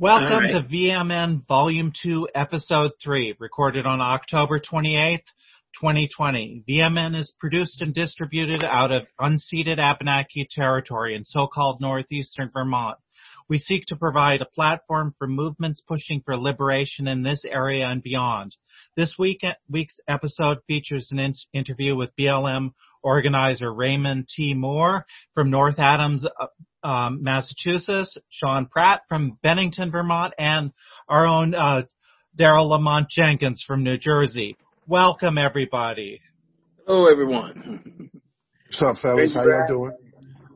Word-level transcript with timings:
Welcome 0.00 0.44
right. 0.44 0.52
to 0.52 0.62
VMN 0.62 1.44
Volume 1.48 1.92
2, 1.92 2.28
Episode 2.32 2.92
3, 3.02 3.34
recorded 3.40 3.84
on 3.84 4.00
October 4.00 4.60
28th, 4.60 5.24
2020. 5.80 6.62
VMN 6.68 7.18
is 7.18 7.34
produced 7.36 7.82
and 7.82 7.92
distributed 7.92 8.62
out 8.62 8.92
of 8.92 9.08
unceded 9.20 9.80
Abenaki 9.80 10.46
territory 10.48 11.16
in 11.16 11.24
so-called 11.24 11.80
northeastern 11.80 12.48
Vermont. 12.52 12.96
We 13.48 13.56
seek 13.58 13.86
to 13.86 13.96
provide 13.96 14.42
a 14.42 14.54
platform 14.54 15.14
for 15.18 15.26
movements 15.26 15.80
pushing 15.80 16.20
for 16.24 16.36
liberation 16.36 17.08
in 17.08 17.22
this 17.22 17.44
area 17.46 17.86
and 17.86 18.02
beyond. 18.02 18.54
This 18.94 19.14
week, 19.18 19.40
week's 19.70 19.98
episode 20.06 20.58
features 20.66 21.08
an 21.12 21.18
in- 21.18 21.34
interview 21.54 21.96
with 21.96 22.10
BLM 22.18 22.72
organizer 23.02 23.72
Raymond 23.72 24.28
T. 24.28 24.52
Moore 24.52 25.06
from 25.34 25.50
North 25.50 25.78
Adams, 25.78 26.26
uh, 26.26 26.86
um, 26.86 27.22
Massachusetts, 27.22 28.18
Shawn 28.28 28.66
Pratt 28.66 29.02
from 29.08 29.38
Bennington, 29.42 29.90
Vermont, 29.90 30.34
and 30.38 30.72
our 31.08 31.26
own 31.26 31.54
uh, 31.54 31.82
Daryl 32.38 32.68
Lamont 32.68 33.08
Jenkins 33.08 33.64
from 33.66 33.82
New 33.82 33.96
Jersey. 33.96 34.56
Welcome, 34.86 35.38
everybody. 35.38 36.20
Hello, 36.86 37.10
everyone. 37.10 38.10
What's 38.66 38.82
up, 38.82 38.96
fellas? 38.98 39.34
How 39.34 39.44
y'all 39.44 39.66
doing? 39.66 39.92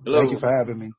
Hello. 0.05 0.19
Thank 0.19 0.33
you 0.33 0.39
for 0.39 0.51
having 0.51 0.79
me. 0.79 0.91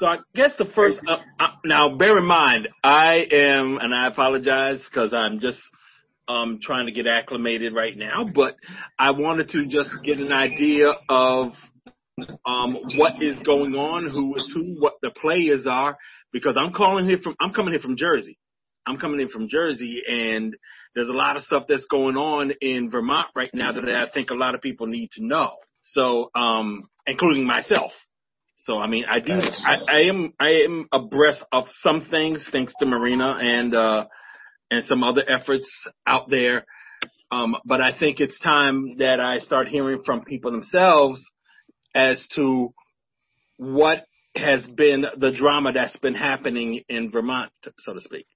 So 0.00 0.06
I 0.06 0.20
guess 0.34 0.52
the 0.56 0.64
first, 0.64 0.98
uh, 1.06 1.18
uh, 1.38 1.48
now 1.62 1.94
bear 1.94 2.16
in 2.16 2.24
mind, 2.24 2.70
I 2.82 3.16
am, 3.30 3.76
and 3.76 3.94
I 3.94 4.06
apologize 4.06 4.80
because 4.82 5.12
I'm 5.12 5.40
just 5.40 5.60
um, 6.26 6.58
trying 6.62 6.86
to 6.86 6.92
get 6.92 7.06
acclimated 7.06 7.74
right 7.74 7.94
now, 7.94 8.24
but 8.24 8.56
I 8.98 9.10
wanted 9.10 9.50
to 9.50 9.66
just 9.66 9.90
get 10.02 10.16
an 10.16 10.32
idea 10.32 10.94
of 11.10 11.52
um, 12.46 12.78
what 12.96 13.22
is 13.22 13.38
going 13.40 13.74
on, 13.74 14.08
who 14.08 14.38
is 14.38 14.50
who, 14.54 14.76
what 14.78 14.94
the 15.02 15.10
players 15.10 15.66
are, 15.68 15.98
because 16.32 16.56
I'm 16.58 16.72
calling 16.72 17.04
here 17.04 17.18
from, 17.22 17.36
I'm 17.38 17.52
coming 17.52 17.72
here 17.72 17.82
from 17.82 17.98
Jersey. 17.98 18.38
I'm 18.86 18.96
coming 18.96 19.20
in 19.20 19.28
from 19.28 19.50
Jersey 19.50 20.02
and 20.08 20.56
there's 20.94 21.10
a 21.10 21.12
lot 21.12 21.36
of 21.36 21.42
stuff 21.42 21.64
that's 21.68 21.84
going 21.84 22.16
on 22.16 22.52
in 22.62 22.90
Vermont 22.90 23.26
right 23.36 23.50
now 23.52 23.72
that 23.72 23.86
I 23.86 24.08
think 24.08 24.30
a 24.30 24.34
lot 24.34 24.54
of 24.54 24.62
people 24.62 24.86
need 24.86 25.10
to 25.16 25.26
know. 25.26 25.50
So, 25.82 26.30
um, 26.34 26.88
including 27.06 27.44
myself. 27.44 27.92
So, 28.62 28.78
I 28.78 28.86
mean, 28.88 29.04
I 29.08 29.20
do, 29.20 29.32
I, 29.32 29.76
I 29.88 30.00
am, 30.02 30.34
I 30.38 30.50
am 30.64 30.86
abreast 30.92 31.42
of 31.50 31.68
some 31.80 32.06
things 32.10 32.46
thanks 32.52 32.74
to 32.80 32.86
Marina 32.86 33.38
and, 33.40 33.74
uh, 33.74 34.06
and 34.70 34.84
some 34.84 35.02
other 35.02 35.24
efforts 35.28 35.68
out 36.06 36.28
there. 36.28 36.66
Um, 37.30 37.56
but 37.64 37.80
I 37.80 37.96
think 37.96 38.20
it's 38.20 38.38
time 38.38 38.98
that 38.98 39.20
I 39.20 39.38
start 39.38 39.68
hearing 39.68 40.02
from 40.04 40.24
people 40.24 40.50
themselves 40.50 41.22
as 41.94 42.26
to 42.34 42.74
what 43.56 44.04
has 44.36 44.66
been 44.66 45.06
the 45.16 45.32
drama 45.32 45.72
that's 45.72 45.96
been 45.96 46.14
happening 46.14 46.82
in 46.88 47.10
Vermont, 47.10 47.52
so 47.78 47.94
to 47.94 48.00
speak. 48.00 48.26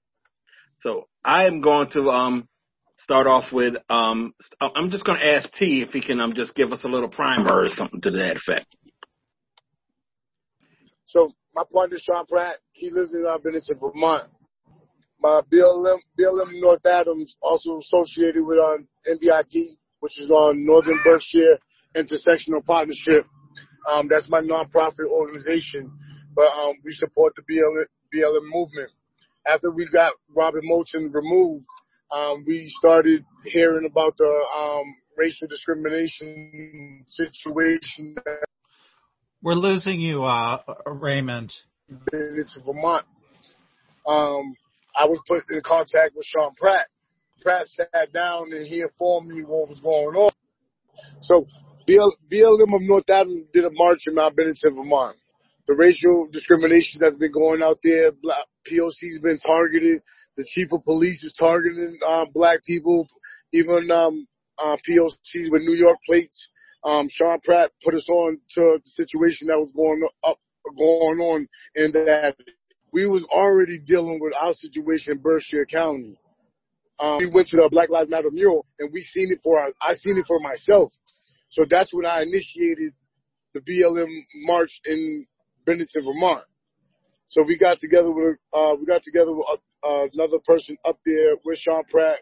So 0.81 1.07
I 1.23 1.45
am 1.45 1.61
going 1.61 1.89
to 1.91 2.09
um, 2.09 2.47
start 2.97 3.27
off 3.27 3.51
with 3.51 3.75
um, 3.89 4.33
I'm 4.59 4.89
just 4.89 5.05
going 5.05 5.19
to 5.19 5.25
ask 5.25 5.51
T 5.53 5.81
if 5.81 5.89
he 5.91 6.01
can 6.01 6.21
um, 6.21 6.33
just 6.33 6.55
give 6.55 6.71
us 6.71 6.83
a 6.83 6.87
little 6.87 7.09
primer 7.09 7.63
or 7.63 7.69
something 7.69 8.01
to 8.01 8.11
that 8.11 8.37
effect. 8.37 8.67
So 11.05 11.31
my 11.53 11.63
partner 11.71 11.97
Shawn 11.99 12.25
Pratt, 12.25 12.57
he 12.71 12.89
lives 12.89 13.13
in 13.13 13.25
uh, 13.27 13.37
Bennington, 13.37 13.77
Vermont. 13.79 14.29
My 15.21 15.41
BLM, 15.51 15.97
BLM 16.19 16.61
North 16.61 16.85
Adams, 16.85 17.35
also 17.41 17.77
associated 17.77 18.43
with 18.45 18.59
um, 18.59 18.87
NBIP, 19.07 19.77
which 19.99 20.19
is 20.19 20.29
on 20.29 20.65
Northern 20.65 20.99
Berkshire 21.03 21.57
Intersectional 21.95 22.63
Partnership. 22.65 23.25
Um, 23.89 24.07
that's 24.09 24.29
my 24.29 24.41
nonprofit 24.41 25.07
organization, 25.09 25.91
but 26.35 26.47
um, 26.47 26.73
we 26.83 26.91
support 26.91 27.33
the 27.35 27.43
BLM, 27.43 27.85
BLM 28.13 28.49
movement. 28.51 28.91
After 29.47 29.71
we 29.71 29.87
got 29.87 30.13
Robert 30.35 30.63
Moulton 30.63 31.11
removed, 31.13 31.65
um, 32.11 32.43
we 32.47 32.67
started 32.67 33.23
hearing 33.43 33.87
about 33.89 34.17
the 34.17 34.45
um, 34.57 34.95
racial 35.17 35.47
discrimination 35.47 37.05
situation. 37.07 38.15
We're 39.45 39.53
losing 39.53 40.01
you, 40.01 40.23
uh, 40.23 40.57
Raymond. 40.87 41.53
It's 42.11 42.57
Vermont. 42.65 43.05
Um, 44.07 44.55
I 44.99 45.05
was 45.05 45.21
put 45.27 45.43
in 45.51 45.61
contact 45.61 46.15
with 46.15 46.25
Shawn 46.25 46.55
Pratt. 46.57 46.87
Pratt 47.43 47.67
sat 47.67 48.11
down 48.11 48.51
and 48.53 48.65
he 48.65 48.81
informed 48.81 49.29
me 49.29 49.43
what 49.43 49.69
was 49.69 49.81
going 49.81 50.15
on. 50.15 50.31
So 51.21 51.45
BLM 51.87 52.73
of 52.73 52.81
North 52.81 53.07
Adams 53.07 53.43
did 53.53 53.65
a 53.65 53.69
march 53.71 53.99
in 54.07 54.15
Mount 54.15 54.35
Bennington, 54.35 54.77
Vermont. 54.77 55.15
The 55.67 55.75
racial 55.75 56.27
discrimination 56.31 57.01
that's 57.03 57.15
been 57.15 57.31
going 57.31 57.61
out 57.61 57.77
there, 57.83 58.13
black 58.13 58.47
POC's 58.67 59.19
been 59.21 59.37
targeted. 59.37 60.01
The 60.37 60.45
chief 60.47 60.73
of 60.73 60.83
police 60.83 61.23
is 61.23 61.33
targeting 61.33 61.95
uh, 62.03 62.25
black 62.33 62.65
people, 62.65 63.05
even 63.53 63.91
um, 63.91 64.25
uh, 64.57 64.77
POCs 64.89 65.51
with 65.51 65.61
New 65.61 65.75
York 65.75 65.99
plates. 66.03 66.49
Um, 66.85 67.09
Shawn 67.09 67.39
Pratt 67.43 67.71
put 67.83 67.95
us 67.95 68.07
on 68.07 68.37
to 68.53 68.77
the 68.83 68.89
situation 68.89 69.47
that 69.47 69.57
was 69.57 69.71
going 69.71 70.07
up, 70.23 70.37
going 70.77 71.19
on, 71.19 71.47
and 71.75 71.93
that 71.93 72.35
we 72.91 73.07
was 73.07 73.23
already 73.25 73.79
dealing 73.79 74.19
with 74.21 74.33
our 74.39 74.53
situation 74.53 75.13
in 75.13 75.19
Berkshire 75.19 75.65
County. 75.65 76.17
Um, 76.99 77.17
we 77.17 77.25
went 77.25 77.47
to 77.49 77.57
the 77.57 77.67
Black 77.71 77.89
Lives 77.89 78.09
Matter 78.09 78.29
mural, 78.31 78.65
and 78.79 78.91
we 78.93 79.01
seen 79.03 79.31
it 79.31 79.39
for 79.43 79.59
I 79.81 79.95
seen 79.95 80.17
it 80.17 80.27
for 80.27 80.39
myself. 80.39 80.93
So 81.49 81.65
that's 81.69 81.93
when 81.93 82.05
I 82.05 82.21
initiated 82.21 82.93
the 83.53 83.61
BLM 83.61 84.09
march 84.45 84.79
in 84.85 85.25
Bennington, 85.65 86.05
Vermont. 86.05 86.43
So 87.29 87.41
we 87.41 87.57
got 87.57 87.79
together 87.79 88.11
with 88.11 88.37
uh, 88.53 88.75
we 88.79 88.85
got 88.85 89.03
together 89.03 89.33
with 89.33 89.45
uh, 89.83 90.05
another 90.13 90.37
person 90.45 90.77
up 90.85 90.99
there 91.05 91.35
with 91.43 91.57
Shawn 91.57 91.83
Pratt, 91.89 92.19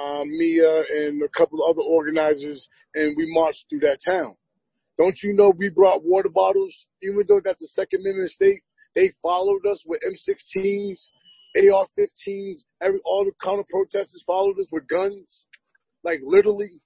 um, 0.00 0.28
Mia, 0.38 0.82
and 0.90 1.22
a 1.22 1.28
couple 1.28 1.62
of 1.62 1.70
other 1.70 1.82
organizers, 1.82 2.68
and 2.94 3.14
we 3.16 3.24
marched 3.34 3.66
through 3.68 3.80
that 3.80 3.98
town. 4.04 4.36
Don't 4.98 5.20
you 5.22 5.32
know 5.32 5.50
we 5.56 5.70
brought 5.70 6.04
water 6.04 6.28
bottles, 6.28 6.86
even 7.02 7.24
though 7.26 7.40
that's 7.42 7.62
a 7.62 7.68
Second 7.68 8.00
Amendment 8.00 8.30
state? 8.30 8.62
They 8.94 9.12
followed 9.22 9.66
us 9.66 9.82
with 9.86 10.00
M16s, 10.02 11.00
AR-15s. 11.56 12.64
Every 12.80 13.00
all 13.04 13.24
the 13.24 13.32
counter 13.42 13.64
protesters 13.70 14.22
followed 14.26 14.58
us 14.58 14.66
with 14.70 14.86
guns, 14.88 15.46
like 16.04 16.20
literally. 16.24 16.80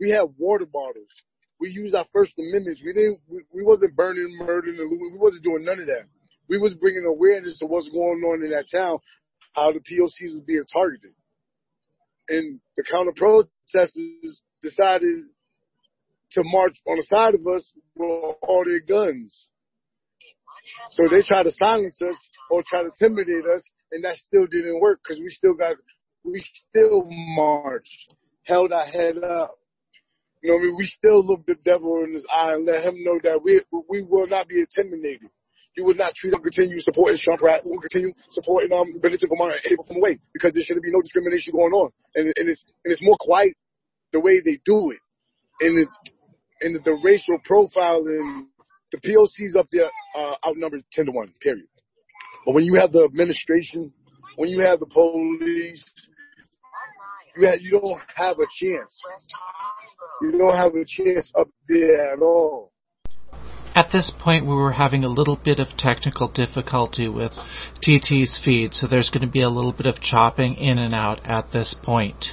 We 0.00 0.10
had 0.10 0.24
water 0.38 0.66
bottles. 0.66 1.08
We 1.60 1.70
used 1.70 1.94
our 1.94 2.06
First 2.12 2.34
Amendments. 2.38 2.82
We 2.84 2.92
didn't. 2.92 3.20
We, 3.28 3.42
we 3.52 3.62
wasn't 3.62 3.94
burning, 3.94 4.36
murdering, 4.38 4.78
and 4.78 4.90
we 4.90 5.12
wasn't 5.16 5.44
doing 5.44 5.64
none 5.64 5.80
of 5.80 5.86
that. 5.86 6.06
We 6.48 6.58
was 6.58 6.74
bringing 6.74 7.04
awareness 7.06 7.58
to 7.58 7.66
what's 7.66 7.88
going 7.88 8.22
on 8.22 8.44
in 8.44 8.50
that 8.50 8.66
town, 8.70 8.98
how 9.54 9.72
the 9.72 9.78
POCs 9.78 10.34
was 10.34 10.42
being 10.46 10.64
targeted, 10.70 11.12
and 12.28 12.60
the 12.76 12.84
counter 12.84 13.12
protesters 13.14 14.42
decided 14.62 15.24
to 16.32 16.42
march 16.44 16.76
on 16.88 16.96
the 16.96 17.04
side 17.04 17.34
of 17.34 17.46
us 17.46 17.72
with 17.94 18.36
all 18.42 18.64
their 18.64 18.80
guns. 18.80 19.48
So 20.90 21.04
they 21.10 21.22
tried 21.22 21.44
to 21.44 21.50
silence 21.50 22.00
us 22.00 22.16
or 22.50 22.62
try 22.66 22.82
to 22.82 22.88
intimidate 22.88 23.44
us, 23.54 23.68
and 23.92 24.02
that 24.04 24.16
still 24.16 24.46
didn't 24.46 24.80
work 24.80 25.00
because 25.02 25.20
we 25.20 25.28
still 25.28 25.54
got, 25.54 25.76
we 26.24 26.42
still 26.68 27.06
marched, 27.36 28.14
held 28.44 28.72
our 28.72 28.86
head 28.86 29.22
up, 29.22 29.58
you 30.44 30.50
know 30.50 30.56
what 30.56 30.60
I 30.60 30.64
mean? 30.66 30.76
We 30.76 30.84
still 30.84 31.24
look 31.24 31.46
the 31.46 31.54
devil 31.64 32.04
in 32.06 32.12
his 32.12 32.26
eye 32.30 32.52
and 32.52 32.66
let 32.66 32.84
him 32.84 33.02
know 33.02 33.18
that 33.22 33.42
we 33.42 33.62
we 33.88 34.02
will 34.02 34.26
not 34.26 34.46
be 34.46 34.60
intimidated. 34.60 35.30
You 35.76 35.84
will 35.84 35.94
not 35.94 36.14
treat 36.14 36.32
him, 36.32 36.40
continue 36.40 36.78
supporting 36.78 37.18
Trump, 37.18 37.40
Pratt. 37.40 37.64
We 37.64 37.72
will 37.72 37.80
continue 37.80 38.12
supporting 38.30 38.72
um, 38.72 38.98
Bennington 39.00 39.28
Vermont 39.28 39.54
and 39.54 39.72
April 39.72 39.84
from 39.86 39.96
away 39.96 40.20
because 40.32 40.52
there 40.52 40.62
shouldn't 40.62 40.84
be 40.84 40.92
no 40.92 41.00
discrimination 41.00 41.52
going 41.52 41.72
on. 41.72 41.90
And, 42.14 42.32
and 42.36 42.48
it's 42.48 42.64
and 42.84 42.92
it's 42.92 43.02
more 43.02 43.16
quiet 43.20 43.54
the 44.12 44.20
way 44.20 44.40
they 44.40 44.60
do 44.64 44.92
it. 44.92 44.98
And 45.60 45.78
it's 45.78 45.98
and 46.60 46.82
the 46.84 46.98
racial 47.02 47.38
profiling, 47.48 48.46
the 48.92 48.98
POCs 48.98 49.58
up 49.58 49.66
there 49.72 49.90
uh, 50.16 50.36
outnumbered 50.46 50.84
ten 50.92 51.06
to 51.06 51.12
one. 51.12 51.32
Period. 51.40 51.66
But 52.46 52.54
when 52.54 52.64
you 52.64 52.74
have 52.74 52.92
the 52.92 53.04
administration, 53.04 53.92
when 54.36 54.50
you 54.50 54.60
have 54.60 54.80
the 54.80 54.86
police, 54.86 55.84
you 57.36 57.46
have, 57.46 57.60
you 57.60 57.70
don't 57.80 58.00
have 58.14 58.38
a 58.38 58.46
chance. 58.58 59.00
You 60.22 60.32
don't 60.32 60.54
have 60.54 60.74
a 60.74 60.84
chance 60.86 61.32
up 61.36 61.48
there 61.68 62.12
at 62.12 62.20
all. 62.20 62.73
At 63.74 63.90
this 63.90 64.12
point, 64.16 64.46
we 64.46 64.54
were 64.54 64.70
having 64.70 65.02
a 65.02 65.08
little 65.08 65.36
bit 65.36 65.58
of 65.58 65.76
technical 65.76 66.28
difficulty 66.28 67.08
with 67.08 67.32
TT's 67.82 68.40
feed, 68.42 68.72
so 68.72 68.86
there's 68.86 69.10
going 69.10 69.26
to 69.26 69.32
be 69.32 69.42
a 69.42 69.48
little 69.48 69.72
bit 69.72 69.86
of 69.86 70.00
chopping 70.00 70.54
in 70.54 70.78
and 70.78 70.94
out 70.94 71.20
at 71.24 71.50
this 71.50 71.74
point. 71.82 72.26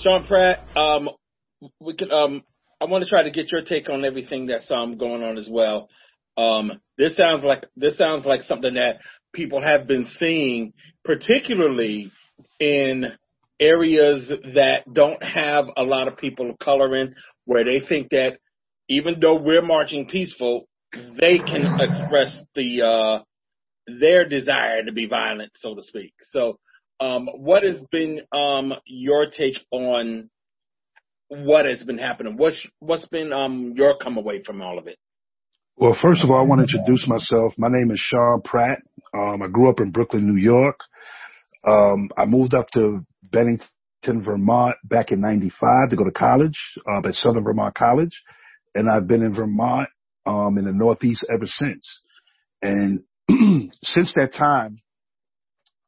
Shawn 0.00 0.26
Pratt, 0.26 0.64
um, 0.76 1.10
we 1.80 1.94
could, 1.94 2.10
um, 2.10 2.42
I 2.80 2.86
want 2.86 3.04
to 3.04 3.08
try 3.08 3.22
to 3.22 3.30
get 3.30 3.52
your 3.52 3.62
take 3.62 3.88
on 3.88 4.04
everything 4.04 4.46
that's 4.46 4.68
um, 4.70 4.98
going 4.98 5.22
on 5.22 5.38
as 5.38 5.48
well. 5.48 5.88
Um, 6.36 6.80
this 6.98 7.16
sounds 7.16 7.44
like 7.44 7.64
this 7.76 7.96
sounds 7.96 8.26
like 8.26 8.42
something 8.42 8.74
that 8.74 8.98
people 9.32 9.62
have 9.62 9.86
been 9.86 10.06
seeing, 10.18 10.72
particularly 11.04 12.10
in 12.58 13.12
areas 13.60 14.28
that 14.54 14.92
don't 14.92 15.22
have 15.22 15.66
a 15.76 15.84
lot 15.84 16.08
of 16.08 16.18
people 16.18 16.50
of 16.50 16.58
color 16.58 16.94
in, 16.96 17.14
where 17.44 17.64
they 17.64 17.80
think 17.80 18.10
that 18.10 18.38
even 18.88 19.20
though 19.20 19.40
we're 19.40 19.62
marching 19.62 20.06
peaceful, 20.06 20.68
they 21.18 21.38
can 21.38 21.80
express 21.80 22.44
the 22.54 22.82
uh, 22.82 23.22
their 23.86 24.28
desire 24.28 24.84
to 24.84 24.92
be 24.92 25.06
violent, 25.06 25.52
so 25.56 25.74
to 25.74 25.82
speak. 25.82 26.12
So, 26.20 26.58
um, 27.00 27.28
what 27.34 27.62
has 27.62 27.80
been 27.90 28.22
um, 28.32 28.74
your 28.86 29.30
take 29.30 29.58
on 29.70 30.30
what 31.28 31.66
has 31.66 31.82
been 31.82 31.98
happening? 31.98 32.36
What's 32.36 32.66
what's 32.78 33.06
been 33.06 33.32
um, 33.32 33.74
your 33.76 33.96
come 33.98 34.16
away 34.16 34.42
from 34.42 34.62
all 34.62 34.78
of 34.78 34.86
it? 34.86 34.98
Well, 35.76 35.96
first 36.00 36.24
of 36.24 36.30
all, 36.30 36.38
I 36.40 36.42
want 36.42 36.60
to 36.60 36.76
introduce 36.76 37.06
myself. 37.06 37.52
My 37.58 37.68
name 37.68 37.90
is 37.90 38.00
Shawn 38.00 38.40
Pratt. 38.42 38.80
Um, 39.12 39.42
I 39.42 39.48
grew 39.48 39.68
up 39.68 39.80
in 39.80 39.90
Brooklyn, 39.90 40.26
New 40.26 40.40
York. 40.40 40.80
Um, 41.66 42.08
I 42.16 42.24
moved 42.24 42.54
up 42.54 42.68
to 42.70 43.04
Bennington, 43.22 43.68
Vermont 44.06 44.76
back 44.84 45.10
in 45.10 45.20
95 45.20 45.90
to 45.90 45.96
go 45.96 46.04
to 46.04 46.12
college, 46.12 46.58
uh, 46.88 47.06
at 47.06 47.14
Southern 47.14 47.44
Vermont 47.44 47.74
College. 47.74 48.22
And 48.76 48.90
I've 48.90 49.06
been 49.06 49.22
in 49.22 49.34
Vermont, 49.34 49.88
um, 50.26 50.58
in 50.58 50.66
the 50.66 50.72
Northeast 50.72 51.24
ever 51.32 51.46
since. 51.46 52.00
And 52.60 53.04
since 53.72 54.14
that 54.14 54.34
time, 54.34 54.80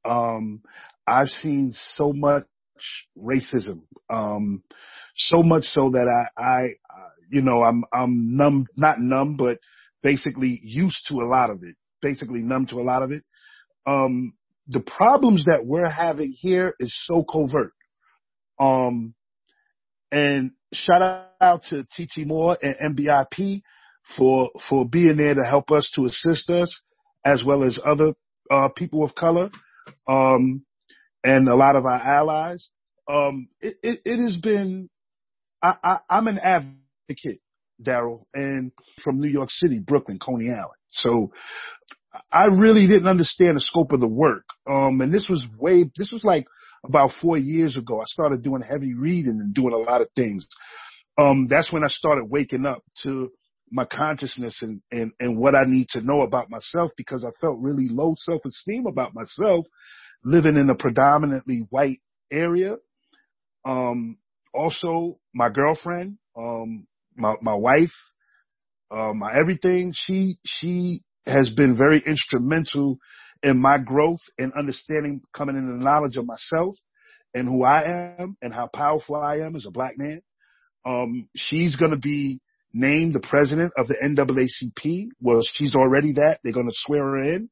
um, 0.05 0.63
I've 1.07 1.29
seen 1.29 1.73
so 1.73 2.13
much 2.13 2.45
racism, 3.17 3.83
um, 4.09 4.63
so 5.15 5.43
much 5.43 5.65
so 5.65 5.91
that 5.91 6.09
I, 6.09 6.43
I, 6.43 6.69
you 7.31 7.43
know, 7.43 7.63
I'm, 7.63 7.85
I'm 7.93 8.37
numb, 8.37 8.67
not 8.77 9.01
numb, 9.01 9.37
but 9.37 9.59
basically 10.03 10.59
used 10.63 11.09
to 11.09 11.17
a 11.17 11.29
lot 11.29 11.51
of 11.51 11.63
it, 11.63 11.77
basically 12.01 12.41
numb 12.41 12.67
to 12.67 12.77
a 12.77 12.83
lot 12.85 13.03
of 13.03 13.11
it. 13.11 13.23
Um, 13.87 14.33
the 14.67 14.81
problems 14.81 15.45
that 15.47 15.67
we're 15.67 15.91
having 15.91 16.33
here 16.35 16.75
is 16.79 16.95
so 17.07 17.25
covert. 17.25 17.73
Um, 18.59 19.15
and 20.11 20.53
shout 20.73 21.31
out 21.41 21.65
to 21.65 21.85
TT 21.85 22.27
Moore 22.27 22.57
and 22.61 22.97
NBIP 22.97 23.63
for, 24.17 24.51
for 24.69 24.89
being 24.89 25.17
there 25.17 25.35
to 25.35 25.45
help 25.45 25.71
us 25.71 25.91
to 25.97 26.07
assist 26.07 26.51
us 26.51 26.83
as 27.25 27.45
well 27.45 27.65
as 27.65 27.79
other, 27.85 28.15
uh, 28.51 28.69
people 28.75 29.05
of 29.05 29.15
color, 29.15 29.51
um, 30.09 30.65
and 31.25 31.49
a 31.49 31.55
lot 31.55 31.77
of 31.77 31.85
our 31.85 32.01
allies. 32.01 32.69
Um, 33.11 33.49
it, 33.61 33.77
it, 33.83 34.01
it 34.05 34.17
has 34.19 34.39
been, 34.41 34.89
I, 35.63 35.75
I, 35.83 35.97
I'm 36.09 36.27
an 36.29 36.39
advocate, 36.39 37.41
Daryl, 37.83 38.25
and 38.35 38.73
from 39.03 39.19
New 39.19 39.31
York 39.31 39.51
City, 39.51 39.79
Brooklyn, 39.79 40.19
Coney 40.19 40.51
Island. 40.51 40.73
So 40.89 41.33
I 42.33 42.47
really 42.47 42.87
didn't 42.87 43.09
understand 43.09 43.57
the 43.57 43.61
scope 43.61 43.93
of 43.93 44.01
the 44.01 44.09
work. 44.09 44.45
Um, 44.69 45.01
and 45.01 45.13
this 45.13 45.29
was 45.29 45.47
way, 45.59 45.91
this 45.97 46.13
was 46.13 46.25
like 46.25 46.47
about 46.85 47.13
four 47.13 47.37
years 47.37 47.77
ago. 47.77 48.01
I 48.01 48.05
started 48.07 48.43
doing 48.43 48.63
heavy 48.63 48.95
reading 48.95 49.41
and 49.41 49.55
doing 49.55 49.75
a 49.75 49.79
lot 49.79 50.01
of 50.01 50.09
things. 50.15 50.47
Um, 51.19 51.47
that's 51.49 51.73
when 51.73 51.85
I 51.85 51.89
started 51.89 52.31
waking 52.31 52.67
up 52.67 52.83
to 53.03 53.33
my 53.71 53.85
consciousness 53.85 54.63
and, 54.63 54.81
and, 54.91 55.13
and 55.21 55.39
what 55.39 55.55
I 55.55 55.65
need 55.67 55.89
to 55.91 56.01
know 56.01 56.23
about 56.23 56.51
myself 56.51 56.91
because 56.97 57.25
I 57.25 57.31
felt 57.41 57.59
really 57.61 57.89
low 57.89 58.15
self-esteem 58.17 58.87
about 58.87 59.15
myself 59.15 59.67
living 60.25 60.57
in 60.57 60.71
a 60.71 60.75
predominantly 60.75 61.67
white 61.71 62.01
area. 62.33 62.77
Um, 63.65 64.19
also 64.55 65.17
my 65.35 65.49
girlfriend, 65.51 66.19
um, 66.37 66.87
my, 67.17 67.35
my 67.43 67.55
wife, 67.55 67.95
uh, 68.91 69.13
my 69.13 69.37
everything, 69.37 69.93
she, 69.95 70.39
she 70.47 71.03
has 71.27 71.51
been 71.51 71.77
very 71.77 72.03
instrumental 72.05 72.99
in 73.43 73.61
my 73.61 73.79
growth 73.79 74.21
and 74.39 74.53
understanding, 74.53 75.21
coming 75.33 75.57
into 75.57 75.73
the 75.73 75.85
knowledge 75.85 76.17
of 76.17 76.27
myself 76.27 76.75
and 77.35 77.49
who 77.49 77.63
I 77.63 78.17
am 78.19 78.37
and 78.43 78.53
how 78.53 78.69
powerful 78.73 79.17
I 79.17 79.37
am 79.39 79.57
as 79.57 79.67
a 79.67 79.71
black 79.71 79.97
man. 79.97 80.23
Um, 80.85 81.29
she's 81.37 81.77
going 81.77 81.91
to 81.91 81.99
be 81.99 82.41
named 82.73 83.15
the 83.15 83.21
president 83.21 83.73
of 83.77 83.89
the 83.89 83.97
NAACP. 84.03 85.09
Well, 85.21 85.43
she's 85.43 85.75
already 85.75 86.15
that. 86.15 86.39
They're 86.43 86.53
going 86.53 86.69
to 86.69 86.75
swear 86.75 87.03
her 87.03 87.19
in. 87.19 87.51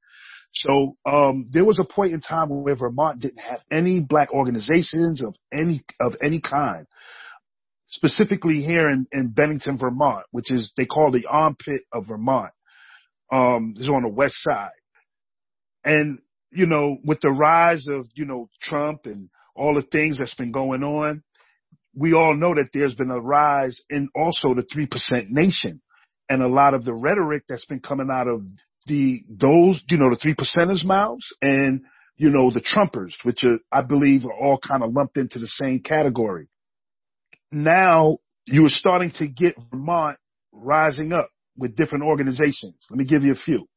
So, 0.52 0.96
um, 1.04 1.48
there 1.50 1.64
was 1.64 1.80
a 1.80 1.84
point 1.84 2.14
in 2.14 2.20
time 2.20 2.48
where 2.48 2.76
Vermont 2.76 3.20
didn't 3.20 3.40
have 3.40 3.60
any 3.70 4.00
black 4.00 4.32
organizations 4.32 5.22
of 5.22 5.34
any, 5.52 5.82
of 6.00 6.14
any 6.24 6.40
kind. 6.40 6.86
Specifically 7.88 8.62
here 8.62 8.88
in, 8.88 9.06
in 9.12 9.28
Bennington, 9.28 9.78
Vermont, 9.78 10.24
which 10.30 10.50
is, 10.50 10.72
they 10.76 10.86
call 10.86 11.10
the 11.10 11.26
armpit 11.26 11.82
of 11.92 12.06
Vermont 12.06 12.52
um, 13.30 13.74
is 13.76 13.88
on 13.88 14.02
the 14.02 14.14
west 14.14 14.36
side. 14.38 14.70
And, 15.86 16.18
you 16.50 16.66
know, 16.66 16.98
with 17.04 17.20
the 17.20 17.30
rise 17.30 17.86
of, 17.88 18.08
you 18.14 18.24
know, 18.24 18.50
Trump 18.60 19.02
and 19.04 19.30
all 19.54 19.74
the 19.74 19.82
things 19.82 20.18
that's 20.18 20.34
been 20.34 20.52
going 20.52 20.82
on, 20.82 21.22
we 21.94 22.12
all 22.12 22.36
know 22.36 22.54
that 22.54 22.70
there's 22.74 22.94
been 22.94 23.10
a 23.10 23.20
rise 23.20 23.80
in 23.88 24.08
also 24.14 24.52
the 24.52 24.62
3% 24.62 25.30
nation 25.30 25.80
and 26.28 26.42
a 26.42 26.48
lot 26.48 26.74
of 26.74 26.84
the 26.84 26.92
rhetoric 26.92 27.44
that's 27.48 27.64
been 27.64 27.80
coming 27.80 28.08
out 28.12 28.26
of 28.26 28.42
the, 28.86 29.22
those, 29.30 29.82
you 29.88 29.96
know, 29.96 30.10
the 30.10 30.16
three 30.16 30.34
percenters 30.34 30.84
mouths 30.84 31.32
and, 31.40 31.82
you 32.16 32.30
know, 32.30 32.50
the 32.50 32.60
Trumpers, 32.60 33.14
which 33.22 33.44
are, 33.44 33.58
I 33.70 33.82
believe 33.82 34.26
are 34.26 34.32
all 34.32 34.58
kind 34.58 34.82
of 34.82 34.92
lumped 34.92 35.16
into 35.16 35.38
the 35.38 35.46
same 35.46 35.80
category. 35.80 36.48
Now 37.52 38.18
you 38.44 38.66
are 38.66 38.70
starting 38.70 39.12
to 39.12 39.28
get 39.28 39.54
Vermont 39.70 40.18
rising 40.52 41.12
up 41.12 41.30
with 41.56 41.76
different 41.76 42.04
organizations. 42.04 42.74
Let 42.90 42.98
me 42.98 43.04
give 43.04 43.22
you 43.22 43.32
a 43.32 43.36
few. 43.36 43.68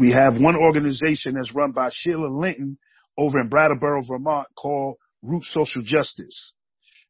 We 0.00 0.12
have 0.12 0.40
one 0.40 0.56
organization 0.56 1.34
that's 1.34 1.54
run 1.54 1.72
by 1.72 1.90
Sheila 1.92 2.28
Linton 2.28 2.78
over 3.18 3.38
in 3.38 3.50
Brattleboro, 3.50 4.00
Vermont 4.08 4.48
called 4.56 4.96
Root 5.22 5.44
Social 5.44 5.82
Justice. 5.82 6.54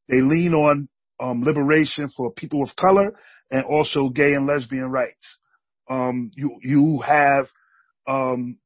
They 0.09 0.21
lean 0.21 0.55
on 0.55 0.89
um, 1.21 1.45
liberation 1.45 2.11
for 2.17 2.33
people 2.33 2.65
of 2.65 2.75
color 2.75 3.13
and 3.49 3.65
also 3.65 4.09
gay 4.09 4.35
and 4.35 4.45
lesbian 4.45 4.91
rights. 4.91 5.39
Um, 5.89 6.33
you 6.35 6.59
you 6.65 6.99
have 6.99 7.47
um, 8.09 8.59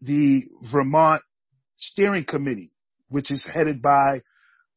the 0.00 0.42
Vermont 0.72 1.22
Steering 1.78 2.24
Committee, 2.24 2.72
which 3.10 3.30
is 3.30 3.46
headed 3.46 3.80
by 3.80 4.22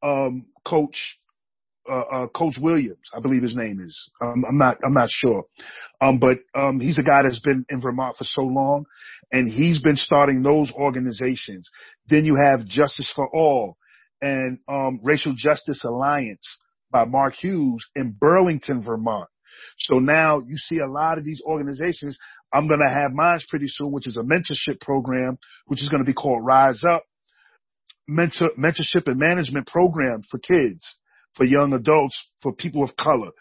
um, 0.04 0.46
Coach 0.64 1.16
uh, 1.90 2.02
uh, 2.12 2.28
Coach 2.28 2.58
Williams, 2.60 3.10
I 3.14 3.20
believe 3.20 3.44
his 3.44 3.56
name 3.56 3.80
is. 3.80 4.10
Um, 4.22 4.44
I'm 4.48 4.58
not, 4.58 4.78
I'm 4.86 4.94
not 4.94 5.10
sure. 5.10 5.46
Um, 6.02 6.20
but, 6.20 6.40
um, 6.54 6.80
he's 6.80 6.98
a 6.98 7.04
guy 7.04 7.24
that's 7.24 7.40
been 7.40 7.66
in 7.70 7.82
Vermont 7.82 8.18
for 8.18 8.24
so 8.24 8.42
long 8.42 8.86
and 9.32 9.50
he's 9.50 9.80
been 9.80 9.96
starting 9.96 10.42
those 10.42 10.72
organizations. 10.72 11.70
Then 12.08 12.26
you 12.26 12.36
have 12.36 12.66
Justice 12.66 13.12
for 13.14 13.28
All 13.34 13.78
and, 14.22 14.60
um, 14.68 15.00
Racial 15.04 15.34
Justice 15.36 15.84
Alliance 15.84 16.58
by 16.92 17.06
Mark 17.06 17.36
Hughes 17.36 17.86
in 17.96 18.16
Burlington, 18.20 18.82
Vermont. 18.82 19.30
So 19.78 20.00
now 20.00 20.40
you 20.40 20.58
see 20.58 20.80
a 20.80 20.88
lot 20.88 21.18
of 21.18 21.26
these 21.26 21.42
organizations. 21.46 22.18
I'm 22.54 22.68
going 22.68 22.82
to 22.86 22.92
have 22.92 23.12
mine 23.12 23.40
pretty 23.50 23.68
soon, 23.68 23.92
which 23.92 24.08
is 24.08 24.18
a 24.18 24.22
mentorship 24.22 24.80
program, 24.80 25.38
which 25.66 25.82
is 25.82 25.90
going 25.90 26.04
to 26.04 26.08
be 26.08 26.14
called 26.14 26.46
Rise 26.46 26.84
Up 26.84 27.04
mentor, 28.08 28.52
mentorship 28.58 29.08
and 29.08 29.18
management 29.18 29.68
program 29.68 30.24
for 30.30 30.38
kids 30.40 30.98
for 31.36 31.46
young 31.46 31.74
adults, 31.74 32.38
for 32.42 32.54
people 32.56 32.84
of 32.84 32.96
color, 32.96 33.32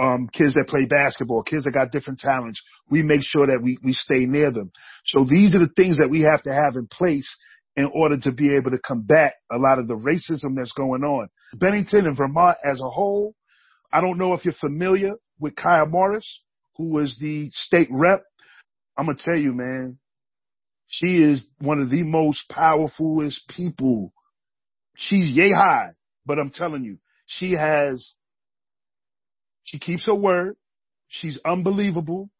um, 0.00 0.28
kids 0.32 0.54
that 0.54 0.66
play 0.68 0.84
basketball, 0.84 1.42
kids 1.42 1.64
that 1.64 1.72
got 1.72 1.92
different 1.92 2.18
talents. 2.18 2.62
We 2.90 3.02
make 3.02 3.22
sure 3.22 3.46
that 3.46 3.60
we, 3.62 3.78
we 3.82 3.92
stay 3.92 4.26
near 4.26 4.50
them. 4.50 4.72
So 5.04 5.24
these 5.28 5.54
are 5.54 5.60
the 5.60 5.72
things 5.76 5.98
that 5.98 6.10
we 6.10 6.22
have 6.22 6.42
to 6.42 6.52
have 6.52 6.76
in 6.76 6.86
place 6.86 7.36
in 7.76 7.90
order 7.94 8.18
to 8.18 8.32
be 8.32 8.54
able 8.54 8.70
to 8.70 8.78
combat 8.78 9.34
a 9.50 9.58
lot 9.58 9.78
of 9.78 9.88
the 9.88 9.94
racism 9.94 10.56
that's 10.56 10.72
going 10.72 11.04
on. 11.04 11.28
Bennington 11.54 12.06
and 12.06 12.16
Vermont 12.16 12.58
as 12.64 12.80
a 12.80 12.88
whole, 12.88 13.34
I 13.92 14.00
don't 14.00 14.18
know 14.18 14.34
if 14.34 14.44
you're 14.44 14.54
familiar 14.54 15.14
with 15.38 15.54
Kiah 15.54 15.88
Morris, 15.88 16.40
who 16.76 16.90
was 16.90 17.18
the 17.18 17.50
state 17.50 17.88
rep. 17.90 18.22
I'm 18.96 19.06
going 19.06 19.16
to 19.16 19.22
tell 19.22 19.36
you, 19.36 19.52
man, 19.52 19.98
she 20.86 21.22
is 21.22 21.46
one 21.58 21.80
of 21.80 21.90
the 21.90 22.02
most 22.02 22.48
powerfulest 22.50 23.48
people. 23.48 24.12
She's 24.94 25.34
yay 25.34 25.50
high, 25.50 25.88
but 26.26 26.38
I'm 26.38 26.50
telling 26.50 26.84
you, 26.84 26.98
she 27.38 27.52
has, 27.52 28.14
she 29.64 29.78
keeps 29.78 30.06
her 30.06 30.14
word. 30.14 30.56
She's 31.08 31.38
unbelievable 31.44 32.30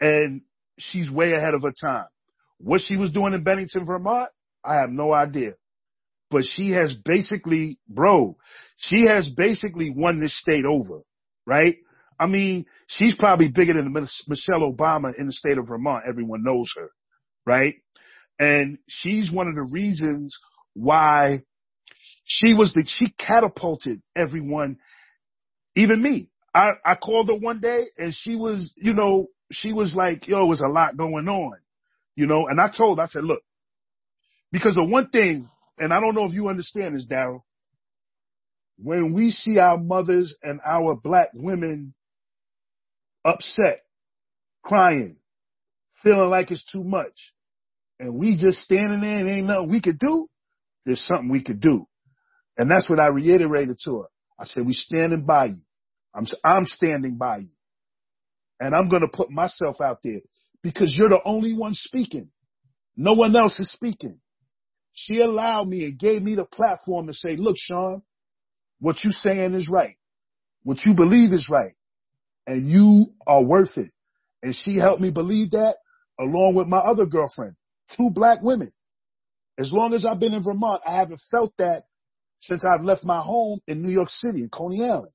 and 0.00 0.42
she's 0.78 1.10
way 1.10 1.32
ahead 1.32 1.54
of 1.54 1.62
her 1.62 1.72
time. 1.72 2.06
What 2.58 2.80
she 2.80 2.96
was 2.96 3.10
doing 3.10 3.34
in 3.34 3.44
Bennington, 3.44 3.86
Vermont, 3.86 4.30
I 4.64 4.76
have 4.76 4.90
no 4.90 5.12
idea. 5.12 5.52
But 6.30 6.44
she 6.44 6.70
has 6.70 6.94
basically, 6.94 7.78
bro, 7.88 8.36
she 8.76 9.06
has 9.06 9.28
basically 9.28 9.90
won 9.94 10.20
this 10.20 10.38
state 10.38 10.64
over, 10.64 11.02
right? 11.46 11.76
I 12.18 12.26
mean, 12.26 12.66
she's 12.86 13.14
probably 13.14 13.48
bigger 13.48 13.74
than 13.74 13.92
Michelle 13.92 14.72
Obama 14.72 15.12
in 15.18 15.26
the 15.26 15.32
state 15.32 15.58
of 15.58 15.68
Vermont. 15.68 16.04
Everyone 16.08 16.42
knows 16.42 16.72
her, 16.76 16.90
right? 17.46 17.74
And 18.38 18.78
she's 18.88 19.30
one 19.30 19.48
of 19.48 19.54
the 19.54 19.68
reasons 19.70 20.36
why 20.74 21.42
she 22.24 22.54
was 22.54 22.72
the, 22.72 22.84
she 22.86 23.10
catapulted 23.18 24.02
everyone, 24.16 24.78
even 25.76 26.02
me. 26.02 26.30
I, 26.54 26.70
I 26.84 26.94
called 26.94 27.28
her 27.28 27.34
one 27.34 27.60
day 27.60 27.84
and 27.98 28.14
she 28.14 28.36
was, 28.36 28.72
you 28.76 28.94
know, 28.94 29.28
she 29.52 29.72
was 29.72 29.94
like, 29.94 30.26
yo, 30.26 30.46
there's 30.46 30.60
a 30.60 30.68
lot 30.68 30.96
going 30.96 31.28
on, 31.28 31.56
you 32.16 32.26
know, 32.26 32.46
and 32.48 32.60
I 32.60 32.70
told, 32.70 32.98
her, 32.98 33.04
I 33.04 33.06
said, 33.06 33.24
look, 33.24 33.42
because 34.50 34.74
the 34.74 34.84
one 34.84 35.10
thing, 35.10 35.50
and 35.78 35.92
I 35.92 36.00
don't 36.00 36.14
know 36.14 36.24
if 36.24 36.32
you 36.32 36.48
understand 36.48 36.94
this, 36.94 37.06
Daryl, 37.10 37.42
when 38.78 39.12
we 39.12 39.30
see 39.30 39.58
our 39.58 39.76
mothers 39.76 40.36
and 40.42 40.60
our 40.64 40.96
black 40.96 41.28
women 41.34 41.94
upset, 43.24 43.82
crying, 44.62 45.16
feeling 46.02 46.30
like 46.30 46.50
it's 46.50 46.64
too 46.70 46.84
much, 46.84 47.34
and 47.98 48.18
we 48.18 48.36
just 48.36 48.60
standing 48.60 49.00
there 49.00 49.18
and 49.18 49.28
ain't 49.28 49.46
nothing 49.46 49.70
we 49.70 49.80
could 49.80 49.98
do, 49.98 50.28
there's 50.84 51.04
something 51.04 51.28
we 51.28 51.42
could 51.42 51.60
do. 51.60 51.86
And 52.56 52.70
that's 52.70 52.88
what 52.88 53.00
I 53.00 53.08
reiterated 53.08 53.78
to 53.84 54.00
her. 54.00 54.08
I 54.38 54.44
said, 54.44 54.66
"We're 54.66 54.72
standing 54.72 55.24
by 55.24 55.46
you. 55.46 55.60
I'm, 56.14 56.26
I'm 56.44 56.66
standing 56.66 57.16
by 57.16 57.38
you. 57.38 57.50
And 58.60 58.74
I'm 58.74 58.88
going 58.88 59.02
to 59.02 59.08
put 59.12 59.30
myself 59.30 59.80
out 59.80 59.98
there 60.02 60.20
because 60.62 60.96
you're 60.96 61.08
the 61.08 61.20
only 61.24 61.54
one 61.54 61.74
speaking. 61.74 62.30
No 62.96 63.14
one 63.14 63.34
else 63.34 63.58
is 63.58 63.70
speaking. 63.70 64.20
She 64.92 65.20
allowed 65.20 65.66
me 65.66 65.84
and 65.84 65.98
gave 65.98 66.22
me 66.22 66.36
the 66.36 66.44
platform 66.44 67.08
to 67.08 67.14
say, 67.14 67.36
look, 67.36 67.56
Shawn, 67.58 68.02
what 68.78 69.02
you 69.02 69.10
saying 69.10 69.54
is 69.54 69.68
right. 69.68 69.96
What 70.62 70.84
you 70.84 70.94
believe 70.94 71.32
is 71.32 71.48
right. 71.50 71.74
And 72.46 72.68
you 72.70 73.06
are 73.26 73.42
worth 73.42 73.76
it. 73.76 73.90
And 74.42 74.54
she 74.54 74.76
helped 74.76 75.00
me 75.00 75.10
believe 75.10 75.50
that 75.50 75.76
along 76.18 76.54
with 76.54 76.68
my 76.68 76.78
other 76.78 77.06
girlfriend, 77.06 77.56
two 77.96 78.10
black 78.14 78.38
women. 78.42 78.70
As 79.58 79.72
long 79.72 79.94
as 79.94 80.06
I've 80.06 80.20
been 80.20 80.34
in 80.34 80.42
Vermont, 80.44 80.82
I 80.86 80.96
haven't 80.96 81.20
felt 81.30 81.52
that 81.58 81.84
since 82.46 82.64
I've 82.64 82.84
left 82.84 83.04
my 83.04 83.20
home 83.20 83.60
in 83.66 83.82
New 83.82 83.90
York 83.90 84.08
City 84.08 84.42
in 84.42 84.48
Coney 84.50 84.84
Island 84.84 85.12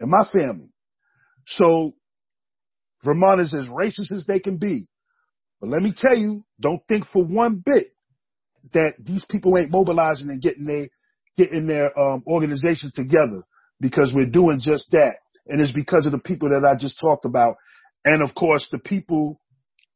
and 0.00 0.10
my 0.10 0.24
family. 0.24 0.72
So 1.46 1.92
Vermont 3.04 3.40
is 3.40 3.54
as 3.54 3.68
racist 3.68 4.12
as 4.12 4.26
they 4.26 4.40
can 4.40 4.58
be. 4.58 4.88
But 5.60 5.70
let 5.70 5.82
me 5.82 5.92
tell 5.96 6.16
you, 6.16 6.44
don't 6.60 6.82
think 6.88 7.04
for 7.06 7.24
one 7.24 7.62
bit 7.64 7.88
that 8.72 8.94
these 8.98 9.24
people 9.24 9.56
ain't 9.58 9.70
mobilizing 9.70 10.28
and 10.28 10.42
getting 10.42 10.64
their 10.64 10.88
getting 11.36 11.66
their 11.66 11.96
um, 11.98 12.22
organizations 12.26 12.92
together 12.92 13.44
because 13.80 14.12
we're 14.12 14.26
doing 14.26 14.58
just 14.60 14.90
that. 14.90 15.16
And 15.46 15.60
it's 15.60 15.72
because 15.72 16.06
of 16.06 16.12
the 16.12 16.18
people 16.18 16.48
that 16.50 16.68
I 16.68 16.76
just 16.76 16.98
talked 17.00 17.24
about. 17.24 17.56
And 18.04 18.22
of 18.22 18.34
course, 18.34 18.68
the 18.70 18.78
people 18.78 19.40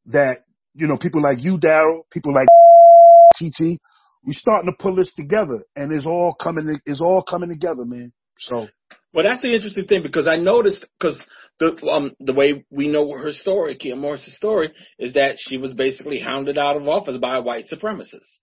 that, 0.07 0.45
you 0.73 0.87
know, 0.87 0.97
people 0.97 1.21
like 1.21 1.43
you, 1.43 1.57
Daryl, 1.57 2.01
people 2.09 2.33
like 2.33 2.47
TT, 3.35 3.79
we're 4.25 4.33
starting 4.33 4.71
to 4.71 4.77
pull 4.77 4.95
this 4.95 5.13
together 5.13 5.63
and 5.75 5.91
it's 5.91 6.05
all 6.05 6.33
coming, 6.33 6.79
it's 6.85 7.01
all 7.01 7.23
coming 7.23 7.49
together, 7.49 7.85
man. 7.85 8.13
So. 8.37 8.67
Well, 9.13 9.25
that's 9.25 9.41
the 9.41 9.53
interesting 9.53 9.85
thing 9.85 10.01
because 10.01 10.27
I 10.27 10.37
noticed, 10.37 10.85
because 10.99 11.21
the, 11.59 11.75
um, 11.87 12.13
the 12.19 12.33
way 12.33 12.65
we 12.71 12.87
know 12.87 13.11
her 13.11 13.31
story, 13.31 13.75
Kiah 13.75 13.97
Morris's 13.97 14.35
story, 14.35 14.73
is 14.97 15.13
that 15.13 15.35
she 15.39 15.57
was 15.57 15.73
basically 15.73 16.19
hounded 16.19 16.57
out 16.57 16.77
of 16.77 16.87
office 16.87 17.17
by 17.17 17.39
white 17.39 17.65
supremacist. 17.71 18.39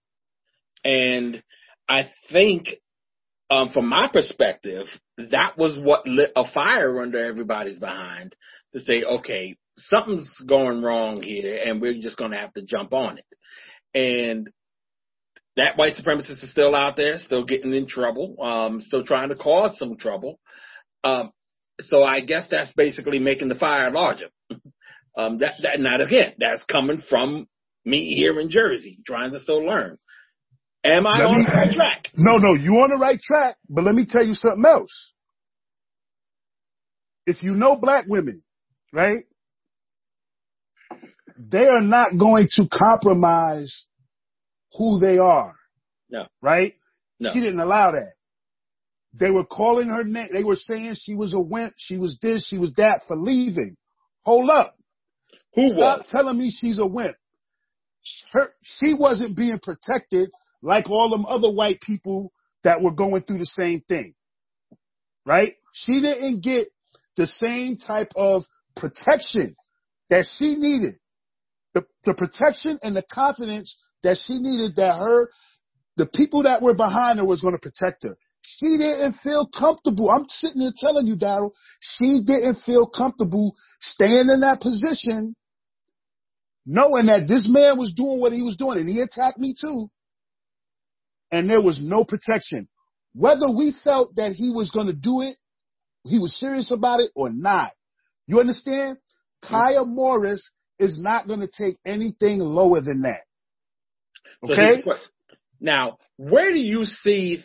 And 0.85 1.43
I 1.89 2.11
think, 2.31 2.77
um, 3.51 3.71
from 3.71 3.89
my 3.89 4.09
perspective, 4.13 4.87
that 5.19 5.59
was 5.59 5.77
what 5.77 6.07
lit 6.07 6.31
a 6.37 6.47
fire 6.47 7.01
under 7.01 7.25
everybody's 7.25 7.81
behind 7.81 8.37
to 8.75 8.81
say, 8.81 9.03
okay, 9.03 9.57
something's 9.77 10.33
going 10.47 10.83
wrong 10.83 11.21
here 11.21 11.61
and 11.65 11.81
we're 11.81 12.01
just 12.01 12.17
going 12.17 12.31
to 12.31 12.37
have 12.37 12.53
to 12.55 12.63
jump 12.63 12.93
on 12.93 13.19
it. 13.19 13.25
And 13.93 14.49
that 15.57 15.77
white 15.77 15.95
supremacist 15.95 16.43
is 16.43 16.51
still 16.51 16.75
out 16.75 16.97
there, 16.97 17.19
still 17.19 17.45
getting 17.45 17.75
in 17.75 17.87
trouble, 17.87 18.37
um, 18.41 18.81
still 18.81 19.05
trying 19.05 19.31
to 19.31 19.35
cause 19.35 19.77
some 19.79 19.97
trouble. 19.97 20.39
Um, 21.03 21.33
so 21.81 22.03
I 22.05 22.21
guess 22.21 22.49
that's 22.51 22.73
basically 22.73 23.19
making 23.19 23.49
the 23.49 23.55
fire 23.55 23.91
larger. 23.91 24.29
um, 25.17 25.39
that, 25.39 25.55
that, 25.63 25.81
not 25.81 26.01
again, 26.01 26.35
that's 26.39 26.65
coming 26.65 27.03
from 27.09 27.49
me 27.85 28.15
here 28.15 28.39
in 28.39 28.51
Jersey, 28.51 28.99
trying 29.07 29.33
to 29.33 29.41
still 29.41 29.65
learn. 29.65 29.99
Am 30.85 31.07
I 31.07 31.19
let 31.19 31.27
on 31.27 31.39
me, 31.39 31.45
the 31.45 31.53
right 31.53 31.73
track? 31.73 32.09
No, 32.15 32.37
no, 32.37 32.55
you 32.55 32.77
on 32.81 32.91
the 32.91 32.97
right 32.97 33.21
track, 33.21 33.57
but 33.69 33.85
let 33.85 33.95
me 33.95 34.07
tell 34.09 34.25
you 34.25 34.35
something 34.35 34.65
else. 34.65 35.13
If 37.27 37.43
you 37.43 37.55
know 37.55 37.77
black 37.77 38.07
women, 38.09 38.43
right? 38.93 39.25
They 41.39 41.67
are 41.67 41.83
not 41.83 42.19
going 42.19 42.49
to 42.53 42.69
compromise 42.71 43.87
who 44.77 44.99
they 44.99 45.19
are. 45.19 45.55
No. 46.11 46.27
Right? 46.41 46.75
No. 47.19 47.31
She 47.33 47.41
didn't 47.41 47.61
allow 47.61 47.93
that. 47.93 48.13
They 49.13 49.31
were 49.31 49.45
calling 49.45 49.89
her 49.89 50.05
name. 50.05 50.29
They 50.33 50.45
were 50.45 50.57
saying 50.57 50.95
she 50.95 51.15
was 51.15 51.35
a 51.35 51.41
wimp. 51.41 51.75
She 51.77 51.99
was 51.99 52.19
this. 52.23 52.47
She 52.47 52.59
was 52.59 52.75
that 52.75 53.03
for 53.09 53.17
leaving. 53.17 53.77
Hold 54.23 54.51
up. 54.51 54.77
Who 55.55 55.71
Stop 55.71 56.01
was? 56.01 56.07
telling 56.11 56.39
me 56.39 56.51
she's 56.51 56.79
a 56.79 56.87
wimp. 56.87 57.17
Her, 58.33 58.49
she 58.63 58.95
wasn't 58.95 59.37
being 59.37 59.59
protected 59.59 60.31
like 60.63 60.89
all 60.89 61.11
them 61.11 61.27
other 61.27 61.51
white 61.51 61.81
people 61.81 62.33
that 62.63 62.83
were 62.83 62.93
going 62.93 63.23
through 63.23 63.39
the 63.39 63.47
same 63.47 63.83
thing. 63.89 64.15
Right? 65.27 65.57
She 65.73 66.01
didn't 66.01 66.43
get 66.43 66.69
the 67.17 67.27
same 67.27 67.77
type 67.77 68.13
of 68.17 68.43
protection 68.77 69.57
that 70.09 70.27
she 70.27 70.55
needed. 70.55 70.95
The, 71.75 71.85
the 72.05 72.15
protection 72.15 72.79
and 72.83 72.97
the 72.97 73.03
confidence 73.03 73.77
that 74.03 74.19
she 74.19 74.39
needed 74.39 74.77
that 74.77 74.97
her, 74.97 75.31
the 75.97 76.07
people 76.07 76.45
that 76.45 76.63
were 76.63 76.75
behind 76.75 77.19
her 77.19 77.25
was 77.25 77.43
going 77.43 77.55
to 77.55 77.61
protect 77.61 78.05
her. 78.05 78.17
She 78.43 78.79
didn't 78.79 79.15
feel 79.23 79.47
comfortable. 79.47 80.11
I'm 80.11 80.27
sitting 80.29 80.63
here 80.63 80.73
telling 80.77 81.07
you, 81.07 81.17
Daryl, 81.17 81.51
she 81.81 82.23
didn't 82.25 82.61
feel 82.65 82.87
comfortable 82.87 83.55
staying 83.81 84.31
in 84.31 84.41
that 84.41 84.61
position, 84.61 85.37
knowing 86.65 87.07
that 87.07 87.29
this 87.29 87.47
man 87.49 87.79
was 87.79 87.93
doing 87.93 88.19
what 88.19 88.33
he 88.33 88.43
was 88.43 88.57
doing 88.57 88.79
and 88.79 88.89
he 88.89 89.01
attacked 89.01 89.39
me 89.39 89.55
too. 89.55 89.91
And 91.31 91.49
there 91.51 91.61
was 91.61 91.83
no 91.83 92.05
protection. 92.05 92.69
Whether 93.13 93.51
we 93.51 93.73
felt 93.73 94.17
that 94.17 94.33
he 94.33 94.51
was 94.51 94.71
going 94.71 94.87
to 94.87 94.93
do 94.95 95.21
it, 95.21 95.37
he 96.05 96.19
was 96.19 96.39
serious 96.39 96.71
about 96.71 97.01
it 97.01 97.11
or 97.15 97.31
not. 97.31 97.73
You 98.27 98.41
understand? 98.41 98.99
Kiah 99.45 99.87
Morris 99.87 100.51
is 100.79 100.99
not 100.99 101.27
going 101.27 101.41
to 101.41 101.49
take 101.49 101.77
anything 101.85 102.39
lower 102.39 102.81
than 102.81 103.03
that. 103.03 103.21
Okay. 104.45 104.83
Now, 105.61 105.99
where 106.17 106.53
do 106.53 106.59
you 106.59 106.87
see 106.87 107.45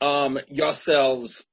um, 0.00 0.38
yourselves 0.48 1.44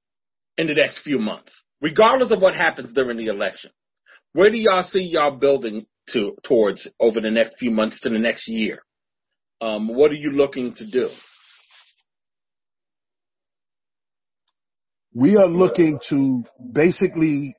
in 0.57 0.67
the 0.67 0.73
next 0.73 0.99
few 0.99 1.17
months, 1.17 1.59
regardless 1.81 2.31
of 2.31 2.39
what 2.39 2.55
happens 2.55 2.93
during 2.93 3.17
the 3.17 3.27
election? 3.27 3.71
Where 4.33 4.51
do 4.51 4.57
y'all 4.57 4.83
see 4.83 5.03
y'all 5.03 5.37
building 5.37 5.85
to 6.09 6.35
towards 6.43 6.87
over 6.99 7.21
the 7.21 7.31
next 7.31 7.57
few 7.57 7.71
months 7.71 7.99
to 8.01 8.09
the 8.09 8.19
next 8.19 8.47
year? 8.47 8.83
Um, 9.61 9.87
what 9.87 10.11
are 10.11 10.15
you 10.15 10.31
looking 10.31 10.73
to 10.75 10.85
do? 10.85 11.09
We 15.15 15.37
are 15.37 15.47
looking 15.47 15.99
to 16.09 16.43
basically 16.71 17.55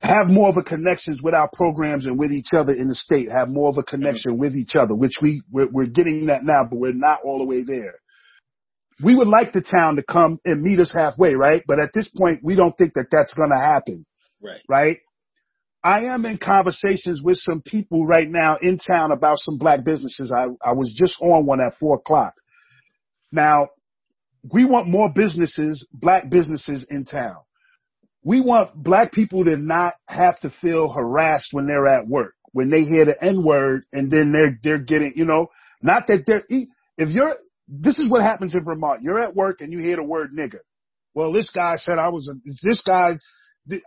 have 0.00 0.28
more 0.28 0.48
of 0.48 0.56
a 0.56 0.62
connections 0.62 1.22
with 1.22 1.34
our 1.34 1.48
programs 1.52 2.06
and 2.06 2.18
with 2.18 2.30
each 2.30 2.50
other 2.54 2.72
in 2.72 2.88
the 2.88 2.94
state, 2.94 3.28
have 3.30 3.48
more 3.48 3.68
of 3.68 3.78
a 3.78 3.82
connection 3.82 4.32
mm-hmm. 4.32 4.40
with 4.40 4.54
each 4.54 4.76
other, 4.76 4.94
which 4.94 5.16
we, 5.22 5.42
we're, 5.50 5.68
we're, 5.72 5.86
getting 5.86 6.26
that 6.26 6.44
now, 6.44 6.64
but 6.68 6.78
we're 6.78 6.92
not 6.92 7.20
all 7.24 7.38
the 7.38 7.46
way 7.46 7.62
there. 7.62 7.94
We 9.02 9.14
would 9.14 9.28
like 9.28 9.52
the 9.52 9.62
town 9.62 9.96
to 9.96 10.02
come 10.02 10.38
and 10.44 10.62
meet 10.62 10.80
us 10.80 10.92
halfway, 10.92 11.34
right? 11.34 11.62
But 11.66 11.80
at 11.80 11.90
this 11.92 12.08
point, 12.08 12.40
we 12.42 12.56
don't 12.56 12.76
think 12.76 12.94
that 12.94 13.06
that's 13.10 13.34
going 13.34 13.50
to 13.50 13.58
happen. 13.58 14.06
Right. 14.42 14.62
Right. 14.68 14.98
I 15.82 16.06
am 16.06 16.24
in 16.26 16.38
conversations 16.38 17.22
with 17.22 17.36
some 17.36 17.62
people 17.62 18.06
right 18.06 18.28
now 18.28 18.56
in 18.60 18.78
town 18.78 19.12
about 19.12 19.38
some 19.38 19.58
black 19.58 19.84
businesses. 19.84 20.32
I, 20.32 20.46
I 20.66 20.72
was 20.72 20.94
just 20.96 21.20
on 21.20 21.46
one 21.46 21.60
at 21.60 21.78
four 21.78 21.96
o'clock. 21.96 22.34
Now, 23.30 23.68
we 24.52 24.64
want 24.64 24.88
more 24.88 25.10
businesses, 25.14 25.86
black 25.92 26.28
businesses 26.30 26.86
in 26.88 27.04
town 27.04 27.36
we 28.26 28.40
want 28.40 28.74
black 28.74 29.12
people 29.12 29.44
to 29.44 29.56
not 29.56 29.94
have 30.08 30.36
to 30.40 30.50
feel 30.50 30.92
harassed 30.92 31.50
when 31.52 31.66
they're 31.66 31.86
at 31.86 32.08
work, 32.08 32.34
when 32.50 32.70
they 32.70 32.82
hear 32.82 33.04
the 33.04 33.16
N 33.22 33.44
word 33.44 33.84
and 33.92 34.10
then 34.10 34.32
they're, 34.32 34.58
they're 34.64 34.84
getting, 34.84 35.12
you 35.14 35.24
know, 35.24 35.46
not 35.80 36.08
that 36.08 36.24
they're, 36.26 36.42
if 36.50 37.10
you're, 37.10 37.34
this 37.68 38.00
is 38.00 38.10
what 38.10 38.22
happens 38.22 38.56
in 38.56 38.64
Vermont. 38.64 39.02
You're 39.02 39.20
at 39.20 39.36
work 39.36 39.60
and 39.60 39.72
you 39.72 39.78
hear 39.78 39.94
the 39.94 40.02
word 40.02 40.30
nigger. 40.36 40.58
Well, 41.14 41.32
this 41.32 41.50
guy 41.50 41.76
said 41.76 41.98
I 42.00 42.08
was 42.08 42.28
a, 42.28 42.34
this 42.64 42.82
guy, 42.82 43.16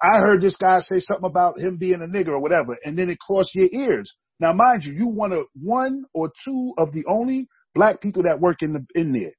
I 0.01 0.19
heard 0.19 0.39
this 0.39 0.55
guy 0.55 0.79
say 0.79 0.99
something 0.99 1.29
about 1.29 1.59
him 1.59 1.75
being 1.75 2.01
a 2.01 2.07
nigger 2.07 2.29
or 2.29 2.39
whatever, 2.39 2.77
and 2.85 2.97
then 2.97 3.09
it 3.09 3.19
crossed 3.19 3.55
your 3.55 3.67
ears. 3.73 4.15
Now, 4.39 4.53
mind 4.53 4.85
you, 4.85 4.93
you 4.93 5.07
one 5.09 5.33
of 5.33 5.47
one 5.53 6.05
or 6.13 6.31
two 6.45 6.73
of 6.77 6.93
the 6.93 7.03
only 7.09 7.49
black 7.75 7.99
people 7.99 8.23
that 8.23 8.39
work 8.39 8.61
in 8.61 8.71
the 8.71 8.85
in 8.95 9.11
there, 9.11 9.33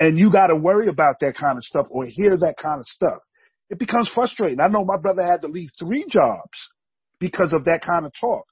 and 0.00 0.18
you 0.18 0.32
got 0.32 0.46
to 0.46 0.56
worry 0.56 0.88
about 0.88 1.16
that 1.20 1.36
kind 1.36 1.58
of 1.58 1.64
stuff 1.64 1.86
or 1.90 2.06
hear 2.06 2.30
that 2.30 2.54
kind 2.56 2.80
of 2.80 2.86
stuff 2.86 3.18
it 3.70 3.78
becomes 3.78 4.08
frustrating. 4.08 4.60
I 4.60 4.68
know 4.68 4.84
my 4.84 4.96
brother 4.96 5.24
had 5.24 5.42
to 5.42 5.48
leave 5.48 5.70
three 5.78 6.06
jobs 6.08 6.70
because 7.18 7.52
of 7.52 7.64
that 7.64 7.82
kind 7.84 8.06
of 8.06 8.12
talk 8.18 8.44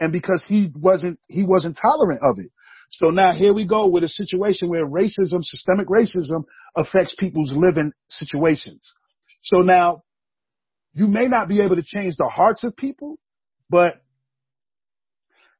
and 0.00 0.12
because 0.12 0.44
he 0.46 0.70
wasn't, 0.74 1.18
he 1.28 1.44
wasn't 1.44 1.78
tolerant 1.80 2.20
of 2.22 2.36
it. 2.38 2.50
So 2.90 3.10
now 3.10 3.32
here 3.32 3.54
we 3.54 3.66
go 3.66 3.88
with 3.88 4.04
a 4.04 4.08
situation 4.08 4.68
where 4.68 4.86
racism, 4.86 5.42
systemic 5.42 5.88
racism 5.88 6.44
affects 6.76 7.14
people's 7.14 7.54
living 7.56 7.92
situations. 8.08 8.92
So 9.40 9.58
now 9.58 10.02
you 10.92 11.08
may 11.08 11.26
not 11.26 11.48
be 11.48 11.62
able 11.62 11.76
to 11.76 11.82
change 11.82 12.16
the 12.16 12.28
hearts 12.28 12.64
of 12.64 12.76
people, 12.76 13.18
but 13.70 14.02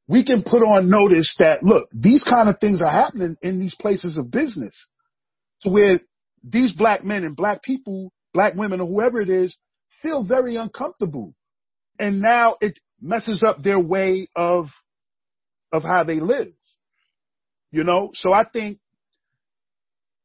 we 0.07 0.25
can 0.25 0.43
put 0.43 0.63
on 0.63 0.91
notice 0.91 1.37
that 1.39 1.63
look, 1.63 1.89
these 1.93 2.23
kind 2.23 2.49
of 2.49 2.59
things 2.59 2.83
are 2.83 2.91
happening 2.91 3.37
in 3.41 3.59
these 3.59 3.75
places 3.75 4.19
of 4.19 4.31
business 4.31 4.87
to 5.63 5.71
where 5.71 6.01
these 6.45 6.73
black 6.73 7.05
men 7.05 7.25
and 7.25 7.35
black 7.35 7.63
people 7.63 8.13
black 8.33 8.55
women 8.55 8.81
or 8.81 8.87
whoever 8.87 9.21
it 9.21 9.29
is 9.29 9.57
feel 10.01 10.25
very 10.25 10.57
uncomfortable. 10.57 11.35
And 11.99 12.21
now 12.21 12.57
it 12.61 12.79
messes 13.01 13.43
up 13.43 13.63
their 13.63 13.79
way 13.79 14.29
of, 14.35 14.69
of 15.73 15.83
how 15.83 16.05
they 16.05 16.21
live. 16.21 16.53
You 17.71 17.85
know, 17.85 18.11
so 18.15 18.33
I 18.33 18.45
think 18.45 18.79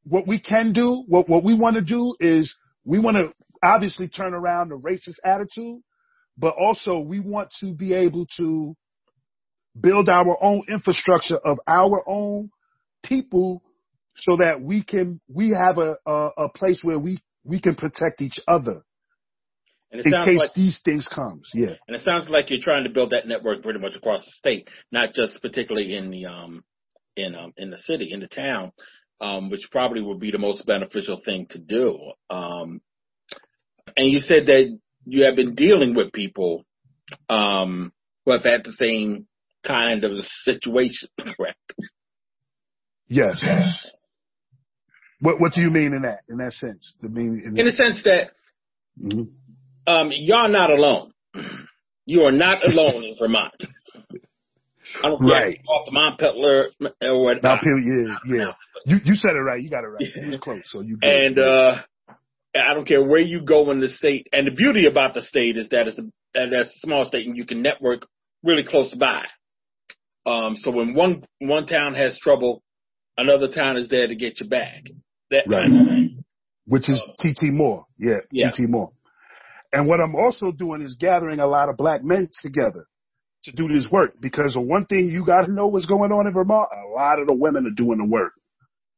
what 0.03 0.27
we 0.27 0.39
can 0.39 0.73
do, 0.73 1.03
what, 1.07 1.29
what 1.29 1.43
we 1.43 1.53
want 1.53 1.75
to 1.75 1.81
do 1.81 2.15
is 2.19 2.55
we 2.85 2.99
want 2.99 3.17
to 3.17 3.33
obviously 3.63 4.07
turn 4.07 4.33
around 4.33 4.69
the 4.69 4.77
racist 4.77 5.19
attitude, 5.25 5.81
but 6.37 6.55
also 6.57 6.99
we 6.99 7.19
want 7.19 7.51
to 7.59 7.73
be 7.73 7.93
able 7.93 8.25
to 8.37 8.75
build 9.79 10.09
our 10.09 10.37
own 10.41 10.63
infrastructure 10.69 11.37
of 11.37 11.59
our 11.67 12.03
own 12.07 12.49
people 13.03 13.61
so 14.15 14.37
that 14.37 14.61
we 14.61 14.83
can, 14.83 15.19
we 15.27 15.49
have 15.49 15.77
a, 15.77 15.95
a, 16.05 16.29
a 16.37 16.49
place 16.49 16.81
where 16.83 16.97
we, 16.99 17.19
we 17.47 17.59
can 17.59 17.75
protect 17.75 18.21
each 18.21 18.39
other 18.47 18.83
in 19.91 20.03
case 20.03 20.39
like, 20.39 20.53
these 20.53 20.79
things 20.83 21.07
comes. 21.07 21.49
Yeah. 21.53 21.75
And 21.87 21.95
it 21.95 22.01
sounds 22.01 22.29
like 22.29 22.49
you're 22.49 22.61
trying 22.61 22.83
to 22.83 22.89
build 22.89 23.11
that 23.11 23.27
network 23.27 23.63
pretty 23.63 23.79
much 23.79 23.95
across 23.95 24.25
the 24.25 24.31
state, 24.31 24.67
not 24.91 25.13
just 25.13 25.41
particularly 25.41 25.95
in 25.95 26.09
the, 26.09 26.25
um, 26.25 26.63
in, 27.15 27.35
um, 27.35 27.53
in 27.57 27.69
the 27.69 27.77
city, 27.77 28.11
in 28.11 28.19
the 28.19 28.27
town, 28.27 28.73
um, 29.21 29.49
which 29.49 29.69
probably 29.71 30.01
would 30.01 30.19
be 30.19 30.31
the 30.31 30.37
most 30.37 30.65
beneficial 30.65 31.21
thing 31.23 31.47
to 31.51 31.59
do. 31.59 31.97
Um, 32.29 32.81
and 33.95 34.07
you 34.07 34.19
said 34.19 34.47
that 34.47 34.77
you 35.05 35.23
have 35.23 35.37
been 35.37 35.55
dealing 35.55 35.95
with 35.95 36.11
people, 36.11 36.65
um, 37.29 37.93
who 38.25 38.33
have 38.33 38.43
had 38.43 38.65
the 38.65 38.73
same 38.73 39.25
kind 39.65 40.03
of 40.03 40.11
situation, 40.43 41.07
correct? 41.17 41.73
Yes. 43.07 43.41
What 45.19 45.39
What 45.39 45.53
do 45.53 45.61
you 45.61 45.69
mean 45.69 45.93
in 45.93 46.03
that 46.03 46.19
in 46.29 46.37
that 46.37 46.53
sense? 46.53 46.95
The 47.01 47.09
mean 47.09 47.41
in, 47.45 47.59
in 47.59 47.65
the 47.65 47.71
sense 47.71 48.03
that 48.03 48.31
mm-hmm. 49.01 49.23
um, 49.91 50.11
you're 50.13 50.47
not 50.47 50.71
alone. 50.71 51.13
You 52.05 52.23
are 52.23 52.31
not 52.31 52.63
alone 52.65 53.03
in 53.03 53.15
Vermont. 53.19 53.53
I 55.03 55.09
don't 55.09 55.19
care 55.19 55.29
right. 55.29 55.59
off 55.67 55.85
the 55.85 55.91
Montpelier 55.91 56.69
or 57.01 57.23
what. 57.23 57.43
Mount 57.43 57.61
yeah, 57.63 58.15
yeah. 58.25 58.51
You 58.85 58.97
you 59.03 59.15
said 59.15 59.31
it 59.31 59.41
right. 59.41 59.61
You 59.61 59.69
got 59.69 59.83
it 59.83 59.87
right. 59.87 60.15
You 60.15 60.27
was 60.27 60.37
close, 60.41 60.61
so 60.65 60.81
you. 60.81 60.97
And 61.01 61.37
uh, 61.37 61.79
I 62.55 62.73
don't 62.73 62.87
care 62.87 63.03
where 63.03 63.19
you 63.19 63.41
go 63.41 63.69
in 63.71 63.81
the 63.81 63.89
state. 63.89 64.27
And 64.31 64.47
the 64.47 64.51
beauty 64.51 64.85
about 64.85 65.13
the 65.13 65.21
state 65.21 65.57
is 65.57 65.69
that 65.69 65.87
it's 65.87 65.99
a 65.99 66.03
that 66.33 66.53
it's 66.53 66.75
a 66.75 66.79
small 66.79 67.05
state 67.05 67.27
and 67.27 67.35
you 67.35 67.45
can 67.45 67.61
network 67.61 68.07
really 68.43 68.63
close 68.63 68.93
by. 68.93 69.25
Um, 70.25 70.55
so 70.57 70.71
when 70.71 70.93
one 70.93 71.25
one 71.39 71.65
town 71.65 71.93
has 71.95 72.17
trouble, 72.17 72.63
another 73.17 73.51
town 73.51 73.77
is 73.77 73.89
there 73.89 74.07
to 74.07 74.15
get 74.15 74.39
you 74.39 74.47
back. 74.47 74.83
That 75.31 75.47
right. 75.47 76.11
Which 76.65 76.89
is 76.89 77.03
uh, 77.07 77.13
TT 77.17 77.53
Moore. 77.53 77.85
Yeah, 77.97 78.17
yeah. 78.31 78.51
TT 78.51 78.61
Moore. 78.61 78.91
And 79.73 79.87
what 79.87 79.99
I'm 79.99 80.15
also 80.15 80.51
doing 80.51 80.81
is 80.81 80.97
gathering 80.99 81.39
a 81.39 81.47
lot 81.47 81.69
of 81.69 81.77
black 81.77 82.01
men 82.03 82.29
together 82.41 82.85
to 83.43 83.51
do 83.51 83.67
this 83.67 83.87
work 83.91 84.15
because 84.19 84.53
the 84.53 84.61
one 84.61 84.85
thing 84.85 85.09
you 85.09 85.25
got 85.25 85.45
to 85.45 85.51
know 85.51 85.67
what's 85.67 85.85
going 85.85 86.11
on 86.11 86.27
in 86.27 86.33
Vermont, 86.33 86.69
a 86.71 86.87
lot 86.95 87.19
of 87.19 87.27
the 87.27 87.33
women 87.33 87.65
are 87.65 87.75
doing 87.75 87.99
the 87.99 88.05
work. 88.05 88.33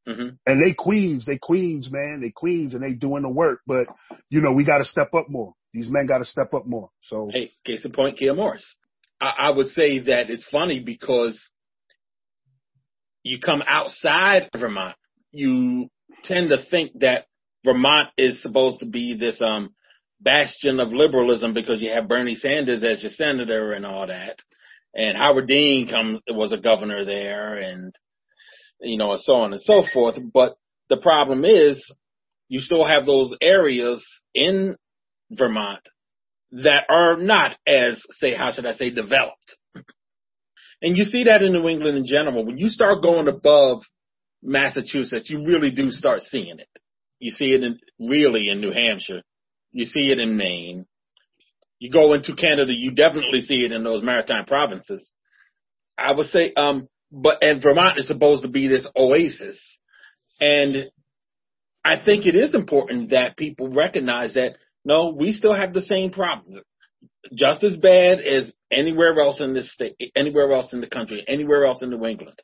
Mm-hmm. 0.07 0.35
And 0.45 0.65
they 0.65 0.73
queens, 0.73 1.25
they 1.25 1.37
queens, 1.37 1.89
man, 1.91 2.21
they 2.21 2.31
queens 2.31 2.73
and 2.73 2.83
they 2.83 2.93
doing 2.93 3.21
the 3.21 3.29
work. 3.29 3.61
But, 3.67 3.87
you 4.29 4.41
know, 4.41 4.53
we 4.53 4.63
got 4.63 4.79
to 4.79 4.85
step 4.85 5.13
up 5.13 5.29
more. 5.29 5.53
These 5.71 5.89
men 5.89 6.07
got 6.07 6.19
to 6.19 6.25
step 6.25 6.53
up 6.53 6.65
more. 6.65 6.89
So. 6.99 7.29
Hey, 7.31 7.51
case 7.63 7.85
in 7.85 7.91
point, 7.91 8.17
Kiah 8.17 8.35
Morris. 8.35 8.75
I, 9.21 9.33
I 9.37 9.51
would 9.51 9.69
say 9.69 9.99
that 9.99 10.29
it's 10.29 10.45
funny 10.45 10.79
because 10.79 11.39
you 13.23 13.39
come 13.39 13.61
outside 13.67 14.49
Vermont, 14.57 14.95
you 15.31 15.89
tend 16.23 16.49
to 16.49 16.63
think 16.69 16.99
that 16.99 17.25
Vermont 17.65 18.09
is 18.17 18.41
supposed 18.41 18.79
to 18.79 18.85
be 18.85 19.17
this, 19.17 19.41
um, 19.41 19.73
bastion 20.21 20.79
of 20.79 20.91
liberalism 20.91 21.53
because 21.53 21.81
you 21.81 21.91
have 21.91 22.07
Bernie 22.07 22.35
Sanders 22.35 22.83
as 22.83 23.01
your 23.01 23.11
senator 23.11 23.71
and 23.71 23.85
all 23.85 24.07
that. 24.07 24.39
And 24.93 25.17
Howard 25.17 25.47
Dean 25.47 25.87
comes, 25.87 26.19
was 26.27 26.51
a 26.51 26.57
governor 26.57 27.05
there 27.05 27.55
and, 27.55 27.93
you 28.81 28.97
know, 28.97 29.13
and 29.13 29.21
so 29.21 29.33
on 29.33 29.53
and 29.53 29.61
so 29.61 29.83
forth. 29.93 30.17
But 30.33 30.57
the 30.89 30.97
problem 30.97 31.45
is 31.45 31.91
you 32.47 32.59
still 32.59 32.85
have 32.85 33.05
those 33.05 33.35
areas 33.41 34.05
in 34.33 34.75
Vermont 35.31 35.87
that 36.51 36.85
are 36.89 37.15
not 37.17 37.55
as, 37.67 38.01
say, 38.13 38.33
how 38.33 38.51
should 38.51 38.65
I 38.65 38.73
say, 38.73 38.89
developed. 38.89 39.57
And 40.81 40.97
you 40.97 41.03
see 41.03 41.25
that 41.25 41.43
in 41.43 41.53
New 41.53 41.67
England 41.67 41.97
in 41.97 42.05
general. 42.05 42.45
When 42.45 42.57
you 42.57 42.69
start 42.69 43.03
going 43.03 43.27
above 43.27 43.83
Massachusetts, 44.41 45.29
you 45.29 45.43
really 45.45 45.71
do 45.71 45.91
start 45.91 46.23
seeing 46.23 46.59
it. 46.59 46.69
You 47.19 47.31
see 47.31 47.53
it 47.53 47.63
in, 47.63 47.79
really 47.99 48.49
in 48.49 48.61
New 48.61 48.71
Hampshire. 48.71 49.21
You 49.71 49.85
see 49.85 50.11
it 50.11 50.19
in 50.19 50.37
Maine. 50.37 50.85
You 51.79 51.89
go 51.89 52.13
into 52.13 52.35
Canada, 52.35 52.73
you 52.73 52.91
definitely 52.91 53.43
see 53.43 53.65
it 53.65 53.71
in 53.71 53.83
those 53.83 54.03
maritime 54.03 54.45
provinces. 54.45 55.11
I 55.97 56.13
would 56.13 56.27
say, 56.27 56.53
um, 56.53 56.87
but, 57.11 57.43
and 57.43 57.61
Vermont 57.61 57.99
is 57.99 58.07
supposed 58.07 58.43
to 58.43 58.49
be 58.49 58.67
this 58.67 58.85
oasis. 58.95 59.59
And 60.41 60.89
I 61.83 62.03
think 62.03 62.25
it 62.25 62.35
is 62.35 62.53
important 62.53 63.11
that 63.11 63.37
people 63.37 63.69
recognize 63.69 64.33
that 64.33 64.55
no, 64.85 65.13
we 65.17 65.31
still 65.31 65.53
have 65.53 65.73
the 65.73 65.81
same 65.81 66.11
problems. 66.11 66.59
Just 67.33 67.63
as 67.63 67.77
bad 67.77 68.21
as 68.21 68.51
anywhere 68.71 69.17
else 69.19 69.41
in 69.41 69.53
this 69.53 69.71
state, 69.71 69.95
anywhere 70.15 70.51
else 70.51 70.73
in 70.73 70.81
the 70.81 70.87
country, 70.87 71.23
anywhere 71.27 71.65
else 71.65 71.81
in 71.81 71.89
New 71.89 72.05
England. 72.05 72.41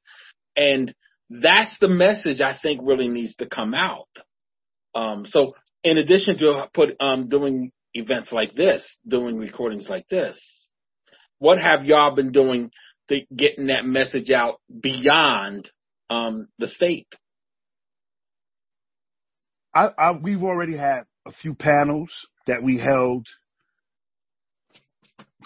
And 0.56 0.94
that's 1.30 1.78
the 1.80 1.90
message 1.90 2.42
I 2.42 2.58
think 2.62 2.82
really 2.84 3.08
needs 3.08 3.36
to 3.38 3.48
come 3.48 3.74
out. 3.74 4.10
Um, 4.94 5.26
so 5.26 5.56
in 5.84 5.98
addition 5.98 6.38
to 6.40 6.70
put, 6.74 6.96
um, 7.00 7.30
doing 7.30 7.72
events 7.94 8.32
like 8.32 8.54
this, 8.54 8.98
doing 9.08 9.38
recordings 9.38 9.88
like 9.90 10.08
this, 10.10 10.38
what 11.40 11.60
have 11.60 11.86
y'all 11.86 12.16
been 12.16 12.32
doing 12.32 12.72
to 13.10 13.22
getting 13.36 13.68
that 13.68 13.86
message 13.86 14.32
out 14.32 14.62
beyond, 14.82 15.70
um, 16.10 16.48
the 16.60 16.68
state? 16.68 17.08
I, 19.74 19.90
I, 19.98 20.12
we've 20.12 20.44
already 20.44 20.78
had 20.78 21.04
a 21.26 21.32
few 21.32 21.54
panels 21.54 22.12
that 22.48 22.64
we 22.64 22.78
held 22.78 23.28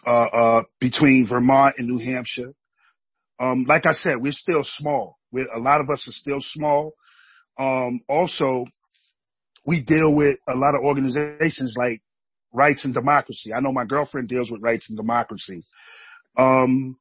uh, 0.05 0.09
uh, 0.09 0.63
between 0.79 1.27
Vermont 1.27 1.75
and 1.77 1.87
New 1.87 1.97
Hampshire. 1.97 2.53
Um, 3.39 3.65
like 3.67 3.85
I 3.85 3.93
said, 3.93 4.15
we're 4.19 4.31
still 4.31 4.63
small. 4.63 5.18
We're, 5.31 5.51
a 5.53 5.59
lot 5.59 5.81
of 5.81 5.89
us 5.89 6.07
are 6.07 6.11
still 6.11 6.39
small. 6.39 6.93
Um, 7.59 8.01
also, 8.07 8.65
we 9.65 9.81
deal 9.81 10.13
with 10.13 10.37
a 10.47 10.55
lot 10.55 10.75
of 10.75 10.83
organizations 10.83 11.75
like 11.77 12.01
Rights 12.53 12.85
and 12.85 12.93
Democracy. 12.93 13.53
I 13.53 13.59
know 13.59 13.71
my 13.71 13.85
girlfriend 13.85 14.29
deals 14.29 14.49
with 14.49 14.61
Rights 14.61 14.89
and 14.89 14.97
Democracy. 14.97 15.65
Um, 16.37 16.97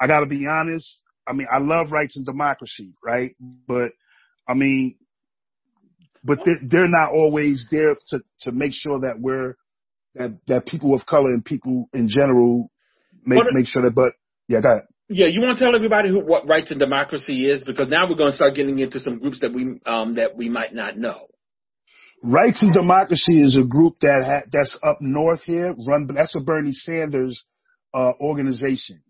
I 0.00 0.06
gotta 0.06 0.26
be 0.26 0.46
honest. 0.46 1.00
I 1.26 1.32
mean, 1.32 1.46
I 1.52 1.58
love 1.58 1.92
Rights 1.92 2.16
and 2.16 2.26
Democracy, 2.26 2.94
right? 3.02 3.34
But 3.66 3.92
I 4.48 4.54
mean, 4.54 4.96
but 6.24 6.40
they're 6.62 6.88
not 6.88 7.12
always 7.12 7.66
there 7.70 7.96
to, 8.08 8.20
to 8.40 8.52
make 8.52 8.72
sure 8.72 9.00
that 9.00 9.18
we're, 9.18 9.56
that, 10.14 10.38
that 10.46 10.66
people 10.66 10.94
of 10.94 11.06
color 11.06 11.30
and 11.30 11.44
people 11.44 11.88
in 11.92 12.08
general 12.08 12.70
make, 13.24 13.42
make 13.52 13.66
sure 13.66 13.82
that, 13.82 13.94
but 13.94 14.12
yeah, 14.48 14.60
go 14.60 14.68
ahead. 14.68 14.82
Yeah, 15.14 15.26
you 15.26 15.42
want 15.42 15.58
to 15.58 15.64
tell 15.64 15.76
everybody 15.76 16.08
who, 16.08 16.20
what 16.24 16.48
rights 16.48 16.70
and 16.70 16.80
democracy 16.80 17.50
is 17.50 17.64
because 17.64 17.88
now 17.88 18.08
we're 18.08 18.16
going 18.16 18.30
to 18.30 18.36
start 18.36 18.54
getting 18.54 18.78
into 18.78 18.98
some 18.98 19.18
groups 19.18 19.40
that 19.40 19.52
we 19.52 19.78
um, 19.84 20.14
that 20.14 20.36
we 20.36 20.48
might 20.48 20.72
not 20.72 20.96
know. 20.96 21.26
Rights 22.22 22.62
and 22.62 22.72
Democracy 22.72 23.42
is 23.42 23.58
a 23.58 23.64
group 23.64 23.94
that 24.00 24.22
ha- 24.24 24.48
that's 24.50 24.78
up 24.82 24.98
north 25.00 25.42
here. 25.42 25.74
Run 25.86 26.08
that's 26.14 26.34
a 26.36 26.40
Bernie 26.40 26.72
Sanders 26.72 27.44
uh, 27.92 28.12
organization. 28.20 29.02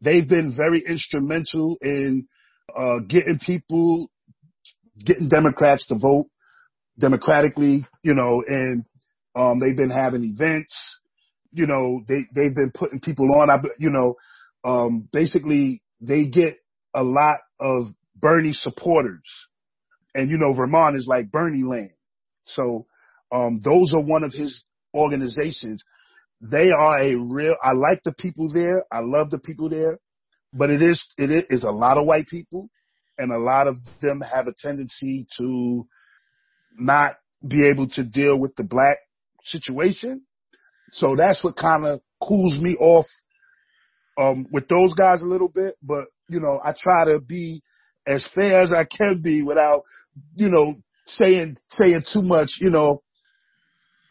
They've 0.00 0.26
been 0.28 0.54
very 0.56 0.82
instrumental 0.88 1.76
in 1.82 2.28
uh, 2.74 3.00
getting 3.06 3.38
people, 3.38 4.10
getting 5.04 5.28
Democrats 5.28 5.86
to 5.88 5.96
vote 5.98 6.28
democratically, 6.98 7.84
you 8.02 8.14
know, 8.14 8.42
and, 8.46 8.84
um, 9.34 9.60
they've 9.60 9.76
been 9.76 9.90
having 9.90 10.22
events, 10.24 11.00
you 11.52 11.66
know, 11.66 12.02
they, 12.06 12.20
they've 12.34 12.54
been 12.54 12.70
putting 12.74 13.00
people 13.00 13.26
on, 13.34 13.50
I, 13.50 13.56
you 13.78 13.90
know, 13.90 14.16
um, 14.64 15.08
basically 15.12 15.82
they 16.00 16.26
get 16.26 16.56
a 16.94 17.02
lot 17.02 17.38
of 17.60 17.84
Bernie 18.16 18.52
supporters 18.52 19.46
and, 20.14 20.30
you 20.30 20.36
know, 20.36 20.52
Vermont 20.52 20.96
is 20.96 21.06
like 21.08 21.30
Bernie 21.30 21.64
land. 21.64 21.92
So, 22.44 22.86
um, 23.30 23.60
those 23.64 23.94
are 23.94 24.02
one 24.02 24.24
of 24.24 24.32
his 24.32 24.64
organizations. 24.94 25.84
They 26.40 26.70
are 26.70 26.98
a 26.98 27.14
real, 27.14 27.56
I 27.62 27.72
like 27.72 28.02
the 28.04 28.12
people 28.12 28.52
there. 28.52 28.84
I 28.92 29.00
love 29.00 29.30
the 29.30 29.38
people 29.38 29.70
there, 29.70 29.98
but 30.52 30.70
it 30.70 30.82
is, 30.82 31.06
it 31.16 31.46
is 31.48 31.64
a 31.64 31.70
lot 31.70 31.96
of 31.96 32.06
white 32.06 32.26
people 32.26 32.68
and 33.16 33.32
a 33.32 33.38
lot 33.38 33.68
of 33.68 33.78
them 34.00 34.20
have 34.20 34.48
a 34.48 34.54
tendency 34.56 35.26
to, 35.38 35.86
not 36.78 37.16
be 37.46 37.68
able 37.68 37.88
to 37.88 38.04
deal 38.04 38.38
with 38.38 38.54
the 38.56 38.64
black 38.64 38.98
situation. 39.44 40.22
So 40.92 41.16
that's 41.16 41.42
what 41.42 41.56
kind 41.56 41.86
of 41.86 42.00
cools 42.20 42.58
me 42.60 42.76
off, 42.78 43.06
um, 44.18 44.46
with 44.50 44.68
those 44.68 44.94
guys 44.94 45.22
a 45.22 45.26
little 45.26 45.48
bit. 45.48 45.74
But, 45.82 46.04
you 46.28 46.40
know, 46.40 46.60
I 46.64 46.72
try 46.76 47.04
to 47.06 47.20
be 47.26 47.62
as 48.06 48.26
fair 48.26 48.60
as 48.60 48.72
I 48.72 48.84
can 48.84 49.20
be 49.22 49.42
without, 49.42 49.82
you 50.36 50.48
know, 50.48 50.74
saying, 51.06 51.56
saying 51.68 52.02
too 52.10 52.22
much, 52.22 52.58
you 52.60 52.70
know, 52.70 53.02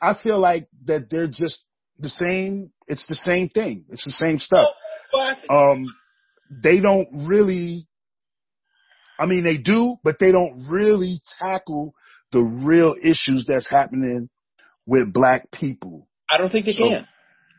I 0.01 0.15
feel 0.15 0.39
like 0.39 0.67
that 0.85 1.09
they're 1.09 1.27
just 1.27 1.63
the 1.99 2.09
same. 2.09 2.71
It's 2.87 3.07
the 3.07 3.15
same 3.15 3.49
thing. 3.49 3.85
It's 3.89 4.05
the 4.05 4.11
same 4.11 4.39
stuff. 4.39 4.69
Um, 5.49 5.85
they 6.63 6.79
don't 6.79 7.07
really, 7.27 7.87
I 9.19 9.25
mean, 9.25 9.43
they 9.43 9.57
do, 9.57 9.97
but 10.03 10.17
they 10.19 10.31
don't 10.31 10.65
really 10.69 11.21
tackle 11.39 11.93
the 12.31 12.41
real 12.41 12.95
issues 13.01 13.45
that's 13.47 13.69
happening 13.69 14.29
with 14.85 15.13
black 15.13 15.51
people. 15.51 16.07
I 16.29 16.37
don't 16.37 16.51
think 16.51 16.65
they 16.65 16.71
so, 16.71 16.89
can. 16.89 17.07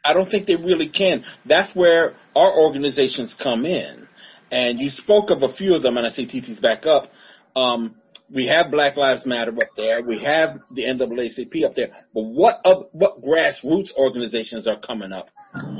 I 0.04 0.14
don't 0.14 0.30
think 0.30 0.46
they 0.46 0.56
really 0.56 0.88
can. 0.88 1.24
That's 1.46 1.74
where 1.74 2.14
our 2.34 2.58
organizations 2.58 3.34
come 3.40 3.64
in. 3.64 4.08
And 4.50 4.80
you 4.80 4.90
spoke 4.90 5.30
of 5.30 5.42
a 5.42 5.52
few 5.54 5.74
of 5.74 5.82
them, 5.82 5.96
and 5.96 6.06
I 6.06 6.10
see 6.10 6.26
TT's 6.26 6.60
back 6.60 6.84
up. 6.84 7.10
Um, 7.56 7.96
we 8.32 8.46
have 8.46 8.70
Black 8.70 8.96
Lives 8.96 9.26
Matter 9.26 9.52
up 9.52 9.68
there. 9.76 10.02
We 10.02 10.22
have 10.24 10.60
the 10.70 10.84
NAACP 10.84 11.64
up 11.64 11.74
there. 11.74 11.88
But 12.14 12.22
what 12.22 12.60
of, 12.64 12.86
what 12.92 13.22
grassroots 13.22 13.94
organizations 13.96 14.66
are 14.66 14.80
coming 14.80 15.12
up 15.12 15.28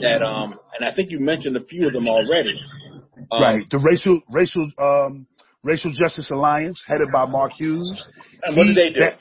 that 0.03 0.23
um 0.23 0.59
and 0.79 0.87
I 0.87 0.95
think 0.95 1.11
you 1.11 1.19
mentioned 1.19 1.57
a 1.57 1.65
few 1.65 1.87
of 1.87 1.93
them 1.93 2.07
already. 2.07 2.61
Um, 3.31 3.43
right. 3.43 3.71
The 3.71 3.79
racial 3.79 4.21
racial 4.31 4.69
um 4.79 5.27
racial 5.63 5.93
justice 5.93 6.31
alliance 6.31 6.85
headed 6.87 7.09
by 7.13 7.27
Mark 7.27 7.53
Hughes. 7.55 8.07
And 8.43 8.57
what 8.57 8.67
he, 8.67 8.75
do 8.75 8.81
they 8.81 8.91
do? 8.91 9.01
That, 9.01 9.19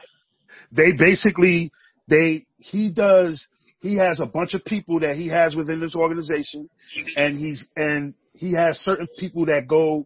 they 0.71 0.91
basically 0.91 1.71
they 2.07 2.45
he 2.57 2.89
does 2.91 3.47
he 3.81 3.95
has 3.97 4.19
a 4.19 4.25
bunch 4.25 4.53
of 4.53 4.63
people 4.63 4.99
that 4.99 5.15
he 5.15 5.27
has 5.27 5.55
within 5.55 5.79
this 5.79 5.95
organization 5.95 6.69
and 7.15 7.37
he's 7.37 7.67
and 7.75 8.13
he 8.33 8.53
has 8.53 8.79
certain 8.79 9.07
people 9.17 9.45
that 9.47 9.67
go 9.67 10.05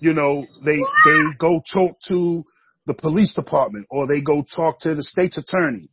you 0.00 0.12
know, 0.12 0.46
they, 0.64 0.78
they 1.04 1.20
go 1.38 1.62
talk 1.72 1.96
to 2.08 2.44
the 2.86 2.94
police 2.94 3.34
department 3.34 3.86
or 3.90 4.06
they 4.06 4.20
go 4.20 4.42
talk 4.42 4.78
to 4.80 4.94
the 4.94 5.02
state's 5.02 5.38
attorney 5.38 5.88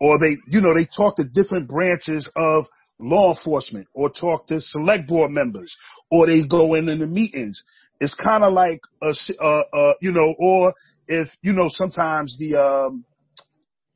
or 0.00 0.18
they, 0.18 0.36
you 0.48 0.60
know, 0.60 0.74
they 0.74 0.86
talk 0.86 1.16
to 1.16 1.24
different 1.24 1.68
branches 1.68 2.28
of 2.34 2.66
law 2.98 3.30
enforcement 3.30 3.86
or 3.94 4.10
talk 4.10 4.46
to 4.46 4.60
select 4.60 5.08
board 5.08 5.30
members 5.30 5.76
or 6.10 6.26
they 6.26 6.46
go 6.46 6.74
in 6.74 6.88
in 6.88 6.98
the 6.98 7.06
meetings. 7.06 7.62
It's 8.00 8.14
kind 8.14 8.42
of 8.42 8.52
like 8.52 8.80
a, 9.02 9.14
uh, 9.40 9.62
uh, 9.72 9.94
you 10.00 10.10
know, 10.10 10.34
or 10.38 10.74
if, 11.06 11.28
you 11.42 11.52
know, 11.52 11.66
sometimes 11.68 12.36
the, 12.38 12.56
um, 12.56 13.04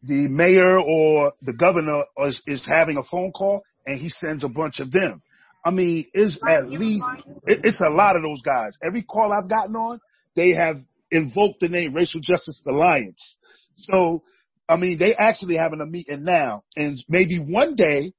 the 0.07 0.29
mayor 0.29 0.79
or 0.79 1.33
the 1.43 1.53
governor 1.53 2.05
is, 2.25 2.43
is 2.47 2.67
having 2.67 2.97
a 2.97 3.03
phone 3.03 3.33
call 3.33 3.63
and 3.87 3.99
he 3.99 4.09
sends 4.09 4.45
a 4.45 4.49
bunch 4.49 4.81
of 4.81 4.91
them. 4.93 5.23
I 5.65 5.71
mean, 5.71 6.07
it's 6.15 6.39
at 6.47 6.69
least, 6.71 7.05
it, 7.45 7.61
it's 7.65 7.81
a 7.81 7.91
lot 7.91 8.17
of 8.17 8.23
those 8.23 8.41
guys. 8.43 8.77
Every 8.83 9.03
call 9.03 9.33
I've 9.33 9.51
gotten 9.51 9.75
on, 9.75 10.01
they 10.37 10.51
have 10.51 10.77
invoked 11.11 11.61
the 11.61 11.69
name 11.69 11.95
Racial 11.95 12.21
Justice 12.21 12.63
Alliance. 12.67 13.37
So, 13.75 14.23
I 14.69 14.77
mean, 14.77 14.99
they 14.99 15.15
actually 15.15 15.57
having 15.57 15.81
a 15.81 15.87
meeting 15.87 16.25
now 16.25 16.63
and 16.77 16.99
maybe 17.09 17.39
one 17.39 17.75
day 17.75 18.13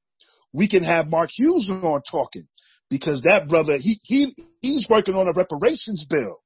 we 0.51 0.67
can 0.67 0.83
have 0.83 1.07
Mark 1.07 1.29
Hughes 1.31 1.69
on 1.71 2.01
talking 2.09 2.47
because 2.89 3.21
that 3.23 3.47
brother, 3.47 3.77
he, 3.77 3.99
he, 4.03 4.35
he's 4.61 4.87
working 4.89 5.15
on 5.15 5.27
a 5.27 5.33
reparations 5.33 6.05
bill. 6.09 6.41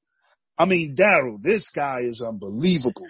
I 0.58 0.66
mean, 0.66 0.96
Daryl, 0.96 1.42
this 1.42 1.72
guy 1.74 2.00
is 2.04 2.22
unbelievable. 2.22 3.08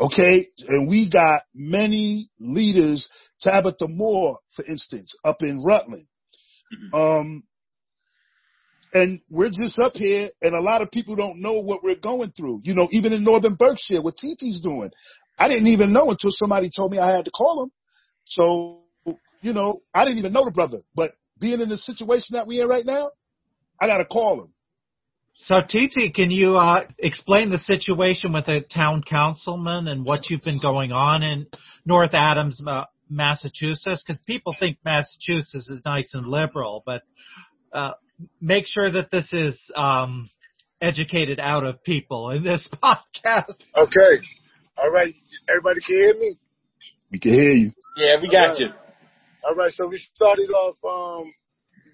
Okay. 0.00 0.48
And 0.68 0.88
we 0.88 1.08
got 1.10 1.42
many 1.54 2.30
leaders, 2.40 3.08
Tabitha 3.40 3.86
Moore, 3.88 4.38
for 4.54 4.64
instance, 4.64 5.14
up 5.24 5.38
in 5.40 5.62
Rutland. 5.62 6.06
Mm-hmm. 6.72 6.94
Um, 6.94 7.42
and 8.92 9.20
we're 9.28 9.50
just 9.50 9.78
up 9.80 9.94
here 9.94 10.30
and 10.40 10.54
a 10.54 10.60
lot 10.60 10.80
of 10.80 10.90
people 10.90 11.16
don't 11.16 11.40
know 11.40 11.54
what 11.54 11.82
we're 11.82 11.96
going 11.96 12.32
through. 12.32 12.60
You 12.64 12.74
know, 12.74 12.88
even 12.92 13.12
in 13.12 13.24
Northern 13.24 13.56
Berkshire, 13.56 14.00
what 14.00 14.14
TT's 14.14 14.62
doing. 14.62 14.90
I 15.36 15.48
didn't 15.48 15.66
even 15.66 15.92
know 15.92 16.10
until 16.10 16.30
somebody 16.30 16.70
told 16.74 16.92
me 16.92 16.98
I 16.98 17.10
had 17.10 17.24
to 17.24 17.32
call 17.32 17.64
him. 17.64 17.72
So, 18.24 18.82
you 19.42 19.52
know, 19.52 19.82
I 19.92 20.04
didn't 20.04 20.18
even 20.18 20.32
know 20.32 20.44
the 20.44 20.52
brother, 20.52 20.78
but 20.94 21.12
being 21.40 21.60
in 21.60 21.68
the 21.68 21.76
situation 21.76 22.34
that 22.34 22.46
we're 22.46 22.62
in 22.62 22.68
right 22.68 22.86
now, 22.86 23.10
I 23.80 23.88
got 23.88 23.98
to 23.98 24.04
call 24.04 24.40
him. 24.42 24.54
So, 25.36 25.60
TT, 25.60 26.14
can 26.14 26.30
you 26.30 26.56
uh, 26.56 26.86
explain 26.98 27.50
the 27.50 27.58
situation 27.58 28.32
with 28.32 28.46
the 28.46 28.60
town 28.60 29.02
councilman 29.02 29.88
and 29.88 30.04
what 30.04 30.30
you've 30.30 30.44
been 30.44 30.60
going 30.60 30.92
on 30.92 31.22
in 31.22 31.46
North 31.84 32.14
Adams, 32.14 32.62
uh, 32.64 32.84
Massachusetts? 33.10 34.04
Because 34.06 34.20
people 34.22 34.54
think 34.58 34.78
Massachusetts 34.84 35.68
is 35.68 35.80
nice 35.84 36.10
and 36.14 36.26
liberal, 36.28 36.82
but 36.86 37.02
uh, 37.72 37.92
make 38.40 38.66
sure 38.66 38.90
that 38.90 39.10
this 39.10 39.28
is 39.32 39.60
um, 39.74 40.30
educated 40.80 41.40
out 41.40 41.64
of 41.64 41.82
people 41.82 42.30
in 42.30 42.44
this 42.44 42.66
podcast. 42.82 43.60
Okay. 43.76 44.24
All 44.78 44.90
right. 44.90 45.14
Everybody 45.48 45.80
can 45.84 45.96
hear 45.98 46.14
me? 46.14 46.38
We 47.10 47.18
can 47.18 47.32
hear 47.32 47.52
you. 47.52 47.72
Yeah, 47.96 48.20
we 48.22 48.30
got 48.30 48.58
you. 48.58 48.68
All 49.46 49.54
right. 49.56 49.72
So 49.72 49.88
we 49.88 49.98
started 50.14 50.50
off, 50.50 50.76
um, 50.84 51.32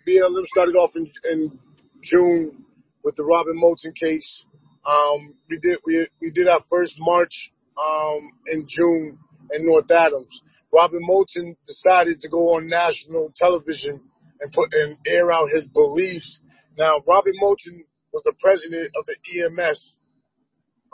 BLM 0.07 0.45
started 0.47 0.77
off 0.77 0.93
in, 0.95 1.11
in 1.31 1.59
June 2.03 2.65
with 3.03 3.17
the 3.17 3.25
Robin 3.25 3.55
Moulton 3.57 3.93
case. 3.93 4.45
Um, 4.87 5.35
we 5.49 5.59
did, 5.59 5.79
we, 5.85 6.09
we 6.21 6.31
did 6.31 6.49
our 6.49 6.65
first 6.71 6.95
march, 6.99 7.53
um, 7.81 8.31
in 8.47 8.67
June 8.69 9.19
in 9.53 9.67
North 9.67 9.91
Adams. 9.91 10.43
Robin 10.73 11.01
Moulton 11.03 11.57
decided 11.67 12.21
to 12.21 12.29
go 12.29 12.55
on 12.55 12.69
national 12.69 13.33
television 13.35 14.01
and 14.41 14.53
put 14.53 14.73
and 14.73 14.97
air 15.07 15.33
out 15.33 15.49
his 15.53 15.67
beliefs. 15.69 16.41
Now, 16.79 17.01
Robin 17.07 17.33
Moulton 17.37 17.85
was 18.13 18.23
the 18.25 18.33
president 18.41 18.91
of 18.97 19.07
the 19.07 19.17
EMS, 19.17 19.97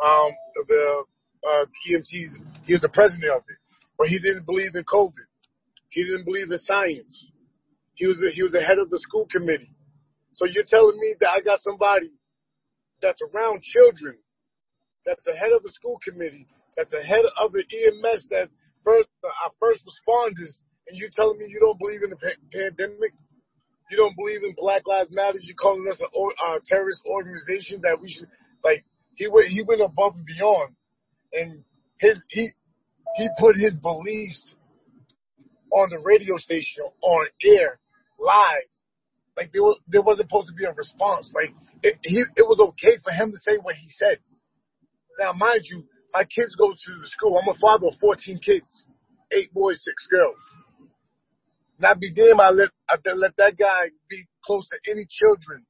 um, 0.04 0.30
of 0.60 0.66
the 0.66 1.04
uh, 1.46 1.64
EMTs. 1.90 2.30
He 2.64 2.72
was 2.72 2.82
the 2.82 2.88
president 2.88 3.32
of 3.32 3.42
it, 3.48 3.56
but 3.98 4.08
he 4.08 4.18
didn't 4.18 4.46
believe 4.46 4.74
in 4.74 4.84
COVID. 4.84 5.12
He 5.90 6.04
didn't 6.04 6.24
believe 6.24 6.50
in 6.50 6.58
science. 6.58 7.30
He 7.94 8.06
was 8.06 8.18
the, 8.18 8.30
he 8.30 8.42
was 8.42 8.52
the 8.52 8.60
head 8.60 8.78
of 8.78 8.90
the 8.90 8.98
school 8.98 9.26
committee. 9.30 9.70
So 10.36 10.44
you're 10.44 10.68
telling 10.68 11.00
me 11.00 11.14
that 11.20 11.30
I 11.32 11.40
got 11.40 11.60
somebody 11.60 12.12
that's 13.00 13.20
around 13.22 13.62
children, 13.62 14.18
that's 15.04 15.24
the 15.24 15.32
head 15.32 15.52
of 15.52 15.62
the 15.62 15.72
school 15.72 15.98
committee, 16.04 16.46
that's 16.76 16.90
the 16.90 17.02
head 17.02 17.24
of 17.40 17.52
the 17.52 17.64
EMS, 17.64 18.28
that 18.30 18.50
first 18.84 19.08
our 19.24 19.50
first 19.58 19.80
responders, 19.88 20.60
and 20.88 20.98
you're 20.98 21.10
telling 21.10 21.38
me 21.38 21.46
you 21.48 21.58
don't 21.58 21.78
believe 21.78 22.02
in 22.02 22.10
the 22.10 22.16
pa- 22.16 22.40
pandemic? 22.52 23.12
You 23.90 23.96
don't 23.96 24.16
believe 24.16 24.42
in 24.42 24.54
Black 24.58 24.82
Lives 24.86 25.08
Matter? 25.12 25.38
you're 25.40 25.56
calling 25.56 25.86
us 25.88 26.00
a 26.00 26.04
uh, 26.06 26.58
terrorist 26.64 27.02
organization 27.06 27.80
that 27.82 28.00
we 28.00 28.10
should 28.10 28.28
like? 28.62 28.84
He 29.14 29.28
went 29.28 29.48
he 29.48 29.62
went 29.62 29.80
above 29.80 30.16
and 30.16 30.26
beyond, 30.26 30.74
and 31.32 31.64
his 31.98 32.18
he 32.28 32.50
he 33.16 33.28
put 33.38 33.56
his 33.56 33.74
beliefs 33.74 34.54
on 35.72 35.88
the 35.88 36.02
radio 36.04 36.36
station 36.36 36.84
on 37.00 37.26
air 37.42 37.78
live. 38.18 38.68
Like 39.36 39.52
there 39.52 39.62
was 39.62 39.78
there 39.86 40.02
wasn't 40.02 40.28
supposed 40.28 40.48
to 40.48 40.54
be 40.54 40.64
a 40.64 40.72
response. 40.72 41.32
Like 41.34 41.54
it, 41.82 41.98
he 42.02 42.24
it 42.36 42.46
was 42.46 42.60
okay 42.70 42.96
for 43.04 43.12
him 43.12 43.30
to 43.32 43.38
say 43.38 43.58
what 43.60 43.74
he 43.74 43.88
said. 43.88 44.18
Now, 45.18 45.32
mind 45.32 45.62
you, 45.64 45.84
my 46.12 46.24
kids 46.24 46.56
go 46.56 46.70
to 46.70 46.92
the 47.00 47.08
school. 47.08 47.38
I'm 47.38 47.48
a 47.48 47.58
father 47.58 47.88
of 47.88 47.94
14 48.00 48.38
kids, 48.38 48.86
eight 49.32 49.52
boys, 49.52 49.82
six 49.84 50.06
girls. 50.06 50.38
Not 51.78 52.00
be 52.00 52.12
damn, 52.12 52.40
I 52.40 52.50
let 52.50 52.70
I 52.88 52.96
let 53.14 53.36
that 53.36 53.58
guy 53.58 53.90
be 54.08 54.24
close 54.42 54.68
to 54.68 54.90
any 54.90 55.06
children 55.08 55.66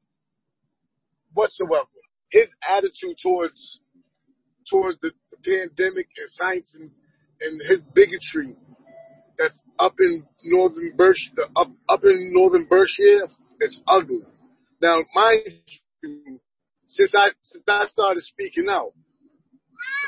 whatsoever. 1.33 1.91
His 2.31 2.49
attitude 2.69 3.17
towards 3.21 3.81
towards 4.71 5.01
the, 5.01 5.13
the 5.31 5.37
pandemic 5.39 6.09
and 6.17 6.29
science 6.31 6.77
and, 6.79 6.91
and 7.41 7.61
his 7.69 7.81
bigotry 7.95 8.55
that's 9.39 9.61
up 9.79 9.95
in 9.99 10.25
northern 10.45 10.93
Berkshire, 10.97 11.33
up 11.57 11.69
up 11.89 12.05
in 12.05 12.33
northern 12.35 12.67
Berkshire 12.69 13.29
is 13.61 13.81
ugly. 13.87 14.27
Now, 14.81 14.99
mind 15.15 15.41
you, 16.03 16.41
since 16.87 17.15
I 17.15 17.31
since 17.41 17.65
I 17.69 17.87
started 17.87 18.23
speaking 18.23 18.67
out, 18.71 18.93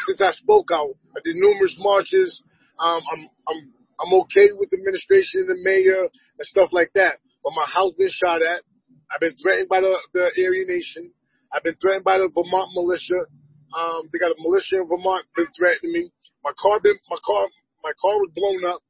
since 0.06 0.20
I 0.20 0.30
spoke 0.32 0.68
out. 0.72 0.94
I 1.16 1.20
did 1.24 1.36
numerous 1.36 1.74
marches. 1.78 2.42
Um, 2.78 3.02
I'm, 3.12 3.28
I'm, 3.48 3.72
I'm 4.00 4.20
okay 4.22 4.48
with 4.56 4.70
the 4.70 4.78
administration 4.78 5.46
and 5.46 5.50
the 5.50 5.60
mayor 5.62 6.02
and 6.02 6.46
stuff 6.46 6.70
like 6.72 6.92
that. 6.94 7.18
But 7.42 7.52
my 7.54 7.66
house 7.66 7.92
been 7.98 8.10
shot 8.10 8.42
at. 8.42 8.62
I've 9.10 9.20
been 9.20 9.36
threatened 9.36 9.68
by 9.68 9.80
the, 9.80 9.96
the 10.14 10.30
Aryan 10.36 10.66
Nation. 10.68 11.10
I've 11.52 11.62
been 11.62 11.76
threatened 11.80 12.04
by 12.04 12.18
the 12.18 12.28
Vermont 12.28 12.70
militia. 12.74 13.24
Um, 13.76 14.08
they 14.12 14.18
got 14.18 14.32
a 14.32 14.36
militia 14.38 14.76
in 14.76 14.88
Vermont 14.88 15.24
been 15.34 15.48
threatening 15.56 15.92
me. 15.92 16.12
My 16.44 16.52
car 16.60 16.80
been, 16.80 16.96
my 17.10 17.18
car, 17.24 17.46
my 17.82 17.92
car 18.00 18.16
was 18.16 18.30
blown 18.34 18.64
up. 18.70 18.82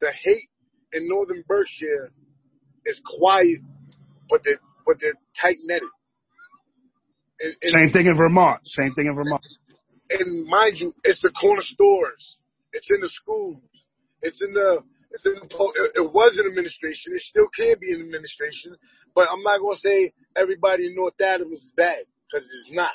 The 0.00 0.10
hate 0.12 0.48
in 0.92 1.08
northern 1.08 1.44
Berkshire 1.46 2.12
is 2.86 3.00
quiet, 3.18 3.60
but 4.30 4.40
they 4.44 4.52
but 4.86 4.96
they're 5.00 5.14
tight 5.40 5.56
netted. 5.66 5.88
Same 7.62 7.90
thing 7.90 8.06
in 8.06 8.16
Vermont. 8.16 8.60
Same 8.64 8.94
thing 8.94 9.06
in 9.06 9.14
Vermont 9.14 9.42
and 10.10 10.46
mind 10.46 10.80
you, 10.80 10.94
it's 11.04 11.22
the 11.22 11.30
corner 11.30 11.62
stores. 11.62 12.38
It's 12.72 12.88
in 12.90 13.00
the 13.00 13.08
schools. 13.08 13.58
It's 14.22 14.42
in 14.42 14.52
the, 14.52 14.82
it's 15.10 15.24
in 15.24 15.34
the, 15.34 15.92
it 15.94 16.12
was 16.12 16.38
in 16.38 16.46
administration. 16.46 17.14
It 17.14 17.22
still 17.22 17.48
can 17.56 17.74
be 17.80 17.92
in 17.92 18.00
administration, 18.00 18.76
but 19.14 19.28
I'm 19.30 19.42
not 19.42 19.60
going 19.60 19.76
to 19.76 19.80
say 19.80 20.12
everybody 20.36 20.86
in 20.86 20.94
North 20.94 21.20
Adams 21.20 21.58
is 21.58 21.72
bad 21.76 22.04
because 22.28 22.44
it's 22.44 22.74
not. 22.74 22.92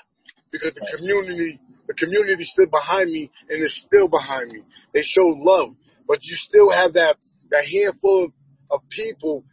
Because 0.52 0.74
the 0.74 0.86
community, 0.98 1.60
the 1.88 1.94
community 1.94 2.44
stood 2.44 2.70
behind 2.70 3.12
me 3.12 3.32
and 3.50 3.64
is 3.64 3.84
still 3.88 4.08
behind 4.08 4.52
me. 4.52 4.64
They 4.94 5.02
showed 5.02 5.38
love, 5.40 5.76
but 6.08 6.24
you 6.24 6.36
still 6.36 6.70
have 6.70 6.94
that, 6.94 7.16
that 7.52 7.66
handful 7.66 8.26
of, 8.26 8.32
of 8.70 8.90
people 8.90 9.46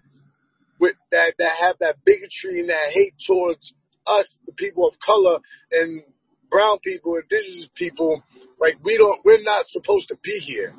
with 0.80 0.94
that, 1.10 1.34
that 1.38 1.56
have 1.60 1.76
that 1.80 1.96
bigotry 2.04 2.60
and 2.60 2.68
that 2.70 2.90
hate 2.92 3.14
towards 3.26 3.74
us, 4.06 4.38
the 4.46 4.52
people 4.52 4.86
of 4.86 4.94
color 5.04 5.38
and 5.72 6.02
brown 6.50 6.78
people, 6.80 7.16
indigenous 7.16 7.68
people, 7.74 8.22
like 8.60 8.76
we 8.82 8.96
don't, 8.96 9.20
we're 9.24 9.42
not 9.42 9.66
supposed 9.68 10.08
to 10.08 10.16
be 10.22 10.38
here. 10.38 10.74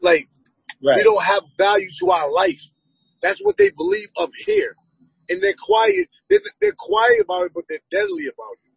Like 0.00 0.28
Right. 0.84 0.96
we 0.96 1.02
don't 1.02 1.24
have 1.24 1.42
value 1.56 1.88
to 2.00 2.10
our 2.10 2.30
life. 2.30 2.60
That's 3.22 3.40
what 3.42 3.56
they 3.56 3.70
believe 3.70 4.08
up 4.16 4.30
here. 4.44 4.74
And 5.28 5.40
they're 5.42 5.54
quiet. 5.60 6.08
They're, 6.28 6.40
they're 6.60 6.76
quiet 6.78 7.22
about 7.22 7.46
it, 7.46 7.52
but 7.54 7.64
they're 7.68 7.80
deadly 7.90 8.26
about 8.26 8.52
it. 8.52 8.72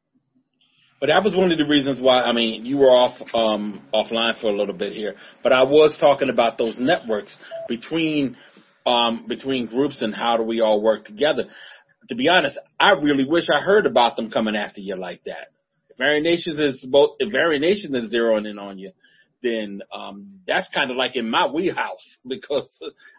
But 0.99 1.07
that 1.07 1.23
was 1.23 1.33
one 1.33 1.51
of 1.51 1.57
the 1.57 1.65
reasons 1.65 2.01
why, 2.01 2.23
I 2.23 2.33
mean, 2.33 2.65
you 2.65 2.77
were 2.77 2.89
off, 2.89 3.21
um, 3.33 3.83
offline 3.93 4.39
for 4.39 4.47
a 4.47 4.53
little 4.53 4.75
bit 4.75 4.91
here, 4.91 5.15
but 5.41 5.53
I 5.53 5.63
was 5.63 5.97
talking 5.97 6.29
about 6.29 6.57
those 6.57 6.77
networks 6.77 7.37
between, 7.69 8.35
um, 8.89 9.25
between 9.27 9.67
groups 9.67 10.01
and 10.01 10.15
how 10.15 10.37
do 10.37 10.43
we 10.43 10.61
all 10.61 10.81
work 10.81 11.05
together. 11.05 11.43
To 12.09 12.15
be 12.15 12.27
honest, 12.27 12.57
I 12.79 12.93
really 12.93 13.25
wish 13.25 13.45
I 13.53 13.63
heard 13.63 13.85
about 13.85 14.15
them 14.15 14.31
coming 14.31 14.55
after 14.55 14.81
you 14.81 14.95
like 14.95 15.23
that. 15.25 15.49
If 15.89 15.99
Aryan 15.99 16.23
Nations 16.23 16.57
is 16.57 16.83
both, 16.89 17.17
if 17.19 17.31
Aryan 17.33 17.61
Nation 17.61 17.93
is 17.93 18.11
zeroing 18.11 18.49
in 18.49 18.57
on 18.57 18.79
you, 18.79 18.91
then, 19.43 19.81
um, 19.93 20.39
that's 20.47 20.67
kind 20.73 20.89
of 20.89 20.97
like 20.97 21.15
in 21.15 21.29
my 21.29 21.47
wheelhouse 21.47 22.17
because 22.27 22.67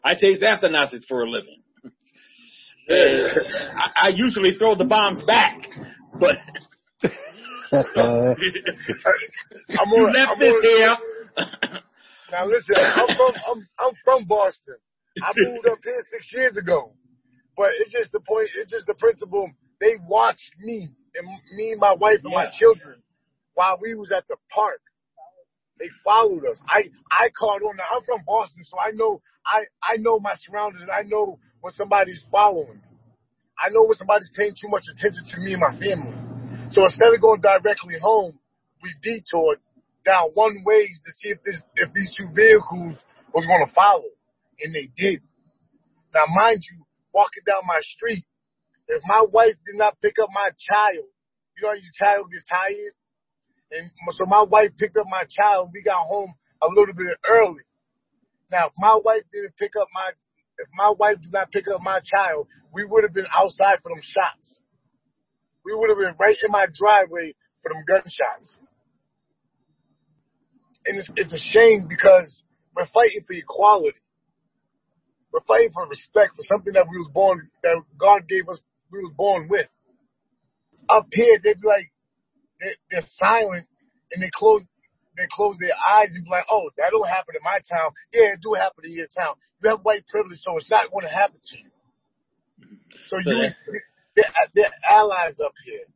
I 0.04 0.16
chase 0.16 0.42
after 0.42 0.68
Nazis 0.68 1.04
for 1.09 1.22
a 1.22 1.30
living. 1.30 1.62
I, 2.90 3.90
I 3.96 4.09
usually 4.09 4.54
throw 4.59 4.74
the 4.74 4.85
bombs 4.85 5.22
back, 5.22 5.56
but 6.18 6.37
I'm 7.72 7.85
you 9.94 10.06
on, 10.06 10.12
left 10.12 10.33
I'm 10.33 10.38
this 10.40 10.54
on, 10.56 10.62
here. 10.62 10.96
Now 12.33 12.44
listen, 12.46 12.74
I'm 12.76 13.06
from 13.06 13.33
I'm 13.48 13.68
I'm 13.78 13.92
from 14.04 14.24
Boston. 14.24 14.76
I 15.22 15.32
moved 15.36 15.66
up 15.66 15.78
here 15.82 16.02
six 16.10 16.32
years 16.32 16.56
ago, 16.56 16.92
but 17.56 17.70
it's 17.80 17.92
just 17.92 18.12
the 18.12 18.20
point. 18.20 18.48
It's 18.56 18.70
just 18.70 18.86
the 18.86 18.94
principle. 18.94 19.50
They 19.80 19.96
watched 20.06 20.52
me 20.58 20.88
and 21.14 21.28
me 21.56 21.72
and 21.72 21.80
my 21.80 21.94
wife 21.94 22.20
and 22.24 22.32
my 22.32 22.48
children 22.58 23.02
while 23.54 23.78
we 23.80 23.94
was 23.94 24.12
at 24.12 24.26
the 24.28 24.36
park. 24.50 24.80
They 25.78 25.88
followed 26.04 26.44
us. 26.46 26.60
I 26.68 26.90
I 27.10 27.30
caught 27.38 27.62
on. 27.62 27.76
Now 27.76 27.96
I'm 27.96 28.04
from 28.04 28.20
Boston, 28.26 28.64
so 28.64 28.76
I 28.78 28.90
know 28.92 29.20
I 29.46 29.64
I 29.82 29.96
know 29.98 30.20
my 30.20 30.34
surroundings. 30.36 30.82
and 30.82 30.90
I 30.90 31.02
know 31.02 31.38
when 31.60 31.72
somebody's 31.72 32.24
following 32.30 32.74
me. 32.76 32.80
I 33.58 33.68
know 33.70 33.84
when 33.84 33.96
somebody's 33.96 34.30
paying 34.34 34.52
too 34.52 34.68
much 34.68 34.84
attention 34.90 35.24
to 35.24 35.40
me 35.40 35.52
and 35.52 35.60
my 35.60 35.76
family. 35.76 36.16
So 36.70 36.84
instead 36.84 37.12
of 37.12 37.20
going 37.20 37.40
directly 37.40 37.98
home, 38.00 38.38
we 38.82 38.94
detoured 39.02 39.58
down 40.04 40.30
one 40.34 40.62
ways 40.64 41.00
to 41.04 41.12
see 41.12 41.28
if 41.28 41.42
this 41.44 41.58
if 41.76 41.92
these 41.92 42.14
two 42.16 42.28
vehicles 42.32 42.96
was 43.34 43.46
going 43.46 43.66
to 43.66 43.72
follow, 43.72 44.08
and 44.62 44.74
they 44.74 44.90
did. 44.96 45.20
Now, 46.14 46.24
mind 46.28 46.62
you, 46.70 46.84
walking 47.12 47.44
down 47.46 47.62
my 47.66 47.80
street, 47.80 48.24
if 48.88 49.02
my 49.06 49.24
wife 49.30 49.54
did 49.66 49.76
not 49.76 50.00
pick 50.00 50.16
up 50.20 50.28
my 50.32 50.50
child, 50.58 51.06
you 51.56 51.62
know, 51.62 51.72
your 51.72 51.94
child 51.94 52.30
gets 52.30 52.44
tired, 52.44 52.94
and 53.72 53.90
so 54.10 54.26
my 54.26 54.42
wife 54.42 54.70
picked 54.78 54.96
up 54.96 55.06
my 55.08 55.24
child. 55.28 55.70
We 55.72 55.82
got 55.82 56.06
home 56.06 56.34
a 56.62 56.68
little 56.68 56.94
bit 56.94 57.06
early. 57.28 57.62
Now, 58.50 58.66
if 58.66 58.72
my 58.78 58.98
wife 59.04 59.22
didn't 59.32 59.56
pick 59.56 59.72
up 59.80 59.88
my 59.94 60.10
if 60.58 60.68
my 60.74 60.92
wife 60.98 61.20
did 61.22 61.32
not 61.32 61.52
pick 61.52 61.68
up 61.68 61.80
my 61.82 62.00
child, 62.04 62.48
we 62.74 62.84
would 62.84 63.04
have 63.04 63.14
been 63.14 63.28
outside 63.32 63.78
for 63.82 63.90
them 63.90 64.02
shots. 64.02 64.60
We 65.64 65.74
would 65.74 65.88
have 65.88 65.98
been 65.98 66.16
right 66.18 66.36
in 66.44 66.50
my 66.50 66.66
driveway 66.66 67.34
for 67.62 67.72
them 67.72 67.84
gunshots 67.86 68.58
and 70.86 70.98
it's, 70.98 71.10
it's 71.16 71.32
a 71.32 71.38
shame 71.38 71.86
because 71.88 72.42
we're 72.74 72.86
fighting 72.86 73.22
for 73.26 73.32
equality. 73.32 73.98
We're 75.32 75.40
fighting 75.46 75.70
for 75.72 75.86
respect 75.86 76.36
for 76.36 76.42
something 76.42 76.72
that 76.74 76.86
we 76.90 76.98
was 76.98 77.08
born, 77.12 77.50
that 77.62 77.80
God 77.98 78.26
gave 78.28 78.48
us, 78.48 78.62
we 78.90 78.98
was 78.98 79.12
born 79.16 79.46
with. 79.48 79.68
Up 80.88 81.06
here, 81.12 81.38
they'd 81.42 81.60
be 81.60 81.68
like, 81.68 81.92
they're, 82.58 82.74
they're 82.90 83.06
silent 83.06 83.66
and 84.12 84.22
they 84.22 84.30
close, 84.34 84.62
they 85.16 85.26
close 85.30 85.56
their 85.58 85.76
eyes 85.88 86.10
and 86.14 86.24
be 86.24 86.30
like, 86.30 86.46
oh, 86.50 86.70
that 86.76 86.90
don't 86.90 87.08
happen 87.08 87.34
in 87.38 87.44
my 87.44 87.60
town. 87.70 87.92
Yeah, 88.12 88.34
it 88.34 88.40
do 88.42 88.54
happen 88.54 88.84
in 88.84 88.92
your 88.92 89.06
town. 89.06 89.34
You 89.62 89.70
have 89.70 89.80
white 89.82 90.06
privilege, 90.08 90.40
so 90.40 90.56
it's 90.56 90.70
not 90.70 90.90
going 90.90 91.06
to 91.06 91.12
happen 91.12 91.38
to 91.38 91.56
you. 91.58 91.70
So 93.06 93.18
you, 93.18 93.50
they're, 94.16 94.32
they're 94.54 94.74
allies 94.88 95.38
up 95.38 95.52
here. 95.64 95.86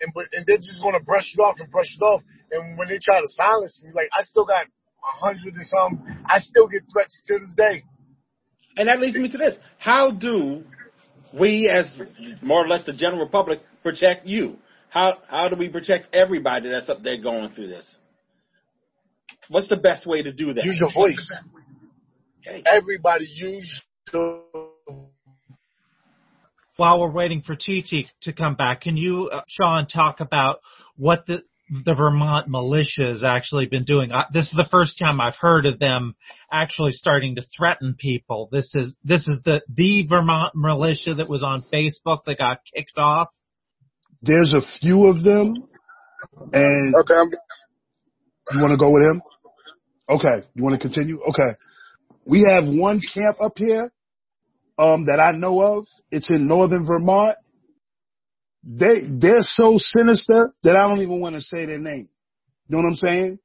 And, 0.00 0.12
but, 0.14 0.26
and 0.32 0.44
they're 0.46 0.58
just 0.58 0.82
going 0.82 0.98
to 0.98 1.04
brush 1.04 1.32
it 1.32 1.40
off 1.40 1.56
and 1.58 1.70
brush 1.70 1.96
it 1.96 2.02
off. 2.02 2.22
And 2.52 2.78
when 2.78 2.88
they 2.88 2.98
try 2.98 3.20
to 3.20 3.28
silence 3.28 3.80
me, 3.82 3.90
like, 3.94 4.08
I 4.16 4.22
still 4.22 4.44
got 4.44 4.66
a 4.66 5.26
hundred 5.26 5.54
and 5.54 5.66
some, 5.66 6.04
I 6.26 6.38
still 6.38 6.66
get 6.66 6.82
threats 6.92 7.22
to 7.26 7.38
this 7.38 7.54
day. 7.56 7.84
And 8.76 8.88
that 8.88 9.00
leads 9.00 9.16
me 9.16 9.30
to 9.30 9.38
this. 9.38 9.54
How 9.78 10.10
do 10.10 10.64
we 11.38 11.68
as 11.68 11.86
more 12.42 12.64
or 12.64 12.68
less 12.68 12.84
the 12.84 12.92
general 12.92 13.28
public 13.28 13.60
protect 13.82 14.26
you? 14.26 14.56
How 14.90 15.18
how 15.28 15.48
do 15.48 15.56
we 15.56 15.68
protect 15.68 16.14
everybody 16.14 16.68
that's 16.70 16.88
up 16.88 17.02
there 17.02 17.20
going 17.20 17.50
through 17.50 17.68
this? 17.68 17.86
What's 19.48 19.68
the 19.68 19.76
best 19.76 20.06
way 20.06 20.22
to 20.22 20.32
do 20.32 20.54
that? 20.54 20.64
Use 20.64 20.78
your 20.80 20.92
voice. 20.92 21.30
Okay. 22.46 22.62
Everybody 22.66 23.26
use 23.28 23.82
your 24.12 24.44
While 26.76 27.00
we're 27.00 27.12
waiting 27.12 27.42
for 27.42 27.54
TT 27.54 28.10
to 28.22 28.32
come 28.32 28.54
back, 28.54 28.82
can 28.82 28.96
you, 28.96 29.30
uh, 29.32 29.42
Shawn, 29.48 29.86
talk 29.86 30.20
about 30.20 30.60
what 30.96 31.26
the 31.26 31.42
the 31.70 31.94
Vermont 31.94 32.48
militia 32.48 33.06
has 33.06 33.22
actually 33.22 33.66
been 33.66 33.84
doing? 33.84 34.12
Uh, 34.12 34.24
this 34.32 34.46
is 34.46 34.52
the 34.56 34.68
first 34.70 34.98
time 34.98 35.20
I've 35.20 35.36
heard 35.36 35.66
of 35.66 35.78
them 35.78 36.14
actually 36.52 36.92
starting 36.92 37.36
to 37.36 37.42
threaten 37.56 37.96
people. 37.98 38.48
This 38.52 38.72
is 38.74 38.96
this 39.02 39.26
is 39.26 39.40
the 39.44 39.62
the 39.72 40.06
Vermont 40.06 40.54
militia 40.54 41.14
that 41.14 41.28
was 41.28 41.42
on 41.42 41.64
Facebook 41.72 42.24
that 42.26 42.38
got 42.38 42.60
kicked 42.74 42.98
off. 42.98 43.28
there's 44.22 44.52
a 44.52 44.60
few 44.80 45.06
of 45.08 45.22
them, 45.22 45.54
and 46.52 46.94
Okay, 46.96 47.14
I'm, 47.14 47.30
you 48.52 48.62
want 48.62 48.72
to 48.72 48.76
go 48.76 48.90
with 48.90 49.04
him? 49.04 49.22
Okay, 50.08 50.46
you 50.54 50.62
want 50.62 50.80
to 50.80 50.86
continue? 50.86 51.20
Okay, 51.30 51.56
we 52.26 52.42
have 52.42 52.64
one 52.66 53.00
camp 53.00 53.38
up 53.40 53.52
here 53.56 53.90
um, 54.78 55.06
that 55.06 55.18
I 55.18 55.32
know 55.32 55.60
of. 55.60 55.86
It's 56.10 56.30
in 56.30 56.46
northern 56.46 56.86
Vermont. 56.86 57.36
They 58.66 59.02
they're 59.06 59.42
so 59.42 59.76
sinister 59.76 60.52
that 60.62 60.76
I 60.76 60.88
don't 60.88 61.00
even 61.00 61.20
want 61.20 61.34
to 61.34 61.42
say 61.42 61.66
their 61.66 61.78
name. 61.78 62.08
You 62.68 62.76
know 62.76 62.78
what 62.78 62.88
I'm 62.88 62.94
saying? 62.94 63.38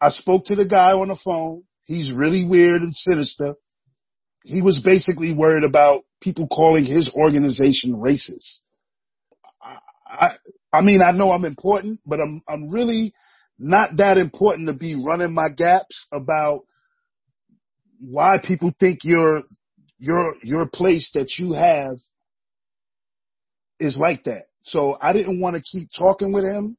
I 0.00 0.08
spoke 0.08 0.46
to 0.46 0.56
the 0.56 0.64
guy 0.64 0.92
on 0.92 1.08
the 1.08 1.16
phone. 1.22 1.62
He's 1.84 2.12
really 2.12 2.44
weird 2.44 2.82
and 2.82 2.94
sinister. 2.94 3.54
He 4.42 4.62
was 4.62 4.80
basically 4.80 5.32
worried 5.32 5.64
about 5.64 6.04
people 6.20 6.48
calling 6.48 6.84
his 6.84 7.12
organization 7.14 7.94
racist. 7.94 8.60
I, 10.06 10.32
I 10.72 10.82
mean, 10.82 11.02
I 11.02 11.12
know 11.12 11.30
I'm 11.30 11.44
important, 11.44 12.00
but 12.06 12.20
I'm, 12.20 12.42
I'm 12.48 12.72
really 12.72 13.12
not 13.58 13.96
that 13.98 14.18
important 14.18 14.68
to 14.68 14.74
be 14.74 14.94
running 14.94 15.34
my 15.34 15.48
gaps 15.48 16.06
about 16.12 16.62
why 18.00 18.38
people 18.42 18.72
think 18.80 19.00
your, 19.04 19.42
your, 19.98 20.32
your 20.42 20.66
place 20.66 21.10
that 21.14 21.38
you 21.38 21.52
have 21.52 21.98
is 23.80 23.96
like 23.98 24.24
that. 24.24 24.44
So 24.62 24.96
I 25.00 25.12
didn't 25.12 25.40
want 25.40 25.56
to 25.56 25.62
keep 25.62 25.88
talking 25.96 26.32
with 26.32 26.44
him 26.44 26.76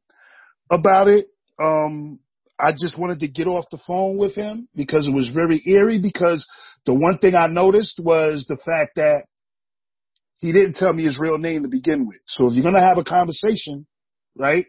about 0.69 1.07
it. 1.07 1.25
Um, 1.59 2.19
I 2.57 2.71
just 2.71 2.97
wanted 2.97 3.21
to 3.21 3.27
get 3.27 3.47
off 3.47 3.65
the 3.71 3.79
phone 3.87 4.17
with 4.17 4.35
him 4.35 4.67
because 4.75 5.07
it 5.07 5.13
was 5.13 5.29
very 5.29 5.61
eerie 5.65 5.99
because 5.99 6.47
the 6.85 6.93
one 6.93 7.17
thing 7.17 7.35
I 7.35 7.47
noticed 7.47 7.99
was 8.01 8.45
the 8.47 8.57
fact 8.57 8.95
that 8.95 9.23
he 10.37 10.51
didn't 10.51 10.75
tell 10.75 10.93
me 10.93 11.03
his 11.03 11.19
real 11.19 11.37
name 11.37 11.63
to 11.63 11.69
begin 11.69 12.07
with. 12.07 12.19
So 12.25 12.47
if 12.47 12.53
you're 12.53 12.63
going 12.63 12.75
to 12.75 12.81
have 12.81 12.97
a 12.97 13.03
conversation, 13.03 13.85
right, 14.35 14.65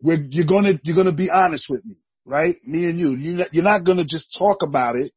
we're, 0.00 0.24
you're 0.30 0.46
going 0.46 0.64
to, 0.64 0.80
you're 0.82 0.94
going 0.94 1.06
to 1.06 1.12
be 1.12 1.30
honest 1.30 1.66
with 1.68 1.84
me, 1.84 1.96
right? 2.24 2.56
Me 2.64 2.88
and 2.88 2.98
you, 2.98 3.10
you're 3.10 3.38
not, 3.38 3.48
you're 3.52 3.64
not 3.64 3.84
going 3.84 3.98
to 3.98 4.04
just 4.04 4.36
talk 4.38 4.62
about 4.62 4.96
it 4.96 5.12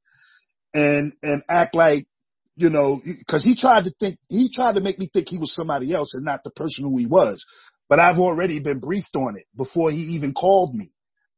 and, 0.74 1.14
and 1.24 1.44
act 1.50 1.76
like, 1.76 2.08
you 2.56 2.70
know, 2.70 3.02
cause 3.30 3.44
he 3.44 3.56
tried 3.56 3.86
to 3.86 3.92
think, 4.00 4.18
he 4.30 4.50
tried 4.54 4.76
to 4.76 4.82
make 4.82 4.98
me 4.98 5.10
think 5.12 5.28
he 5.28 5.38
was 5.38 5.54
somebody 5.54 5.94
else 5.94 6.14
and 6.14 6.24
not 6.24 6.42
the 6.44 6.52
person 6.52 6.86
who 6.86 6.98
he 6.98 7.06
was. 7.06 7.46
But 7.90 8.00
I've 8.00 8.20
already 8.20 8.60
been 8.60 8.80
briefed 8.80 9.16
on 9.16 9.38
it 9.38 9.46
before 9.56 9.92
he 9.92 10.00
even 10.16 10.34
called 10.34 10.74
me, 10.74 10.92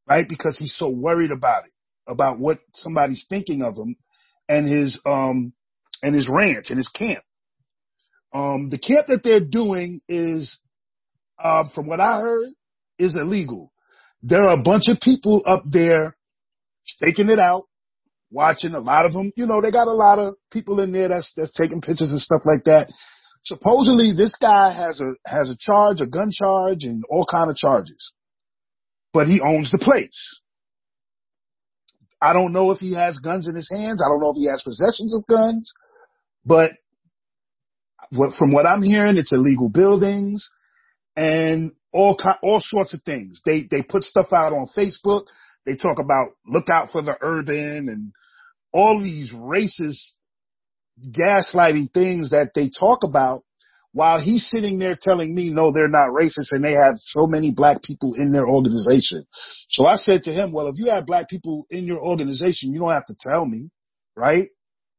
right? 0.08 0.27
Because 0.27 0.58
he's 0.58 0.75
so 0.75 0.89
worried 0.89 1.32
about 1.32 1.65
it, 1.65 1.71
about 2.08 2.39
what 2.39 2.60
somebody's 2.73 3.25
thinking 3.30 3.63
of 3.63 3.75
him 3.75 3.95
and 4.47 4.67
his, 4.67 5.01
um, 5.06 5.53
and 6.03 6.15
his 6.15 6.30
ranch 6.30 6.69
and 6.69 6.77
his 6.77 6.89
camp. 6.89 7.23
Um, 8.34 8.69
the 8.69 8.77
camp 8.77 9.08
that 9.08 9.23
they're 9.23 9.39
doing 9.39 10.01
is, 10.08 10.60
um, 11.43 11.69
from 11.73 11.88
what 11.88 11.99
I 11.99 12.19
heard, 12.21 12.49
is 12.99 13.15
illegal. 13.15 13.71
There 14.21 14.43
are 14.43 14.60
a 14.60 14.62
bunch 14.62 14.88
of 14.88 14.99
people 15.01 15.41
up 15.49 15.63
there 15.65 16.15
staking 16.86 17.30
it 17.30 17.39
out, 17.39 17.63
watching. 18.31 18.73
A 18.73 18.79
lot 18.79 19.05
of 19.05 19.13
them, 19.13 19.31
you 19.35 19.45
know, 19.45 19.61
they 19.61 19.71
got 19.71 19.87
a 19.87 19.93
lot 19.93 20.19
of 20.19 20.35
people 20.51 20.79
in 20.79 20.91
there 20.91 21.09
that's 21.09 21.33
that's 21.35 21.53
taking 21.53 21.81
pictures 21.81 22.11
and 22.11 22.19
stuff 22.19 22.41
like 22.45 22.63
that. 22.65 22.91
Supposedly, 23.43 24.13
this 24.13 24.35
guy 24.35 24.73
has 24.73 24.99
a 25.01 25.13
has 25.25 25.49
a 25.49 25.57
charge, 25.57 26.01
a 26.01 26.07
gun 26.07 26.31
charge, 26.31 26.83
and 26.83 27.03
all 27.09 27.25
kind 27.29 27.49
of 27.49 27.55
charges, 27.55 28.13
but 29.13 29.27
he 29.27 29.41
owns 29.41 29.71
the 29.71 29.77
place. 29.77 30.39
I 32.21 32.33
don't 32.33 32.51
know 32.51 32.71
if 32.71 32.79
he 32.79 32.93
has 32.95 33.19
guns 33.19 33.47
in 33.47 33.55
his 33.55 33.69
hands. 33.71 34.01
I 34.01 34.09
don't 34.09 34.19
know 34.19 34.31
if 34.31 34.37
he 34.37 34.47
has 34.47 34.63
possessions 34.63 35.13
of 35.13 35.27
guns, 35.27 35.71
but 36.43 36.71
from 38.37 38.51
what 38.51 38.65
I'm 38.65 38.81
hearing, 38.81 39.17
it's 39.17 39.31
illegal 39.31 39.69
buildings 39.69 40.49
and 41.15 41.71
all 41.91 42.17
all 42.41 42.59
sorts 42.59 42.93
of 42.93 43.01
things. 43.03 43.41
They 43.45 43.67
they 43.69 43.83
put 43.83 44.03
stuff 44.03 44.33
out 44.33 44.53
on 44.53 44.67
Facebook. 44.75 45.25
They 45.67 45.75
talk 45.75 45.99
about 45.99 46.30
look 46.47 46.69
out 46.71 46.91
for 46.91 47.01
the 47.01 47.17
urban 47.21 47.89
and 47.89 48.13
all 48.71 49.03
these 49.03 49.34
racist 49.34 50.13
gaslighting 51.12 51.93
things 51.93 52.30
that 52.30 52.51
they 52.56 52.69
talk 52.69 53.01
about 53.03 53.41
while 53.91 54.19
he's 54.19 54.47
sitting 54.47 54.80
there 54.80 54.97
telling 54.99 55.36
me, 55.36 55.49
no, 55.49 55.71
they're 55.71 55.89
not 55.89 56.10
racist 56.10 56.51
and 56.51 56.63
they 56.63 56.71
have 56.71 56.93
so 56.95 57.27
many 57.27 57.51
black 57.51 57.84
people 57.84 58.13
in 58.13 58.32
their 58.32 58.47
organization. 58.47 59.25
So 59.69 59.86
I 59.86 59.95
said 59.95 60.23
to 60.23 60.32
him, 60.32 60.53
well, 60.53 60.67
if 60.67 60.75
you 60.77 60.89
have 60.89 61.06
black 61.06 61.30
people 61.30 61.65
in 61.69 61.86
your 61.86 61.99
organization, 61.99 62.71
you 62.71 62.80
don't 62.80 62.91
have 62.91 63.08
to 63.08 63.15
tell 63.19 63.45
me, 63.45 63.69
right? 64.15 64.49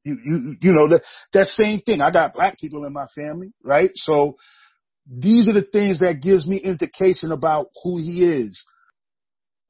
You, 0.05 0.19
you, 0.25 0.57
you 0.61 0.73
know, 0.73 0.89
that, 0.89 1.03
that 1.33 1.47
same 1.47 1.81
thing. 1.81 2.01
I 2.03 2.11
got 2.11 2.35
black 2.35 2.59
people 2.59 2.85
in 2.85 2.93
my 2.93 3.07
family, 3.15 3.53
right? 3.63 3.91
So 3.95 4.37
these 5.07 5.49
are 5.49 5.55
the 5.55 5.67
things 5.73 6.01
that 6.01 6.21
gives 6.21 6.47
me 6.47 6.59
indication 6.59 7.33
about 7.33 7.69
who 7.83 7.99
he 7.99 8.25
is. 8.25 8.65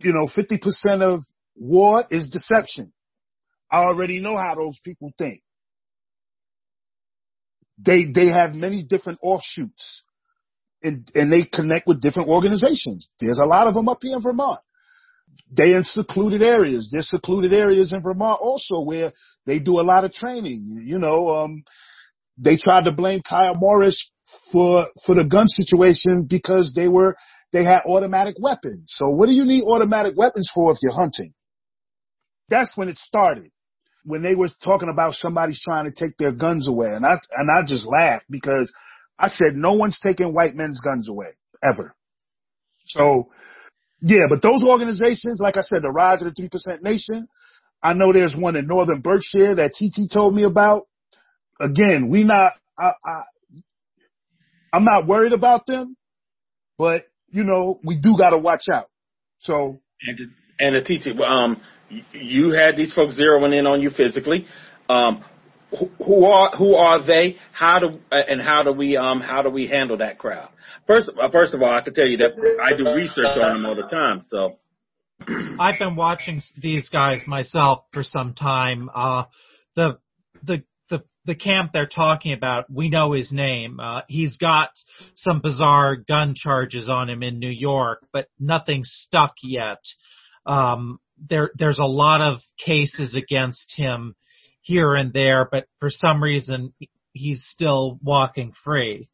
You 0.00 0.12
know, 0.12 0.26
50% 0.26 1.02
of 1.02 1.20
war 1.56 2.04
is 2.10 2.30
deception. 2.30 2.92
I 3.70 3.78
already 3.78 4.20
know 4.20 4.36
how 4.36 4.54
those 4.54 4.80
people 4.82 5.12
think. 5.18 5.42
They, 7.78 8.06
they 8.12 8.28
have 8.28 8.54
many 8.54 8.82
different 8.82 9.18
offshoots 9.22 10.02
and, 10.82 11.10
and 11.14 11.32
they 11.32 11.42
connect 11.44 11.86
with 11.86 12.00
different 12.00 12.28
organizations. 12.28 13.10
There's 13.20 13.38
a 13.38 13.46
lot 13.46 13.66
of 13.66 13.74
them 13.74 13.88
up 13.88 13.98
here 14.00 14.16
in 14.16 14.22
Vermont. 14.22 14.60
They 15.50 15.74
in 15.74 15.84
secluded 15.84 16.42
areas. 16.42 16.90
There's 16.92 17.08
secluded 17.08 17.52
areas 17.52 17.92
in 17.92 18.02
Vermont 18.02 18.38
also 18.40 18.80
where 18.80 19.12
they 19.46 19.58
do 19.58 19.80
a 19.80 19.82
lot 19.82 20.04
of 20.04 20.12
training. 20.12 20.84
You 20.86 20.98
know, 20.98 21.30
um, 21.30 21.64
they 22.36 22.56
tried 22.56 22.84
to 22.84 22.92
blame 22.92 23.20
Kiah 23.20 23.58
Morris 23.58 24.10
for, 24.52 24.86
for 25.04 25.14
the 25.14 25.24
gun 25.24 25.46
situation 25.46 26.26
because 26.28 26.72
they 26.74 26.88
were, 26.88 27.16
they 27.52 27.64
had 27.64 27.80
automatic 27.86 28.36
weapons. 28.38 28.84
So 28.88 29.08
what 29.10 29.26
do 29.26 29.32
you 29.32 29.44
need 29.44 29.64
automatic 29.64 30.14
weapons 30.16 30.50
for 30.54 30.72
if 30.72 30.78
you're 30.82 30.92
hunting? 30.92 31.32
That's 32.48 32.76
when 32.76 32.88
it 32.88 32.96
started 32.96 33.50
when 34.04 34.22
they 34.22 34.34
was 34.34 34.56
talking 34.56 34.88
about 34.88 35.14
somebody's 35.14 35.60
trying 35.60 35.84
to 35.84 35.92
take 35.92 36.16
their 36.16 36.32
guns 36.32 36.66
away. 36.66 36.88
And 36.88 37.04
I, 37.04 37.18
and 37.36 37.50
I 37.50 37.62
just 37.62 37.86
laughed 37.86 38.24
because 38.30 38.72
I 39.18 39.28
said, 39.28 39.54
no 39.54 39.74
one's 39.74 39.98
taking 39.98 40.32
white 40.32 40.54
men's 40.54 40.80
guns 40.80 41.10
away 41.10 41.36
ever. 41.62 41.94
So 42.86 43.28
yeah, 44.00 44.24
but 44.28 44.40
those 44.40 44.64
organizations, 44.64 45.40
like 45.42 45.56
I 45.56 45.62
said, 45.62 45.82
the 45.82 45.90
Rise 45.90 46.22
of 46.22 46.34
the 46.34 46.48
3% 46.48 46.82
Nation, 46.82 47.28
I 47.82 47.92
know 47.92 48.12
there's 48.12 48.36
one 48.36 48.56
in 48.56 48.66
Northern 48.66 49.00
Berkshire 49.00 49.56
that 49.56 49.74
TT 49.74 50.10
told 50.12 50.34
me 50.34 50.44
about. 50.44 50.82
Again, 51.60 52.08
we 52.08 52.22
not, 52.22 52.52
I, 52.78 52.90
I, 53.04 53.22
I'm 54.72 54.84
not 54.84 55.06
worried 55.06 55.32
about 55.32 55.66
them, 55.66 55.96
but 56.78 57.04
you 57.30 57.44
know, 57.44 57.80
we 57.84 57.98
do 57.98 58.16
got 58.18 58.30
to 58.30 58.38
watch 58.38 58.64
out. 58.72 58.86
So. 59.38 59.80
And, 60.06 60.18
and 60.60 60.76
the 60.76 60.98
TT, 60.98 61.20
um, 61.20 61.60
you 62.12 62.50
had 62.50 62.76
these 62.76 62.92
folks 62.92 63.18
zeroing 63.18 63.56
in 63.58 63.66
on 63.66 63.80
you 63.80 63.90
physically. 63.90 64.46
Um, 64.88 65.24
who, 65.70 65.90
who 66.04 66.24
are 66.24 66.50
who 66.56 66.74
are 66.74 67.04
they? 67.04 67.36
How 67.52 67.78
do 67.78 68.00
and 68.10 68.40
how 68.40 68.62
do 68.62 68.72
we 68.72 68.96
um 68.96 69.20
how 69.20 69.42
do 69.42 69.50
we 69.50 69.66
handle 69.66 69.98
that 69.98 70.18
crowd? 70.18 70.48
First, 70.86 71.10
uh, 71.10 71.30
first 71.30 71.54
of 71.54 71.62
all, 71.62 71.70
I 71.70 71.82
can 71.82 71.92
tell 71.92 72.06
you 72.06 72.18
that 72.18 72.32
I 72.62 72.76
do 72.76 72.94
research 72.94 73.36
on 73.36 73.54
them 73.54 73.66
all 73.66 73.76
the 73.76 73.82
time. 73.82 74.22
So 74.22 74.56
I've 75.58 75.78
been 75.78 75.96
watching 75.96 76.40
these 76.56 76.88
guys 76.88 77.26
myself 77.26 77.84
for 77.92 78.02
some 78.02 78.34
time. 78.34 78.88
Uh, 78.94 79.24
the 79.76 79.98
the 80.42 80.62
the 81.28 81.34
camp 81.34 81.72
they're 81.74 81.86
talking 81.86 82.32
about, 82.32 82.72
we 82.72 82.88
know 82.88 83.12
his 83.12 83.30
name. 83.30 83.78
Uh, 83.78 84.00
he's 84.08 84.38
got 84.38 84.70
some 85.14 85.40
bizarre 85.42 85.94
gun 85.94 86.34
charges 86.34 86.88
on 86.88 87.10
him 87.10 87.22
in 87.22 87.38
New 87.38 87.50
York, 87.50 88.00
but 88.14 88.28
nothing 88.40 88.80
stuck 88.82 89.34
yet. 89.42 89.84
Um, 90.46 90.98
there, 91.28 91.50
there's 91.54 91.78
a 91.78 91.84
lot 91.84 92.22
of 92.22 92.40
cases 92.58 93.14
against 93.14 93.74
him 93.76 94.16
here 94.62 94.94
and 94.94 95.12
there, 95.12 95.46
but 95.52 95.66
for 95.80 95.90
some 95.90 96.22
reason 96.22 96.72
he's 97.12 97.44
still 97.44 97.98
walking 98.02 98.54
free. 98.64 99.10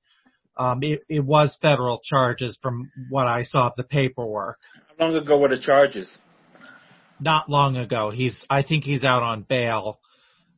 Um, 0.57 0.85
it, 0.85 1.01
it 1.09 1.25
was 1.25 1.59
federal 1.61 1.99
charges 1.99 2.57
from 2.63 2.93
what 3.11 3.27
I 3.27 3.43
saw 3.43 3.67
of 3.67 3.73
the 3.77 3.83
paperwork. 3.83 4.59
How 4.99 5.07
long 5.07 5.17
ago 5.17 5.37
were 5.41 5.49
the 5.49 5.59
charges? 5.59 6.17
Not 7.19 7.51
long 7.51 7.77
ago. 7.77 8.13
He's, 8.15 8.47
I 8.49 8.63
think 8.63 8.85
he's 8.85 9.03
out 9.03 9.25
on 9.25 9.43
bail. 9.43 9.99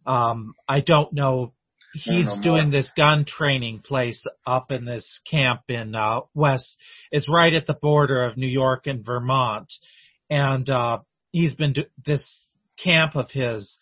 Um, 0.06 0.54
I 0.68 0.80
don't 0.80 1.12
know. 1.12 1.52
He's 1.94 2.26
no 2.26 2.42
doing 2.42 2.70
this 2.70 2.90
gun 2.96 3.24
training 3.24 3.80
place 3.80 4.24
up 4.46 4.70
in 4.70 4.84
this 4.84 5.20
camp 5.30 5.62
in, 5.68 5.94
uh, 5.94 6.20
West. 6.34 6.76
It's 7.10 7.28
right 7.28 7.54
at 7.54 7.66
the 7.66 7.74
border 7.80 8.24
of 8.24 8.36
New 8.36 8.46
York 8.46 8.86
and 8.86 9.04
Vermont. 9.04 9.72
And, 10.28 10.68
uh, 10.68 11.00
he's 11.32 11.54
been 11.54 11.74
do- 11.74 11.84
this 12.04 12.42
camp 12.82 13.14
of 13.14 13.30
his. 13.30 13.78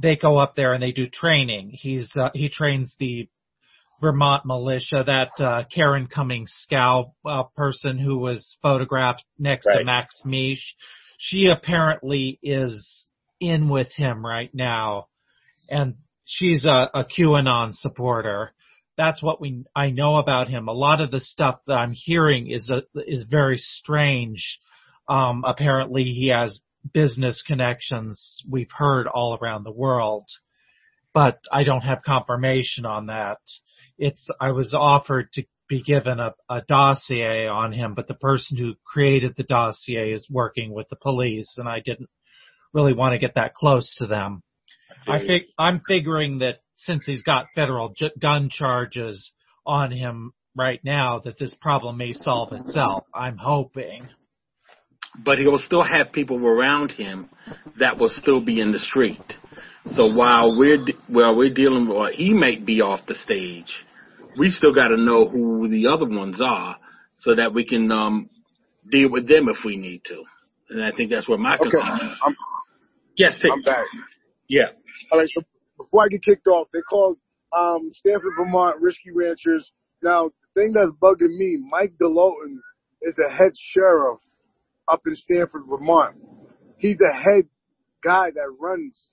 They 0.00 0.16
go 0.16 0.38
up 0.38 0.56
there 0.56 0.74
and 0.74 0.82
they 0.82 0.92
do 0.92 1.06
training. 1.06 1.70
He's 1.72 2.10
uh, 2.16 2.30
he 2.34 2.48
trains 2.48 2.96
the 2.98 3.28
Vermont 4.00 4.44
militia, 4.44 5.04
that 5.06 5.42
uh, 5.42 5.64
Karen 5.72 6.06
Cummings 6.06 6.52
Scow 6.52 7.14
uh, 7.24 7.44
person 7.56 7.98
who 7.98 8.18
was 8.18 8.58
photographed 8.60 9.24
next 9.38 9.66
right. 9.66 9.78
to 9.78 9.84
Max 9.84 10.22
Misch. 10.26 10.74
She 11.18 11.46
apparently 11.46 12.38
is 12.42 13.08
in 13.40 13.70
with 13.70 13.90
him 13.92 14.24
right 14.24 14.50
now, 14.52 15.08
and 15.70 15.94
she's 16.24 16.64
a, 16.64 16.90
a 16.94 17.04
QAnon 17.04 17.74
supporter. 17.74 18.52
That's 18.96 19.22
what 19.22 19.40
we 19.40 19.64
I 19.74 19.90
know 19.90 20.16
about 20.16 20.48
him. 20.48 20.68
A 20.68 20.72
lot 20.72 21.00
of 21.00 21.10
the 21.10 21.20
stuff 21.20 21.60
that 21.66 21.74
I'm 21.74 21.92
hearing 21.92 22.50
is 22.50 22.70
a, 22.70 22.82
is 22.94 23.26
very 23.28 23.58
strange. 23.58 24.58
Um, 25.08 25.44
apparently 25.46 26.04
he 26.04 26.28
has 26.28 26.60
business 26.92 27.42
connections 27.46 28.42
we've 28.48 28.70
heard 28.70 29.06
all 29.06 29.38
around 29.40 29.64
the 29.64 29.72
world, 29.72 30.28
but 31.12 31.38
I 31.52 31.64
don't 31.64 31.82
have 31.82 32.02
confirmation 32.02 32.86
on 32.86 33.06
that. 33.06 33.38
It's, 33.98 34.28
I 34.40 34.52
was 34.52 34.74
offered 34.74 35.32
to 35.32 35.44
be 35.68 35.82
given 35.82 36.20
a, 36.20 36.34
a 36.48 36.62
dossier 36.62 37.46
on 37.46 37.72
him, 37.72 37.94
but 37.94 38.08
the 38.08 38.14
person 38.14 38.56
who 38.56 38.74
created 38.84 39.34
the 39.36 39.42
dossier 39.42 40.12
is 40.12 40.28
working 40.30 40.72
with 40.72 40.88
the 40.88 40.96
police 40.96 41.56
and 41.58 41.68
I 41.68 41.80
didn't 41.80 42.08
really 42.72 42.92
want 42.92 43.14
to 43.14 43.18
get 43.18 43.34
that 43.34 43.54
close 43.54 43.94
to 43.96 44.06
them. 44.06 44.42
I 45.06 45.26
think 45.26 45.46
I'm 45.58 45.80
figuring 45.86 46.40
that 46.40 46.60
since 46.74 47.06
he's 47.06 47.22
got 47.22 47.46
federal 47.54 47.90
j- 47.90 48.12
gun 48.20 48.50
charges 48.50 49.32
on 49.64 49.90
him 49.90 50.32
right 50.54 50.80
now 50.84 51.20
that 51.20 51.38
this 51.38 51.54
problem 51.54 51.96
may 51.96 52.12
solve 52.12 52.52
itself. 52.52 53.04
I'm 53.14 53.36
hoping 53.36 54.08
but 55.24 55.38
he 55.38 55.46
will 55.46 55.58
still 55.58 55.82
have 55.82 56.12
people 56.12 56.44
around 56.44 56.90
him 56.90 57.30
that 57.78 57.98
will 57.98 58.08
still 58.08 58.40
be 58.40 58.60
in 58.60 58.72
the 58.72 58.78
street. 58.78 59.34
So 59.92 60.12
while 60.14 60.58
we're 60.58 60.84
while 61.06 61.36
we're 61.36 61.54
dealing 61.54 61.88
with, 61.88 62.14
he 62.14 62.34
may 62.34 62.58
be 62.58 62.82
off 62.82 63.06
the 63.06 63.14
stage, 63.14 63.84
we 64.36 64.50
still 64.50 64.74
got 64.74 64.88
to 64.88 64.96
know 64.96 65.28
who 65.28 65.68
the 65.68 65.88
other 65.88 66.06
ones 66.06 66.40
are 66.40 66.76
so 67.18 67.34
that 67.36 67.54
we 67.54 67.64
can 67.64 67.90
um, 67.92 68.28
deal 68.90 69.10
with 69.10 69.28
them 69.28 69.48
if 69.48 69.64
we 69.64 69.76
need 69.76 70.04
to. 70.04 70.24
And 70.70 70.82
I 70.82 70.90
think 70.90 71.10
that's 71.10 71.28
where 71.28 71.38
my 71.38 71.54
okay. 71.54 71.70
concern. 71.70 72.16
I'm, 72.22 72.36
yes, 73.16 73.38
take, 73.38 73.52
I'm 73.52 73.62
back. 73.62 73.86
Yeah. 74.48 74.70
All 75.10 75.18
right. 75.18 75.28
So 75.32 75.42
before 75.76 76.04
I 76.04 76.08
get 76.08 76.22
kicked 76.22 76.46
off, 76.46 76.68
they 76.72 76.80
called 76.82 77.18
um, 77.56 77.90
Stamford, 77.92 78.32
Vermont, 78.36 78.80
risky 78.80 79.10
ranchers. 79.14 79.70
Now 80.02 80.30
the 80.54 80.60
thing 80.60 80.72
that's 80.72 80.92
bugging 81.00 81.36
me, 81.36 81.58
Mike 81.70 81.94
DeLoton 82.00 82.56
is 83.02 83.14
the 83.16 83.30
head 83.30 83.52
sheriff 83.54 84.20
up 84.88 85.02
in 85.06 85.14
Stamford, 85.14 85.62
Vermont. 85.68 86.16
He's 86.78 86.96
the 86.96 87.12
head 87.12 87.44
guy 88.02 88.30
that 88.34 88.56
runs 88.60 89.10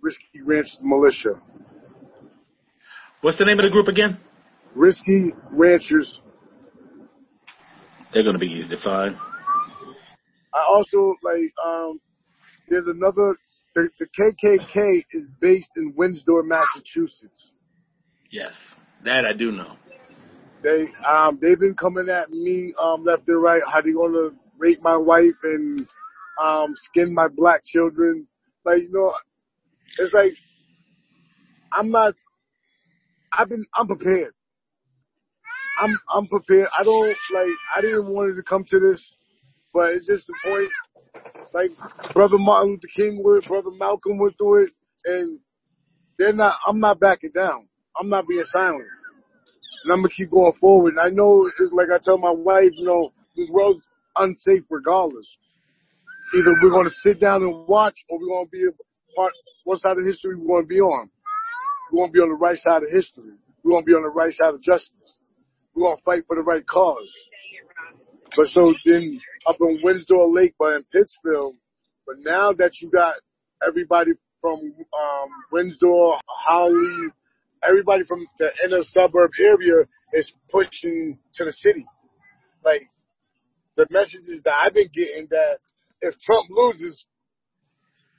Risky 0.00 0.42
Ranchers 0.44 0.78
Militia. 0.82 1.40
What's 3.22 3.38
the 3.38 3.44
name 3.44 3.58
of 3.58 3.64
the 3.64 3.70
group 3.70 3.88
again? 3.88 4.18
Risky 4.74 5.32
Ranchers. 5.50 6.20
They're 8.12 8.22
going 8.22 8.34
to 8.34 8.38
be 8.38 8.46
easy 8.46 8.68
to 8.68 8.78
find. 8.78 9.16
I 10.54 10.64
also 10.68 11.14
like. 11.22 11.52
Um, 11.64 12.00
there's 12.68 12.86
another. 12.86 13.36
The, 13.76 13.88
the 14.00 14.06
KKK 14.06 15.04
is 15.12 15.28
based 15.40 15.70
in 15.76 15.94
Windsor, 15.96 16.42
Massachusetts. 16.42 17.52
Yes, 18.32 18.54
that 19.04 19.24
I 19.24 19.32
do 19.32 19.52
know. 19.52 19.76
They 20.64 20.88
um 21.06 21.38
they've 21.40 21.60
been 21.60 21.76
coming 21.76 22.08
at 22.08 22.30
me 22.30 22.74
um 22.82 23.04
left 23.04 23.28
and 23.28 23.40
right. 23.40 23.62
How 23.64 23.80
they 23.82 23.92
gonna 23.92 24.30
rape 24.58 24.82
my 24.82 24.96
wife 24.96 25.36
and 25.44 25.86
um, 26.42 26.74
skin 26.76 27.14
my 27.14 27.28
black 27.28 27.64
children. 27.64 28.26
Like, 28.64 28.82
you 28.82 28.90
know, 28.92 29.12
it's 29.98 30.12
like, 30.12 30.32
I'm 31.72 31.90
not, 31.90 32.14
I've 33.32 33.48
been, 33.48 33.64
I'm 33.74 33.86
prepared. 33.86 34.32
I'm, 35.80 35.98
I'm 36.10 36.26
prepared. 36.26 36.68
I 36.78 36.82
don't, 36.82 37.08
like, 37.08 37.56
I 37.76 37.80
didn't 37.80 38.06
want 38.06 38.30
it 38.32 38.36
to 38.36 38.42
come 38.42 38.64
to 38.70 38.80
this, 38.80 39.16
but 39.72 39.92
it's 39.92 40.06
just 40.06 40.26
the 40.26 40.34
point, 40.44 40.70
like, 41.54 41.70
brother 42.14 42.38
Martin 42.38 42.70
Luther 42.72 42.88
King 42.94 43.22
would, 43.24 43.44
brother 43.44 43.70
Malcolm 43.78 44.18
would 44.18 44.34
do 44.38 44.56
it, 44.56 44.70
and 45.04 45.38
they're 46.18 46.32
not, 46.32 46.58
I'm 46.66 46.80
not 46.80 47.00
backing 47.00 47.32
down. 47.34 47.68
I'm 47.98 48.08
not 48.08 48.28
being 48.28 48.44
silent. 48.50 48.86
and 49.84 49.92
I'm 49.92 49.98
gonna 50.00 50.10
keep 50.10 50.30
going 50.30 50.52
forward. 50.60 50.94
And 50.94 51.00
I 51.00 51.08
know 51.08 51.46
it's 51.46 51.72
like 51.72 51.88
I 51.94 51.98
tell 52.02 52.18
my 52.18 52.30
wife, 52.32 52.70
you 52.74 52.86
know, 52.86 53.12
this 53.36 53.48
world's 53.50 53.84
unsafe 54.16 54.64
regardless. 54.70 55.26
Either 56.34 56.52
we're 56.62 56.70
gonna 56.70 56.90
sit 57.02 57.20
down 57.20 57.42
and 57.42 57.66
watch, 57.68 57.96
or 58.08 58.18
we're 58.18 58.28
gonna 58.28 58.48
be 58.50 58.64
a 58.64 59.16
part. 59.16 59.32
What 59.64 59.80
side 59.80 59.98
of 59.98 60.06
history 60.06 60.36
we're 60.36 60.56
gonna 60.56 60.66
be 60.66 60.80
on? 60.80 61.10
We're 61.92 62.04
gonna 62.04 62.12
be 62.12 62.20
on 62.20 62.28
the 62.30 62.34
right 62.36 62.58
side 62.58 62.82
of 62.82 62.90
history. 62.90 63.34
We're 63.62 63.72
gonna 63.72 63.84
be 63.86 63.94
on 63.94 64.02
the 64.02 64.08
right 64.10 64.34
side 64.34 64.54
of 64.54 64.62
justice. 64.62 64.92
We're 65.74 65.90
gonna 65.90 66.02
fight 66.04 66.24
for 66.26 66.36
the 66.36 66.42
right 66.42 66.66
cause. 66.66 67.12
But 68.36 68.48
so 68.48 68.74
then 68.84 69.18
up 69.46 69.56
in 69.60 69.80
Windsor 69.82 70.26
Lake, 70.28 70.54
but 70.58 70.74
in 70.74 70.84
Pittsfield, 70.92 71.56
but 72.06 72.16
now 72.18 72.52
that 72.52 72.72
you 72.80 72.90
got 72.90 73.14
everybody 73.66 74.12
from 74.42 74.60
um, 74.60 75.28
Windsor, 75.50 76.20
Hawley, 76.26 77.08
everybody 77.66 78.04
from 78.04 78.26
the 78.38 78.50
inner 78.64 78.82
suburb 78.82 79.30
area 79.40 79.86
is 80.12 80.30
pushing 80.50 81.18
to 81.34 81.44
the 81.46 81.52
city. 81.52 81.86
Like 82.62 82.88
the 83.76 83.86
messages 83.90 84.42
that 84.44 84.54
I've 84.62 84.74
been 84.74 84.90
getting 84.92 85.28
that 85.30 85.58
if 86.02 86.14
Trump 86.18 86.46
loses, 86.50 87.06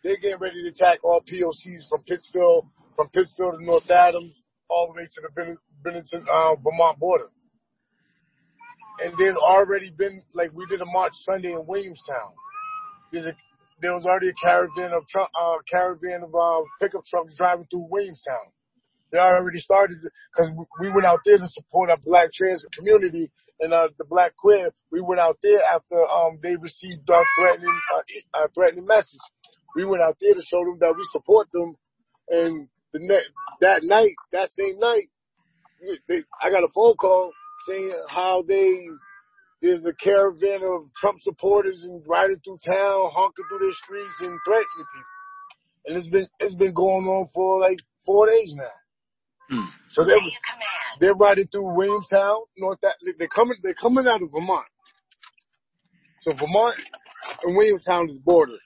they're 0.03 0.17
getting 0.17 0.39
ready 0.39 0.63
to 0.63 0.69
attack 0.69 0.99
all 1.03 1.21
POCs 1.21 1.87
from 1.89 2.03
Pittsfield, 2.03 2.65
from 2.95 3.09
Pittsfield 3.09 3.53
to 3.59 3.65
North 3.65 3.89
Adams, 3.91 4.33
all 4.69 4.87
the 4.87 4.99
way 4.99 5.05
to 5.05 5.21
the 5.21 5.29
Ben- 5.35 5.57
Bennington, 5.83 6.25
uh, 6.31 6.55
Vermont 6.55 6.99
border. 6.99 7.27
And 9.03 9.13
there's 9.17 9.37
already 9.37 9.91
been, 9.91 10.21
like, 10.33 10.51
we 10.53 10.65
did 10.67 10.81
a 10.81 10.85
march 10.85 11.13
Sunday 11.23 11.51
in 11.51 11.65
Williamstown. 11.67 12.33
There's 13.11 13.25
a, 13.25 13.33
there 13.81 13.93
was 13.93 14.05
already 14.05 14.29
a 14.29 14.33
caravan 14.33 14.91
of 14.91 15.07
truck, 15.07 15.29
uh, 15.39 15.57
caravan 15.69 16.23
of, 16.23 16.33
uh, 16.33 16.61
pickup 16.81 17.05
trucks 17.05 17.35
driving 17.37 17.67
through 17.69 17.87
Williamstown. 17.91 18.51
They 19.11 19.19
already 19.19 19.59
started, 19.59 19.97
cause 20.35 20.49
we 20.81 20.89
went 20.89 21.05
out 21.05 21.19
there 21.23 21.37
to 21.37 21.47
support 21.47 21.89
our 21.89 21.97
black 21.97 22.29
trans 22.33 22.65
community 22.77 23.31
and, 23.61 23.71
uh, 23.71 23.89
the 23.97 24.05
black 24.05 24.35
queer. 24.35 24.71
We 24.91 25.01
went 25.01 25.21
out 25.21 25.37
there 25.41 25.61
after, 25.63 26.03
um, 26.03 26.39
they 26.41 26.55
received 26.55 27.09
a 27.09 27.23
threatening, 27.39 27.79
uh, 27.95 28.43
a 28.43 28.47
threatening 28.49 28.85
message. 28.85 29.21
We 29.75 29.85
went 29.85 30.01
out 30.01 30.17
there 30.19 30.33
to 30.33 30.41
show 30.41 30.65
them 30.65 30.79
that 30.79 30.95
we 30.97 31.03
support 31.11 31.47
them 31.53 31.77
and 32.29 32.67
the 32.93 33.23
that 33.61 33.83
night, 33.83 34.13
that 34.31 34.49
same 34.51 34.79
night, 34.79 35.09
they, 36.07 36.23
I 36.41 36.49
got 36.49 36.63
a 36.63 36.69
phone 36.73 36.95
call 36.95 37.31
saying 37.67 37.93
how 38.09 38.43
they 38.47 38.87
there's 39.61 39.85
a 39.85 39.93
caravan 39.93 40.61
of 40.63 40.93
Trump 40.95 41.19
supporters 41.21 41.83
and 41.83 42.03
riding 42.07 42.39
through 42.43 42.59
town, 42.63 43.09
honking 43.11 43.45
through 43.49 43.67
the 43.67 43.73
streets 43.73 44.13
and 44.19 44.37
threatening 44.45 44.87
people. 44.93 45.15
And 45.85 45.97
it's 45.97 46.07
been 46.09 46.27
it's 46.39 46.55
been 46.55 46.73
going 46.73 47.05
on 47.07 47.27
for 47.33 47.59
like 47.59 47.79
four 48.05 48.27
days 48.27 48.53
now. 48.55 48.65
Hmm. 49.49 49.69
So 49.89 50.03
they're 50.05 50.17
they're 50.99 51.13
riding 51.15 51.47
through 51.47 51.75
Williamstown, 51.75 52.41
North. 52.57 52.79
That 52.81 52.95
they're 53.17 53.27
coming 53.27 53.57
they're 53.63 53.73
coming 53.73 54.07
out 54.07 54.21
of 54.21 54.29
Vermont. 54.31 54.65
So 56.21 56.33
Vermont 56.33 56.75
and 57.43 57.55
Williamstown 57.55 58.09
is 58.09 58.19
border. 58.19 58.57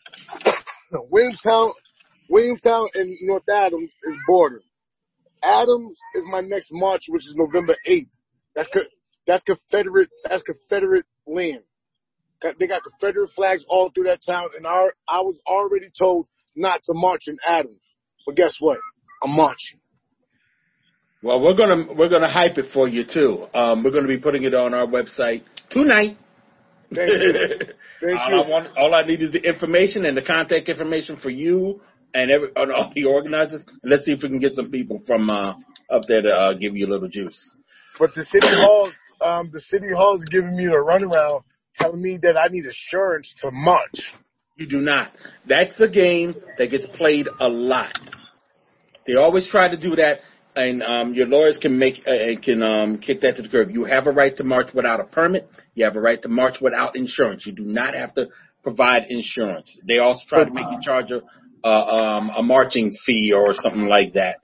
No, 0.91 1.07
Williamstown, 1.09 1.71
Williamstown 2.29 2.87
and 2.95 3.09
North 3.21 3.47
Adams 3.49 3.89
is 4.03 4.15
border. 4.27 4.61
Adams 5.43 5.97
is 6.15 6.23
my 6.25 6.41
next 6.41 6.69
march, 6.71 7.03
which 7.07 7.25
is 7.25 7.35
November 7.35 7.75
8th. 7.87 8.09
That's 8.55 8.67
co- 8.69 8.81
that's 9.27 9.43
Confederate 9.43 10.09
that's 10.23 10.43
Confederate 10.43 11.05
land. 11.25 11.63
They 12.59 12.67
got 12.67 12.81
Confederate 12.83 13.29
flags 13.31 13.63
all 13.67 13.91
through 13.93 14.05
that 14.05 14.21
town, 14.27 14.49
and 14.57 14.65
I 14.65 14.87
I 15.07 15.21
was 15.21 15.39
already 15.47 15.89
told 15.97 16.27
not 16.55 16.81
to 16.83 16.93
march 16.93 17.23
in 17.27 17.37
Adams. 17.47 17.87
But 18.25 18.35
guess 18.35 18.57
what? 18.59 18.79
I'm 19.23 19.31
marching. 19.31 19.79
Well, 21.23 21.39
we're 21.39 21.55
gonna 21.55 21.93
we're 21.93 22.09
gonna 22.09 22.31
hype 22.31 22.57
it 22.57 22.71
for 22.73 22.87
you 22.87 23.03
too. 23.05 23.45
Um, 23.53 23.83
we're 23.83 23.91
gonna 23.91 24.07
be 24.07 24.17
putting 24.17 24.43
it 24.43 24.55
on 24.55 24.73
our 24.73 24.87
website 24.87 25.43
tonight. 25.69 26.17
Thank 26.93 27.11
you. 27.11 27.33
Thank 28.01 28.19
all, 28.19 28.29
you. 28.29 28.41
I 28.41 28.49
want, 28.49 28.77
all 28.77 28.95
I 28.95 29.03
need 29.03 29.21
is 29.21 29.31
the 29.31 29.47
information 29.47 30.05
and 30.05 30.17
the 30.17 30.23
contact 30.23 30.67
information 30.67 31.17
for 31.17 31.29
you 31.29 31.81
and 32.13 32.31
every 32.31 32.49
and 32.55 32.71
all 32.71 32.91
the 32.93 33.05
organizers. 33.05 33.63
Let's 33.83 34.05
see 34.05 34.13
if 34.13 34.23
we 34.23 34.29
can 34.29 34.39
get 34.39 34.53
some 34.53 34.71
people 34.71 35.01
from 35.05 35.29
uh, 35.29 35.53
up 35.91 36.03
there 36.07 36.23
to 36.23 36.29
uh, 36.29 36.53
give 36.53 36.75
you 36.75 36.87
a 36.87 36.89
little 36.89 37.07
juice. 37.07 37.55
But 38.01 38.15
the 38.15 38.25
city 38.25 38.47
halls, 38.49 38.93
um, 39.21 39.51
the 39.53 39.61
city 39.61 39.93
halls 39.95 40.25
giving 40.25 40.55
me 40.55 40.65
the 40.65 40.71
runaround, 40.71 41.43
telling 41.79 42.01
me 42.01 42.17
that 42.23 42.35
I 42.35 42.47
need 42.47 42.65
assurance 42.65 43.31
to 43.41 43.51
march. 43.51 44.15
You 44.57 44.67
do 44.67 44.81
not. 44.81 45.11
That's 45.47 45.79
a 45.79 45.87
game 45.87 46.33
that 46.57 46.71
gets 46.71 46.87
played 46.87 47.27
a 47.39 47.47
lot. 47.47 47.91
They 49.05 49.17
always 49.17 49.47
try 49.47 49.69
to 49.69 49.77
do 49.77 49.97
that, 49.97 50.21
and 50.55 50.81
um, 50.81 51.13
your 51.13 51.27
lawyers 51.27 51.59
can 51.59 51.77
make 51.77 51.99
uh, 52.07 52.41
can 52.41 52.63
um, 52.63 52.97
kick 52.97 53.21
that 53.21 53.35
to 53.35 53.43
the 53.43 53.49
curb. 53.49 53.69
You 53.69 53.85
have 53.85 54.07
a 54.07 54.11
right 54.11 54.35
to 54.35 54.43
march 54.43 54.73
without 54.73 54.99
a 54.99 55.03
permit. 55.03 55.47
You 55.75 55.85
have 55.85 55.95
a 55.95 56.01
right 56.01 56.19
to 56.23 56.27
march 56.27 56.55
without 56.59 56.95
insurance. 56.95 57.45
You 57.45 57.51
do 57.51 57.65
not 57.65 57.93
have 57.93 58.15
to 58.15 58.29
provide 58.63 59.05
insurance. 59.09 59.79
They 59.87 59.99
also 59.99 60.23
try 60.27 60.43
to 60.43 60.51
make 60.51 60.65
you 60.71 60.79
charge 60.81 61.11
a 61.11 61.21
uh, 61.63 61.67
um, 61.67 62.31
a 62.35 62.41
marching 62.41 62.93
fee 63.05 63.31
or 63.31 63.53
something 63.53 63.85
like 63.85 64.13
that. 64.13 64.37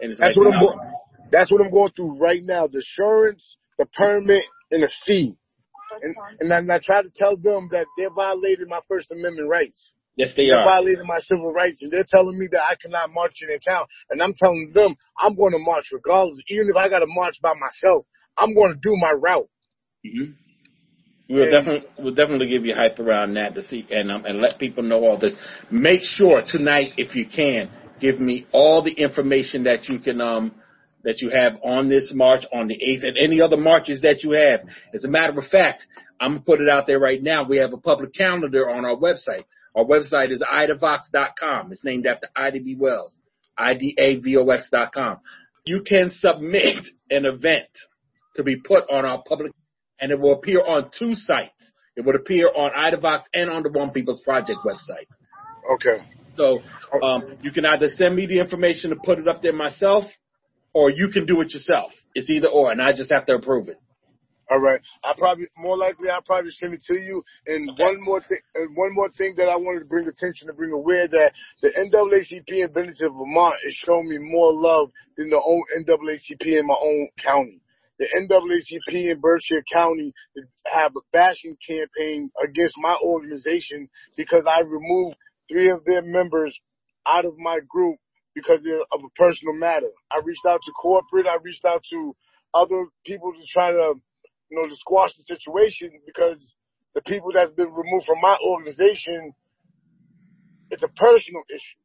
And 0.00 0.10
it's 0.10 0.18
That's 0.18 0.36
like, 0.36 0.46
what 0.46 0.52
I'm 0.52 0.60
no. 0.60 0.66
going. 0.66 0.93
That's 1.34 1.50
what 1.50 1.60
I'm 1.60 1.72
going 1.72 1.90
through 1.96 2.18
right 2.18 2.40
now. 2.42 2.68
The 2.68 2.78
insurance, 2.78 3.56
the 3.76 3.86
permit, 3.86 4.44
and 4.70 4.84
the 4.84 4.90
fee. 5.04 5.36
And 6.00 6.14
and 6.40 6.50
then 6.50 6.70
I 6.70 6.78
try 6.78 7.02
to 7.02 7.10
tell 7.14 7.36
them 7.36 7.68
that 7.72 7.86
they're 7.98 8.14
violating 8.14 8.68
my 8.68 8.80
First 8.88 9.10
Amendment 9.10 9.48
rights. 9.48 9.92
Yes, 10.16 10.30
they 10.36 10.46
They're 10.46 10.58
are. 10.58 10.64
violating 10.64 11.06
my 11.06 11.18
civil 11.18 11.52
rights, 11.52 11.82
and 11.82 11.90
they're 11.90 12.06
telling 12.08 12.38
me 12.38 12.46
that 12.52 12.62
I 12.68 12.76
cannot 12.76 13.12
march 13.12 13.42
in 13.42 13.48
their 13.48 13.58
town. 13.58 13.86
And 14.10 14.22
I'm 14.22 14.34
telling 14.34 14.70
them 14.72 14.94
I'm 15.18 15.34
going 15.34 15.52
to 15.52 15.58
march 15.58 15.86
regardless, 15.92 16.38
even 16.48 16.68
if 16.68 16.76
I 16.76 16.88
got 16.88 17.00
to 17.00 17.06
march 17.08 17.40
by 17.42 17.52
myself. 17.58 18.06
I'm 18.36 18.54
going 18.54 18.72
to 18.74 18.78
do 18.80 18.94
my 19.00 19.12
route. 19.12 19.48
hmm 20.04 20.32
We'll 21.28 21.44
And- 21.44 21.52
definitely 21.52 21.88
we'll 21.98 22.14
definitely 22.14 22.48
give 22.48 22.64
you 22.66 22.74
hype 22.74 22.98
around 23.00 23.34
that 23.34 23.54
to 23.54 23.64
see 23.64 23.86
and 23.90 24.12
um, 24.12 24.24
and 24.24 24.40
let 24.40 24.58
people 24.58 24.82
know 24.82 25.02
all 25.04 25.18
this. 25.18 25.34
Make 25.70 26.02
sure 26.02 26.42
tonight, 26.46 26.92
if 26.96 27.16
you 27.16 27.26
can, 27.26 27.70
give 27.98 28.20
me 28.20 28.46
all 28.52 28.82
the 28.82 28.92
information 28.92 29.64
that 29.64 29.88
you 29.88 29.98
can 29.98 30.20
um 30.20 30.52
that 31.04 31.20
you 31.20 31.30
have 31.30 31.54
on 31.62 31.88
this 31.88 32.12
march 32.12 32.44
on 32.52 32.66
the 32.66 32.82
eighth 32.82 33.04
and 33.04 33.16
any 33.16 33.40
other 33.40 33.56
marches 33.56 34.00
that 34.02 34.22
you 34.24 34.32
have. 34.32 34.62
As 34.92 35.04
a 35.04 35.08
matter 35.08 35.38
of 35.38 35.46
fact, 35.46 35.86
I'm 36.20 36.32
gonna 36.32 36.40
put 36.40 36.60
it 36.60 36.68
out 36.68 36.86
there 36.86 36.98
right 36.98 37.22
now. 37.22 37.44
We 37.44 37.58
have 37.58 37.72
a 37.72 37.78
public 37.78 38.14
calendar 38.14 38.68
on 38.70 38.84
our 38.84 38.96
website. 38.96 39.44
Our 39.74 39.84
website 39.84 40.30
is 40.30 40.40
idavox.com. 40.40 41.72
It's 41.72 41.84
named 41.84 42.06
after 42.06 42.28
Ida 42.36 42.60
B. 42.60 42.76
Wells, 42.78 43.12
idavox.com. 43.58 45.18
You 45.66 45.82
can 45.82 46.10
submit 46.10 46.88
an 47.10 47.24
event 47.26 47.68
to 48.36 48.42
be 48.42 48.56
put 48.56 48.88
on 48.90 49.04
our 49.04 49.22
public, 49.26 49.52
and 50.00 50.10
it 50.10 50.20
will 50.20 50.34
appear 50.34 50.60
on 50.60 50.90
two 50.90 51.14
sites. 51.14 51.72
It 51.96 52.04
would 52.04 52.16
appear 52.16 52.48
on 52.48 52.70
IDAVOX 52.72 53.24
and 53.32 53.50
on 53.50 53.62
the 53.62 53.70
One 53.70 53.90
People's 53.90 54.20
Project 54.20 54.58
website. 54.64 55.06
Okay. 55.74 56.04
So 56.32 56.60
um, 57.02 57.36
you 57.42 57.52
can 57.52 57.64
either 57.64 57.88
send 57.88 58.16
me 58.16 58.26
the 58.26 58.40
information 58.40 58.90
to 58.90 58.96
put 58.96 59.18
it 59.18 59.28
up 59.28 59.40
there 59.40 59.52
myself, 59.52 60.06
or 60.74 60.90
you 60.90 61.08
can 61.08 61.24
do 61.24 61.40
it 61.40 61.54
yourself. 61.54 61.92
It's 62.14 62.28
either 62.28 62.48
or, 62.48 62.70
and 62.70 62.82
I 62.82 62.92
just 62.92 63.12
have 63.12 63.26
to 63.26 63.34
approve 63.36 63.68
it. 63.68 63.80
All 64.50 64.60
right. 64.60 64.80
I 65.02 65.14
probably 65.16 65.46
more 65.56 65.76
likely 65.76 66.10
I'll 66.10 66.20
probably 66.20 66.50
send 66.50 66.74
it 66.74 66.82
to 66.82 66.98
you. 66.98 67.22
And 67.46 67.70
one 67.78 67.96
more 68.02 68.20
thing, 68.20 68.40
and 68.54 68.76
one 68.76 68.94
more 68.94 69.10
thing 69.10 69.34
that 69.38 69.48
I 69.48 69.56
wanted 69.56 69.80
to 69.80 69.84
bring 69.86 70.06
attention 70.06 70.48
to 70.48 70.52
bring 70.52 70.70
aware 70.72 71.08
that 71.08 71.32
the 71.62 71.70
NAACP 71.70 72.48
in 72.48 72.72
Bennington, 72.72 73.08
Vermont, 73.08 73.54
is 73.64 73.72
showing 73.72 74.08
me 74.08 74.18
more 74.18 74.52
love 74.52 74.90
than 75.16 75.30
the 75.30 75.40
own 75.42 75.62
NAACP 75.78 76.58
in 76.58 76.66
my 76.66 76.76
own 76.78 77.08
county. 77.24 77.60
The 77.98 78.06
NAACP 78.14 79.12
in 79.12 79.20
Berkshire 79.20 79.64
County 79.72 80.12
have 80.66 80.92
a 80.96 81.00
bashing 81.12 81.56
campaign 81.66 82.30
against 82.42 82.74
my 82.76 82.96
organization 83.02 83.88
because 84.16 84.44
I 84.46 84.60
removed 84.60 85.16
three 85.48 85.70
of 85.70 85.84
their 85.84 86.02
members 86.02 86.58
out 87.06 87.24
of 87.24 87.38
my 87.38 87.60
group 87.66 87.96
because 88.34 88.60
of 88.92 89.00
a 89.04 89.08
personal 89.16 89.54
matter. 89.54 89.88
I 90.10 90.20
reached 90.24 90.44
out 90.46 90.60
to 90.64 90.72
corporate. 90.72 91.26
I 91.26 91.38
reached 91.42 91.64
out 91.64 91.82
to 91.90 92.16
other 92.52 92.86
people 93.04 93.32
to 93.32 93.46
try 93.52 93.70
to 93.70 93.94
you 94.50 94.62
know, 94.62 94.68
to 94.68 94.76
squash 94.76 95.10
the 95.16 95.22
situation 95.22 95.90
because 96.06 96.54
the 96.94 97.02
people 97.02 97.30
that's 97.34 97.52
been 97.52 97.72
removed 97.72 98.06
from 98.06 98.20
my 98.20 98.36
organization, 98.46 99.32
it's 100.70 100.82
a 100.82 100.88
personal 100.88 101.42
issue. 101.50 101.78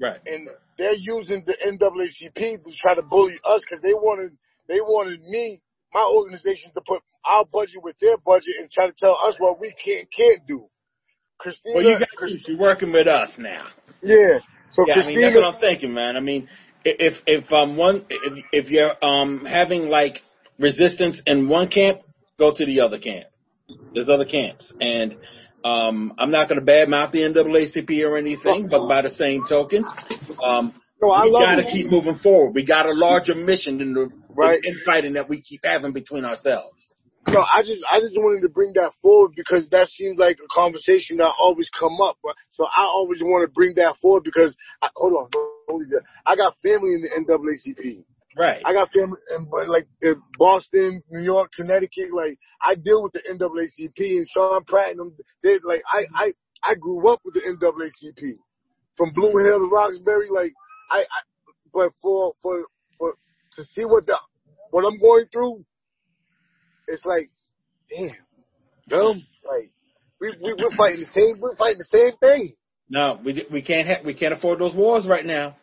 Right. 0.00 0.20
And 0.26 0.48
they're 0.78 0.94
using 0.94 1.44
the 1.46 1.56
NAACP 1.64 2.64
to 2.64 2.72
try 2.80 2.94
to 2.94 3.02
bully 3.02 3.36
us 3.44 3.62
because 3.62 3.82
they 3.82 3.94
wanted, 3.94 4.36
they 4.68 4.80
wanted 4.80 5.20
me, 5.22 5.60
my 5.92 6.04
organization 6.12 6.70
to 6.74 6.80
put 6.86 7.02
our 7.24 7.44
budget 7.44 7.82
with 7.82 7.96
their 8.00 8.16
budget 8.18 8.54
and 8.60 8.70
try 8.70 8.86
to 8.86 8.92
tell 8.98 9.16
us 9.26 9.36
what 9.38 9.60
we 9.60 9.74
can't, 9.84 10.08
can't 10.14 10.46
do. 10.46 10.66
Christina, 11.38 11.76
Well, 11.76 11.84
you 11.84 11.98
got 11.98 12.08
Chris- 12.16 12.44
you're 12.46 12.58
working 12.58 12.92
with 12.92 13.06
us 13.06 13.30
now. 13.38 13.68
yeah. 14.02 14.38
So 14.70 14.84
Yeah, 14.86 14.94
I 14.96 15.06
mean 15.06 15.20
that's 15.20 15.34
what 15.34 15.44
I'm 15.44 15.60
thinking, 15.60 15.94
man. 15.94 16.16
I 16.16 16.20
mean, 16.20 16.48
if 16.84 17.14
if 17.26 17.52
um 17.52 17.76
one 17.76 18.04
if 18.10 18.44
if 18.52 18.70
you're 18.70 18.92
um 19.04 19.44
having 19.44 19.88
like 19.88 20.22
resistance 20.58 21.20
in 21.26 21.48
one 21.48 21.68
camp, 21.68 22.00
go 22.38 22.52
to 22.52 22.66
the 22.66 22.80
other 22.80 22.98
camp. 22.98 23.26
There's 23.94 24.08
other 24.08 24.24
camps, 24.26 24.72
and 24.80 25.16
um 25.64 26.14
I'm 26.18 26.30
not 26.30 26.48
going 26.48 26.64
to 26.64 26.66
badmouth 26.66 27.12
the 27.12 27.20
NAACP 27.22 28.04
or 28.04 28.16
anything, 28.16 28.68
but 28.68 28.86
by 28.88 29.02
the 29.02 29.10
same 29.10 29.44
token, 29.44 29.84
um 30.42 30.74
no, 31.00 31.10
I 31.10 31.24
we 31.24 31.30
got 31.30 31.56
to 31.56 31.64
keep 31.64 31.90
moving 31.90 32.18
forward. 32.18 32.54
We 32.54 32.64
got 32.64 32.86
a 32.86 32.92
larger 32.92 33.34
mission 33.34 33.78
than 33.78 33.94
to 33.94 34.08
Right. 34.38 34.60
The 34.62 34.68
infighting 34.68 35.14
that 35.14 35.28
we 35.28 35.42
keep 35.42 35.62
having 35.64 35.92
between 35.92 36.24
ourselves. 36.24 36.77
No, 37.30 37.44
I 37.44 37.62
just 37.62 37.84
I 37.90 38.00
just 38.00 38.16
wanted 38.16 38.40
to 38.42 38.48
bring 38.48 38.72
that 38.74 38.92
forward 39.02 39.32
because 39.36 39.68
that 39.68 39.88
seems 39.88 40.18
like 40.18 40.38
a 40.42 40.48
conversation 40.54 41.18
that 41.18 41.32
always 41.38 41.68
come 41.70 42.00
up. 42.00 42.16
So 42.52 42.64
I 42.64 42.84
always 42.84 43.22
want 43.22 43.46
to 43.46 43.52
bring 43.52 43.74
that 43.76 43.96
forward 44.00 44.24
because 44.24 44.56
I, 44.80 44.88
hold 44.96 45.12
on, 45.12 45.28
hold 45.68 45.82
on, 45.82 46.00
I 46.24 46.36
got 46.36 46.56
family 46.62 46.94
in 46.94 47.02
the 47.02 47.10
NAACP. 47.10 48.04
Right. 48.36 48.62
I 48.64 48.72
got 48.72 48.90
family 48.92 49.18
in 49.36 49.46
like 49.68 49.88
in 50.00 50.22
Boston, 50.38 51.02
New 51.10 51.22
York, 51.22 51.52
Connecticut. 51.54 52.14
Like 52.14 52.38
I 52.62 52.76
deal 52.76 53.02
with 53.02 53.12
the 53.12 53.20
NAACP 53.20 54.16
and 54.16 54.28
Shawn 54.28 54.64
Pratt 54.64 54.90
and 54.90 55.00
them. 55.00 55.16
They 55.42 55.58
like 55.64 55.82
I 55.92 56.06
I 56.14 56.32
I 56.62 56.74
grew 56.76 57.12
up 57.12 57.20
with 57.24 57.34
the 57.34 57.40
NAACP 57.40 58.38
from 58.96 59.10
Blue 59.12 59.36
Hill 59.36 59.58
to 59.58 59.68
Roxbury. 59.70 60.28
Like 60.30 60.54
I, 60.90 61.00
I 61.00 61.20
but 61.74 61.92
for 62.00 62.32
for 62.42 62.64
for 62.96 63.14
to 63.52 63.64
see 63.64 63.84
what 63.84 64.06
the 64.06 64.18
what 64.70 64.84
I'm 64.84 64.98
going 64.98 65.26
through, 65.32 65.64
it's 66.88 67.04
like, 67.04 67.30
damn, 67.90 68.16
dumb. 68.88 69.26
Like 69.46 69.70
we 70.20 70.32
we 70.42 70.54
we're 70.54 70.76
fighting 70.76 71.00
the 71.00 71.06
same 71.06 71.40
we're 71.40 71.56
fighting 71.56 71.78
the 71.78 71.84
same 71.84 72.16
thing. 72.18 72.54
No, 72.90 73.20
we 73.24 73.46
we 73.52 73.62
can't 73.62 73.86
ha- 73.86 74.02
we 74.04 74.14
can't 74.14 74.34
afford 74.34 74.58
those 74.58 74.74
wars 74.74 75.06
right 75.06 75.24
now. 75.24 75.56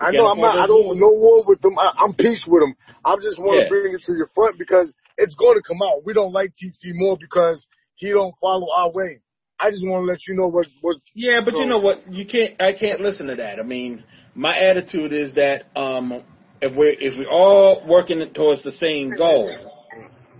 We 0.00 0.06
I 0.06 0.12
know 0.12 0.26
I'm 0.26 0.40
not. 0.40 0.58
I 0.58 0.66
don't 0.66 0.84
wars. 0.84 0.98
no 1.00 1.08
war 1.12 1.42
with 1.46 1.60
them. 1.62 1.78
I, 1.78 1.94
I'm 1.98 2.14
peace 2.14 2.44
with 2.46 2.62
them. 2.62 2.74
I 3.04 3.14
just 3.16 3.38
want 3.38 3.60
to 3.60 3.62
Yeah. 3.62 3.68
bring 3.68 3.94
it 3.94 4.02
to 4.02 4.12
your 4.12 4.26
front 4.34 4.58
because 4.58 4.94
it's 5.16 5.36
going 5.36 5.56
to 5.56 5.62
come 5.62 5.80
out. 5.82 6.04
We 6.04 6.12
don't 6.12 6.32
like 6.32 6.50
TT 6.50 6.92
Moore 6.94 7.16
because 7.18 7.66
he 7.94 8.10
don't 8.10 8.34
follow 8.40 8.66
our 8.76 8.90
way. 8.90 9.20
I 9.60 9.70
just 9.70 9.86
want 9.86 10.02
to 10.02 10.06
let 10.10 10.26
you 10.26 10.34
know 10.34 10.48
what 10.48 10.66
what. 10.80 10.96
Yeah, 11.14 11.40
but 11.44 11.54
you 11.54 11.66
know 11.66 11.78
what? 11.78 12.12
You 12.12 12.26
can't. 12.26 12.60
I 12.60 12.72
can't 12.72 13.00
listen 13.00 13.28
to 13.28 13.36
that. 13.36 13.60
I 13.60 13.62
mean, 13.62 14.02
my 14.34 14.58
attitude 14.58 15.12
is 15.12 15.34
that 15.34 15.64
um, 15.76 16.24
if 16.60 16.76
we're 16.76 16.94
if 16.98 17.16
we're 17.16 17.30
all 17.30 17.86
working 17.86 18.20
towards 18.34 18.64
the 18.64 18.72
same 18.72 19.14
goal, 19.14 19.73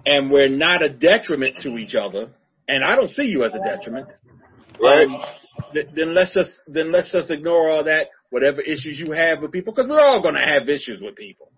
and 0.07 0.31
we're 0.31 0.49
not 0.49 0.83
a 0.83 0.89
detriment 0.89 1.59
to 1.61 1.77
each 1.79 1.95
other, 1.95 2.31
and 2.69 2.85
I 2.85 2.97
don't 2.97 3.11
see 3.11 3.25
you 3.25 3.45
as 3.45 3.55
a 3.55 3.59
detriment, 3.59 4.09
Right. 4.81 5.09
um, 5.09 5.23
th- 5.73 5.89
then 5.95 6.15
let's 6.15 6.35
just 6.35 6.63
then 6.67 6.91
let's 6.93 7.11
just 7.13 7.31
ignore 7.31 7.71
all 7.71 7.85
that. 7.85 8.09
Whatever 8.31 8.61
issues 8.63 8.99
you 8.99 9.13
have 9.13 9.43
with 9.43 9.53
people, 9.53 9.73
because 9.73 9.89
we're 9.89 10.01
all 10.01 10.21
going 10.21 10.35
to 10.35 10.41
have 10.41 10.69
issues 10.69 11.01
with 11.01 11.15
people. 11.15 11.53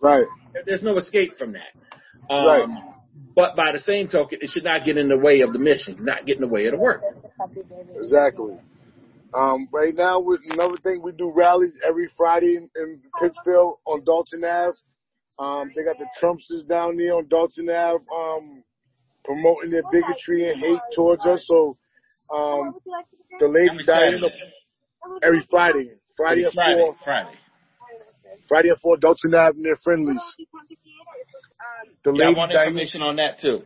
Right. 0.00 0.24
There's 0.64 0.82
no 0.82 0.96
escape 0.96 1.36
from 1.36 1.52
that. 1.54 2.32
Um, 2.32 2.46
Right. 2.46 2.84
But 3.34 3.54
by 3.56 3.72
the 3.72 3.80
same 3.80 4.08
token, 4.08 4.38
it 4.42 4.50
should 4.50 4.64
not 4.64 4.84
get 4.84 4.96
in 4.98 5.08
the 5.08 5.18
way 5.18 5.40
of 5.40 5.52
the 5.52 5.58
mission, 5.58 5.96
not 6.00 6.26
get 6.26 6.36
in 6.36 6.42
the 6.42 6.48
way 6.48 6.66
of 6.66 6.72
the 6.72 6.78
work. 6.78 7.00
Exactly. 7.94 8.58
Um, 9.34 9.68
right 9.72 9.94
now, 9.94 10.20
with 10.20 10.40
another 10.50 10.76
thing, 10.82 11.00
we 11.02 11.12
do 11.12 11.32
rallies 11.34 11.78
every 11.86 12.08
Friday 12.16 12.56
in, 12.56 12.68
in 12.76 13.00
Pittsfield 13.20 13.78
on 13.86 14.04
Dalton 14.04 14.44
Ave. 14.44 14.76
Um, 15.38 15.70
they 15.74 15.82
got 15.82 15.96
the 15.98 16.06
Trumpsters 16.20 16.68
down 16.68 16.96
there 16.96 17.14
on 17.14 17.26
Dalton 17.28 17.68
Ave, 17.70 18.04
um, 18.14 18.62
promoting 19.24 19.70
their 19.70 19.82
bigotry 19.90 20.50
and 20.50 20.60
hate 20.60 20.80
towards 20.94 21.24
us. 21.24 21.44
So, 21.46 21.76
um, 22.36 22.74
the 23.38 23.48
lady 23.48 23.84
Diana, 23.84 24.28
every 25.22 25.40
Friday, 25.50 25.90
Friday 26.16 26.44
at 26.44 26.52
four, 26.52 26.94
Friday. 27.04 27.38
Friday 28.48 28.70
at 28.70 28.78
four, 28.82 28.96
Dalton 28.96 29.34
Ave 29.34 29.56
and 29.56 29.64
their 29.64 29.76
friendlies. 29.76 30.20
The 32.04 32.12
lady 32.12 32.22
Yeah, 32.22 32.36
I 32.36 32.38
want 32.38 32.52
Diana, 32.52 32.68
information 32.68 33.02
on 33.02 33.16
that 33.16 33.38
too. 33.38 33.62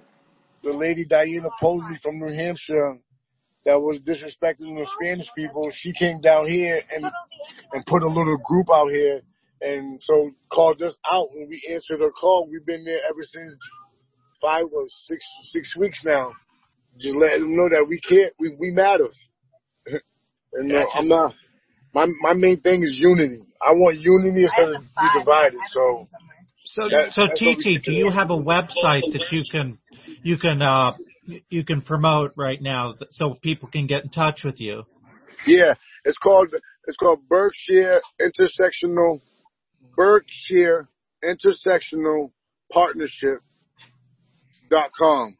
the 0.62 0.72
lady 0.72 1.04
Diana 1.04 1.48
Posey 1.60 1.98
from 2.02 2.18
New 2.18 2.32
Hampshire 2.32 2.98
that 3.64 3.80
was 3.80 3.98
disrespecting 4.00 4.76
the 4.76 4.86
Spanish 5.00 5.26
people, 5.36 5.70
she 5.72 5.92
came 5.92 6.20
down 6.20 6.46
here 6.46 6.80
and 6.94 7.04
and 7.72 7.86
put 7.86 8.02
a 8.02 8.08
little 8.08 8.38
group 8.38 8.68
out 8.72 8.88
here 8.90 9.22
and 9.60 10.00
so 10.02 10.30
called 10.50 10.82
us 10.82 10.96
out 11.10 11.28
and 11.36 11.48
we 11.48 11.62
answered 11.70 12.00
her 12.00 12.10
call. 12.10 12.48
We've 12.50 12.64
been 12.64 12.84
there 12.84 13.00
ever 13.08 13.22
since 13.22 13.54
five 14.40 14.64
or 14.72 14.84
six 14.86 15.24
six 15.44 15.76
weeks 15.76 16.02
now. 16.04 16.32
Just 16.98 17.16
letting 17.16 17.40
them 17.42 17.56
know 17.56 17.68
that 17.70 17.86
we 17.88 18.00
can't 18.00 18.32
we, 18.38 18.54
we 18.58 18.70
matter. 18.70 19.08
and 20.52 20.72
uh, 20.72 20.84
I'm 20.94 21.08
not 21.08 21.34
my 21.94 22.06
my 22.22 22.34
main 22.34 22.60
thing 22.60 22.82
is 22.82 22.98
unity. 22.98 23.44
I 23.66 23.72
want 23.72 23.98
unity 24.00 24.42
instead 24.42 24.68
of 24.68 24.80
be 24.82 25.18
divided. 25.18 25.60
So 25.68 26.06
So, 26.64 26.88
That- 26.88 27.12
so 27.12 27.26
that's 27.28 27.40
TT, 27.40 27.82
do 27.84 27.92
you 27.92 28.10
have 28.10 28.30
a 28.30 28.36
website 28.36 29.02
that 29.12 29.28
you 29.30 29.42
can 29.50 29.78
you 30.22 30.38
can 30.38 30.62
uh 30.62 30.92
you 31.48 31.64
can 31.64 31.82
promote 31.82 32.32
right 32.36 32.60
now 32.60 32.92
th- 32.92 33.10
so 33.12 33.34
people 33.42 33.68
can 33.68 33.86
get 33.86 34.04
in 34.04 34.10
touch 34.10 34.44
with 34.44 34.60
you? 34.60 34.84
Yeah, 35.46 35.74
it's 36.04 36.18
called 36.18 36.48
it's 36.86 36.96
called 36.96 37.28
Berkshire 37.28 38.00
Intersectional 38.20 39.20
Berkshire 39.96 40.88
Intersectional 41.22 42.30
Partnership 42.72 43.40
dot 44.70 44.90
com. 44.98 45.36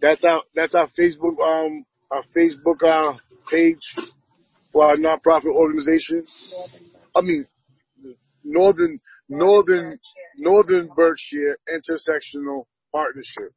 That's 0.00 0.24
our 0.24 0.42
that's 0.54 0.74
our 0.74 0.88
Facebook 0.98 1.40
um 1.40 1.84
our 2.10 2.22
Facebook 2.36 2.82
uh 2.82 3.16
page 3.50 3.94
for 4.72 4.86
our 4.86 4.96
nonprofit 4.96 5.54
organization. 5.54 6.24
I 7.14 7.20
mean 7.22 7.46
Northern 8.44 9.00
Northern 9.28 9.98
Northern 10.36 10.90
Berkshire 10.94 11.58
Intersectional 11.68 12.64
Partnership. 12.92 13.52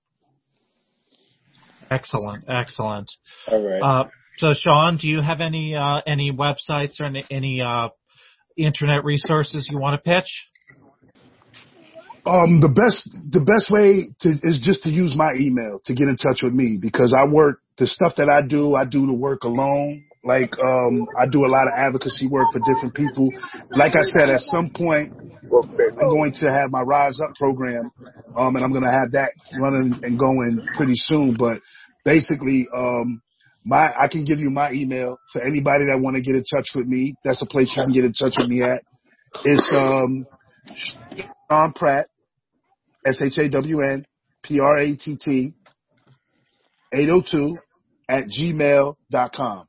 Excellent, 1.92 2.46
excellent. 2.48 3.12
All 3.48 3.64
right. 3.64 3.82
Uh, 3.82 4.10
so 4.38 4.54
Shawn, 4.54 4.98
do 4.98 5.08
you 5.08 5.22
have 5.22 5.42
any 5.42 5.76
uh, 5.76 6.02
any 6.06 6.32
websites 6.32 7.00
or 7.00 7.06
any, 7.06 7.26
any 7.30 7.62
uh, 7.62 7.90
internet 8.66 9.04
resources 9.04 9.68
you 9.70 9.80
want 9.80 10.02
to 10.02 10.10
pitch? 10.10 10.48
Um, 12.26 12.62
the 12.62 12.70
best, 12.70 13.10
the 13.32 13.42
best 13.42 13.72
way 13.72 14.06
to, 14.22 14.30
is 14.44 14.62
just 14.62 14.84
to 14.84 14.90
use 14.90 15.16
my 15.16 15.34
email 15.40 15.80
to 15.86 15.94
get 15.96 16.08
in 16.08 16.16
touch 16.16 16.44
with 16.44 16.54
me 16.54 16.78
because 16.80 17.16
I 17.18 17.26
work, 17.26 17.62
the 17.78 17.88
stuff 17.88 18.16
that 18.18 18.30
I 18.30 18.46
do, 18.46 18.76
I 18.76 18.86
do 18.86 19.08
the 19.08 19.14
work 19.14 19.44
alone. 19.44 20.06
Like, 20.24 20.52
um, 20.60 21.08
I 21.18 21.28
do 21.28 21.46
a 21.46 21.50
lot 21.50 21.68
of 21.68 21.74
advocacy 21.76 22.28
work 22.28 22.52
for 22.52 22.60
different 22.60 22.94
people. 22.94 23.32
Like 23.72 23.96
I 23.96 24.04
said, 24.04 24.30
at 24.30 24.42
some 24.42 24.70
point, 24.70 25.14
I'm 25.16 26.10
going 26.10 26.34
to 26.44 26.52
have 26.52 26.72
my 26.72 26.82
Rise 26.82 27.20
Up 27.22 27.34
program, 27.36 27.90
um, 28.36 28.56
and 28.58 28.66
I'm 28.66 28.72
going 28.72 28.84
to 28.84 28.92
have 28.92 29.12
that 29.14 29.32
running 29.60 29.98
and 30.04 30.20
going 30.20 30.68
pretty 30.76 30.96
soon. 30.96 31.36
But 31.40 31.62
basically, 32.04 32.68
um, 32.76 33.22
my 33.66 33.92
I 33.98 34.08
can 34.08 34.24
give 34.24 34.40
you 34.40 34.50
my 34.50 34.72
email 34.72 35.18
for 35.32 35.42
anybody 35.42 35.86
that 35.86 36.00
want 36.00 36.16
to 36.16 36.22
get 36.22 36.36
in 36.36 36.44
touch 36.44 36.70
with 36.76 36.88
me. 36.88 37.16
That's 37.24 37.42
a 37.42 37.46
place 37.46 37.74
you 37.76 37.84
can 37.84 37.94
get 37.94 38.06
in 38.06 38.14
touch 38.14 38.36
with 38.38 38.50
me 38.50 38.64
at. 38.64 38.84
It's 39.44 39.72
um, 39.74 40.26
Shawn 40.74 41.74
Pratt, 41.74 42.08
S 43.06 43.22
H 43.22 43.38
A 43.38 43.50
W 43.50 43.82
N 43.82 44.06
P 44.44 44.60
R 44.60 44.78
A 44.78 44.96
T 44.96 45.18
T, 45.18 45.54
802 46.94 47.56
at 48.10 48.26
gmail 48.26 48.96
dot 49.12 49.34
com. 49.34 49.68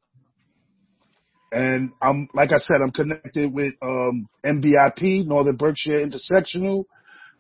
And 1.53 1.91
I'm, 2.01 2.29
like 2.33 2.53
I 2.53 2.59
said, 2.59 2.77
I'm 2.83 2.93
connected 2.93 3.53
with, 3.53 3.75
um, 3.83 4.29
NBIP, 4.45 5.27
Northern 5.27 5.57
Berkshire 5.57 6.01
Intersectional. 6.01 6.85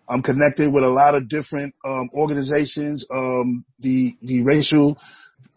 I'm 0.09 0.23
connected 0.23 0.73
with 0.73 0.83
a 0.83 0.89
lot 0.89 1.15
of 1.15 1.29
different, 1.29 1.75
um, 1.87 2.11
organizations, 2.13 3.07
um, 3.15 3.65
the, 3.79 4.17
the 4.23 4.43
racial, 4.43 4.99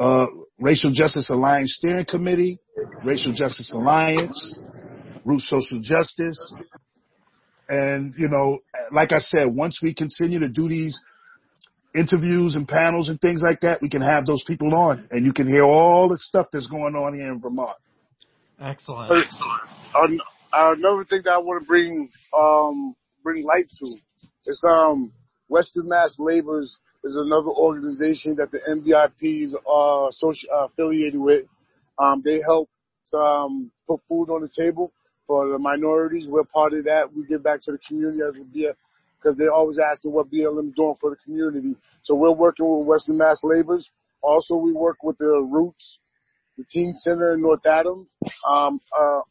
uh, 0.04 0.28
Racial 0.60 0.92
Justice 0.92 1.30
Alliance 1.30 1.78
Steering 1.80 2.06
Committee, 2.06 2.60
Racial 3.04 3.32
Justice 3.32 3.72
Alliance, 3.74 4.60
Root 5.24 5.40
Social 5.40 5.80
Justice. 5.82 6.56
And, 7.70 8.14
you 8.18 8.28
know, 8.28 8.60
like 8.92 9.14
I 9.14 9.20
said, 9.20 9.48
once 9.48 9.80
we 9.82 9.94
continue 9.94 10.40
to 10.40 10.50
do 10.50 10.68
these 10.68 11.00
interviews 11.96 12.56
and 12.56 12.68
panels 12.68 13.08
and 13.08 13.20
things 13.22 13.42
like 13.42 13.62
that, 13.62 13.82
we 13.82 13.90
can 13.90 14.02
have 14.02 14.26
those 14.26 14.44
people 14.44 14.76
on 14.76 15.08
and 15.10 15.26
you 15.26 15.32
can 15.32 15.48
hear 15.48 15.64
all 15.64 16.10
the 16.10 16.18
stuff 16.18 16.48
that's 16.52 16.68
going 16.68 16.96
on 16.96 17.14
here 17.14 17.32
in 17.32 17.40
Vermont. 17.40 17.78
Excellent. 18.60 19.62
An- 19.96 20.20
another 20.52 21.06
thing 21.06 21.22
that 21.24 21.34
I 21.34 21.38
want 21.38 21.64
to 21.64 21.68
bring 21.68 22.10
um 22.38 22.96
bring 23.24 23.44
light 23.46 23.68
to 23.80 23.96
is 24.48 24.62
um 24.68 25.14
Western 25.48 25.88
Mass 25.88 26.16
Labors 26.20 26.80
is 27.04 27.16
another 27.16 27.50
organization 27.50 28.36
that 28.36 28.52
the 28.52 28.60
NBIP 28.60 29.44
is 29.44 29.56
associ- 29.68 30.50
uh, 30.54 30.66
affiliated 30.66 31.20
with. 31.20 31.46
Um, 32.00 32.22
they 32.24 32.40
help 32.42 32.70
um, 33.14 33.72
put 33.88 34.02
food 34.08 34.30
on 34.30 34.42
the 34.42 34.50
table 34.50 34.92
for 35.28 35.50
the 35.50 35.60
minorities. 35.60 36.28
We're 36.28 36.44
part 36.46 36.74
of 36.74 36.86
that. 36.86 37.14
We 37.16 37.26
give 37.26 37.44
back 37.44 37.62
to 37.64 37.72
the 37.74 37.78
community 37.78 38.22
as 38.28 38.38
a 38.40 38.44
BL 38.44 38.74
because 39.18 39.38
they're 39.38 39.54
always 39.54 39.80
asking 39.80 40.12
what 40.12 40.32
BLM 40.32 40.68
is 40.68 40.74
doing 40.74 40.96
for 41.00 41.10
the 41.10 41.16
community. 41.18 41.76
So 42.02 42.16
we're 42.16 42.32
working 42.32 42.66
with 42.70 42.88
Western 42.88 43.18
Mass 43.18 43.42
Labors. 43.44 43.90
Also, 44.22 44.56
we 44.56 44.74
work 44.74 45.04
with 45.04 45.18
the 45.18 45.26
Roots, 45.26 46.00
the 46.58 46.64
Teen 46.64 46.94
Center 46.94 47.34
in 47.34 47.42
North 47.42 47.66
Adams. 47.66 48.08
Um, 48.48 48.80
uh, 48.98 49.22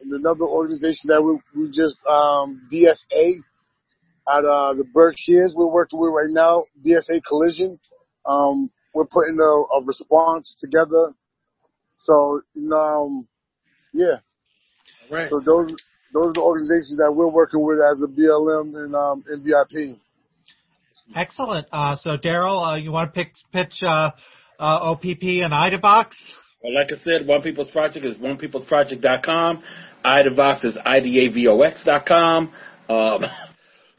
and 0.00 0.12
another 0.12 0.44
organization 0.44 1.08
that 1.08 1.22
we, 1.22 1.38
we 1.56 1.70
just 1.70 2.04
um, 2.06 2.68
DSA 2.72 3.40
at 4.28 4.44
uh, 4.44 4.74
the 4.74 4.84
Berkshires 4.84 5.54
we're 5.54 5.66
working 5.66 6.00
with 6.00 6.10
right 6.10 6.30
now, 6.30 6.64
DSA 6.84 7.22
Collision. 7.26 7.78
Um, 8.26 8.70
we're 8.94 9.06
putting 9.06 9.38
a, 9.40 9.78
a 9.78 9.84
response 9.84 10.56
together. 10.58 11.12
So, 11.98 12.42
um, 12.72 13.28
yeah. 13.92 14.16
Right. 15.10 15.28
So 15.28 15.40
those 15.40 15.74
those 16.12 16.28
are 16.28 16.32
the 16.32 16.40
organizations 16.40 16.98
that 16.98 17.12
we're 17.12 17.28
working 17.28 17.60
with 17.62 17.78
as 17.80 18.00
a 18.02 18.06
BLM 18.06 18.76
and 18.76 18.94
um, 18.94 19.24
NBIP. 19.30 19.98
Excellent. 21.14 21.66
Uh, 21.72 21.96
so 21.96 22.16
Daryl, 22.16 22.72
uh, 22.72 22.76
you 22.76 22.92
want 22.92 23.12
to 23.12 23.24
pick, 23.24 23.34
pitch 23.52 23.82
uh, 23.82 24.12
uh, 24.58 24.92
OPP 24.92 25.22
and 25.22 25.52
IDAVOX? 25.52 26.14
Well, 26.62 26.74
like 26.74 26.92
I 26.92 26.96
said, 27.02 27.26
One 27.26 27.42
People's 27.42 27.70
Project 27.70 28.06
is 28.06 28.16
onepeoplesproject.com. 28.16 29.62
IDAVOX 30.04 30.64
is 30.64 30.76
idavox.com. 30.76 32.52
Um, 32.88 33.24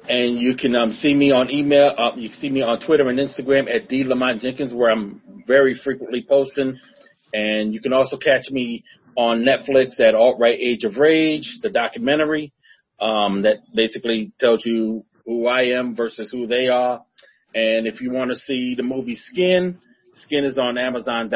and 0.10 0.40
you 0.40 0.56
can 0.56 0.76
um, 0.76 0.94
see 0.94 1.14
me 1.14 1.32
on 1.32 1.52
email. 1.52 1.94
Uh, 1.98 2.12
you 2.16 2.30
can 2.30 2.38
see 2.38 2.50
me 2.50 2.62
on 2.62 2.80
Twitter 2.80 3.08
and 3.08 3.20
Instagram 3.20 3.74
at 3.74 3.90
D 3.90 4.04
Lamont 4.04 4.42
Jenkins, 4.42 4.74
where 4.74 4.92
I'm 4.92 5.22
very 5.48 5.76
frequently 5.76 6.26
posting. 6.28 6.80
And 7.34 7.74
you 7.74 7.82
can 7.82 7.94
also 7.94 8.18
catch 8.18 8.50
me 8.50 8.84
on 9.16 9.44
Netflix 9.44 10.00
at 10.00 10.16
Alt 10.16 10.40
Right 10.40 10.58
Age 10.60 10.84
of 10.84 10.98
Rage, 10.98 11.60
the 11.62 11.70
documentary 11.70 12.54
um, 13.00 13.42
that 13.44 13.58
basically 13.74 14.32
tells 14.40 14.66
you 14.66 15.06
who 15.26 15.48
I 15.48 15.78
am 15.78 15.96
versus 15.96 16.32
who 16.32 16.48
they 16.48 16.68
are. 16.68 17.04
And 17.54 17.88
if 17.88 18.02
you 18.02 18.12
want 18.12 18.32
to 18.32 18.38
see 18.38 18.76
the 18.76 18.84
movie 18.84 19.16
Skin, 19.16 19.80
Skin 20.14 20.46
is 20.46 20.58
on 20.58 20.78
Amazon. 20.78 21.32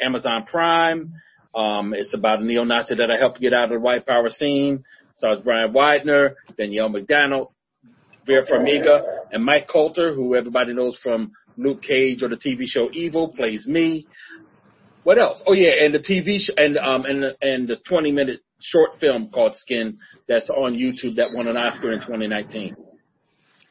Amazon 0.00 0.44
Prime. 0.44 1.12
Um, 1.54 1.94
it's 1.94 2.14
about 2.14 2.40
a 2.40 2.44
neo-Nazi 2.44 2.94
that 2.96 3.10
I 3.10 3.16
helped 3.16 3.40
get 3.40 3.52
out 3.52 3.64
of 3.64 3.70
the 3.70 3.80
white 3.80 4.06
power 4.06 4.28
scene. 4.28 4.84
Stars 5.16 5.40
Bryon 5.40 5.72
Widner, 5.72 6.34
Danielle 6.56 6.88
Macdonald, 6.88 7.48
Vera 8.26 8.44
Farmiga, 8.46 9.02
and 9.32 9.44
Mike 9.44 9.68
Colter, 9.68 10.14
who 10.14 10.34
everybody 10.34 10.74
knows 10.74 10.96
from 10.96 11.32
Luke 11.56 11.82
Cage 11.82 12.22
or 12.22 12.28
the 12.28 12.36
TV 12.36 12.66
show 12.66 12.88
Evil, 12.92 13.32
plays 13.32 13.66
me. 13.66 14.06
What 15.02 15.18
else? 15.18 15.42
Oh 15.46 15.54
yeah, 15.54 15.82
and 15.82 15.94
the 15.94 15.98
TV 15.98 16.38
show 16.38 16.52
and 16.56 16.76
um 16.76 17.04
and 17.06 17.22
the, 17.22 17.36
and 17.40 17.68
the 17.68 17.76
20 17.76 18.12
minute 18.12 18.40
short 18.60 19.00
film 19.00 19.30
called 19.30 19.56
Skin 19.56 19.98
that's 20.28 20.50
on 20.50 20.74
YouTube 20.74 21.16
that 21.16 21.30
won 21.34 21.48
an 21.48 21.56
Oscar 21.56 21.92
in 21.92 22.00
2019. 22.00 22.76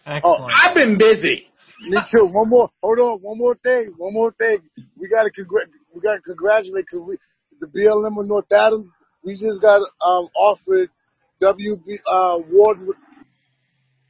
Excellent. 0.05 0.23
Oh, 0.25 0.47
I've 0.51 0.73
been 0.73 0.97
busy. 0.97 1.47
Me 1.81 1.99
too. 2.11 2.25
One 2.25 2.49
more. 2.49 2.69
Hold 2.81 2.99
on. 2.99 3.19
One 3.21 3.37
more 3.37 3.55
thing. 3.63 3.93
One 3.97 4.13
more 4.13 4.33
thing. 4.33 4.59
We 4.99 5.07
gotta 5.07 5.29
congr- 5.29 5.69
we 5.93 6.01
gotta 6.01 6.21
congratulate 6.21 6.85
because 6.85 7.05
we 7.07 7.17
the 7.61 7.67
BLM 7.67 8.19
of 8.19 8.27
North 8.27 8.51
Adams. 8.51 8.87
We 9.23 9.33
just 9.33 9.61
got 9.61 9.81
um 10.03 10.27
offered 10.35 10.89
WB 11.41 11.99
uh 12.07 12.39
Ward. 12.49 12.79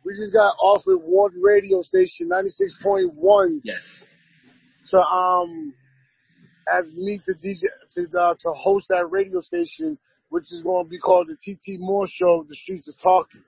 We 0.09 0.15
just 0.15 0.33
got 0.33 0.55
offered 0.59 0.97
Ward 0.97 1.33
Radio 1.39 1.83
Station 1.83 2.29
ninety 2.29 2.49
six 2.49 2.75
point 2.81 3.11
one. 3.13 3.61
Yes. 3.63 3.83
So 4.85 4.99
um, 4.99 5.71
as 6.67 6.89
me 6.91 7.21
to 7.23 7.33
DJ 7.33 7.61
to 7.91 8.19
uh, 8.19 8.33
to 8.39 8.49
host 8.53 8.87
that 8.89 9.05
radio 9.11 9.39
station, 9.41 9.99
which 10.29 10.51
is 10.51 10.63
going 10.63 10.85
to 10.85 10.89
be 10.89 10.97
called 10.97 11.27
the 11.27 11.35
TT 11.35 11.77
Moore 11.79 12.07
Show. 12.07 12.43
The 12.49 12.55
Streets 12.55 12.87
is 12.87 12.97
Talking. 13.03 13.43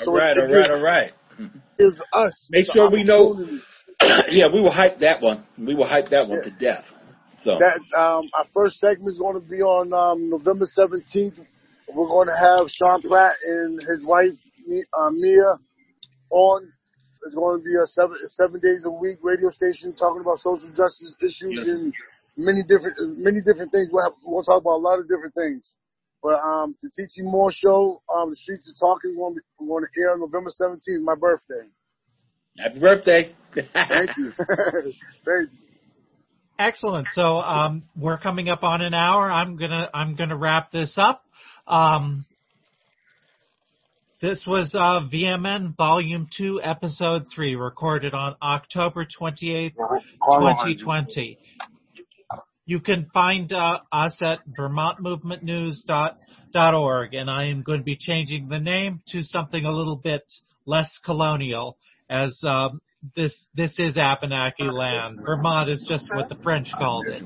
So 0.00 0.10
all 0.10 0.18
right. 0.18 0.36
All 0.36 0.46
right. 0.46 0.70
All 0.70 0.82
right 0.82 1.12
is 1.78 2.02
us. 2.12 2.46
Make 2.50 2.66
sure 2.70 2.90
we 2.90 3.02
know. 3.02 3.46
yeah, 4.28 4.48
we 4.52 4.60
will 4.60 4.74
hype 4.74 4.98
that 4.98 5.22
one. 5.22 5.46
We 5.56 5.74
will 5.74 5.88
hype 5.88 6.10
that 6.10 6.28
one 6.28 6.40
yeah. 6.44 6.50
to 6.50 6.58
death. 6.58 6.84
So 7.40 7.56
that 7.58 7.80
um, 7.98 8.28
our 8.36 8.44
first 8.52 8.80
segment 8.80 9.12
is 9.12 9.18
going 9.18 9.40
to 9.40 9.48
be 9.48 9.62
on 9.62 9.94
um, 9.94 10.28
November 10.28 10.66
seventeenth. 10.66 11.38
We're 11.88 12.06
going 12.06 12.28
to 12.28 12.36
have 12.36 12.68
Shawn 12.68 13.00
Pratt 13.00 13.36
and 13.46 13.80
his 13.80 14.04
wife 14.04 14.36
uh, 14.92 15.10
Mia 15.12 15.58
on. 16.30 16.72
It's 17.24 17.34
going 17.34 17.58
to 17.58 17.64
be 17.64 17.74
a 17.82 17.86
seven 17.86 18.16
seven 18.28 18.60
days 18.60 18.84
a 18.84 18.90
week 18.90 19.18
radio 19.22 19.50
station 19.50 19.92
talking 19.94 20.20
about 20.20 20.38
social 20.38 20.68
justice 20.68 21.16
issues 21.20 21.64
yes. 21.64 21.66
and 21.66 21.92
many 22.36 22.62
different 22.62 22.96
many 23.18 23.40
different 23.44 23.72
things. 23.72 23.88
We'll, 23.90 24.04
have, 24.04 24.12
we'll 24.24 24.44
talk 24.44 24.60
about 24.60 24.78
a 24.78 24.84
lot 24.84 24.98
of 24.98 25.08
different 25.08 25.34
things. 25.34 25.76
But 26.22 26.40
um, 26.40 26.76
the 26.82 26.90
TT 26.90 27.24
Moore 27.24 27.52
show, 27.52 28.02
um, 28.14 28.30
the 28.30 28.36
streets 28.36 28.72
are 28.72 28.86
talking. 28.86 29.16
We're 29.16 29.34
going 29.66 29.84
to 29.84 30.00
air 30.00 30.12
on 30.12 30.20
November 30.20 30.50
17th, 30.50 31.02
my 31.02 31.14
birthday. 31.14 31.68
Happy 32.58 32.78
birthday! 32.78 33.34
Thank 33.54 34.16
you. 34.16 34.32
Thank 35.24 35.50
you. 35.52 35.58
Excellent. 36.58 37.06
So 37.12 37.22
um, 37.22 37.84
we're 37.96 38.18
coming 38.18 38.48
up 38.48 38.62
on 38.62 38.80
an 38.80 38.94
hour. 38.94 39.30
I'm 39.30 39.56
gonna 39.56 39.90
I'm 39.92 40.16
gonna 40.16 40.36
wrap 40.36 40.72
this 40.72 40.94
up. 40.96 41.22
Um, 41.66 42.24
this 44.22 44.46
was 44.46 44.74
uh, 44.74 45.00
VMN 45.12 45.76
Volume 45.76 46.26
Two, 46.34 46.58
Episode 46.62 47.24
Three, 47.34 47.54
recorded 47.54 48.14
on 48.14 48.34
October 48.40 49.04
28th, 49.04 49.74
2020. 49.74 51.38
You 52.64 52.80
can 52.80 53.10
find 53.12 53.52
uh, 53.52 53.80
us 53.92 54.18
at 54.22 54.38
vermontmovementnews.org, 54.58 57.14
and 57.14 57.30
I 57.30 57.48
am 57.48 57.62
going 57.62 57.80
to 57.80 57.84
be 57.84 57.96
changing 57.96 58.48
the 58.48 58.58
name 58.58 59.02
to 59.08 59.22
something 59.22 59.66
a 59.66 59.70
little 59.70 60.00
bit 60.02 60.22
less 60.64 60.98
colonial, 61.04 61.76
as 62.08 62.40
um, 62.42 62.80
this 63.14 63.48
this 63.54 63.74
is 63.78 63.98
Abenaki 63.98 64.64
land. 64.64 65.18
Vermont 65.26 65.68
is 65.68 65.84
just 65.86 66.08
what 66.12 66.30
the 66.30 66.36
French 66.42 66.72
called 66.72 67.06
it. 67.06 67.22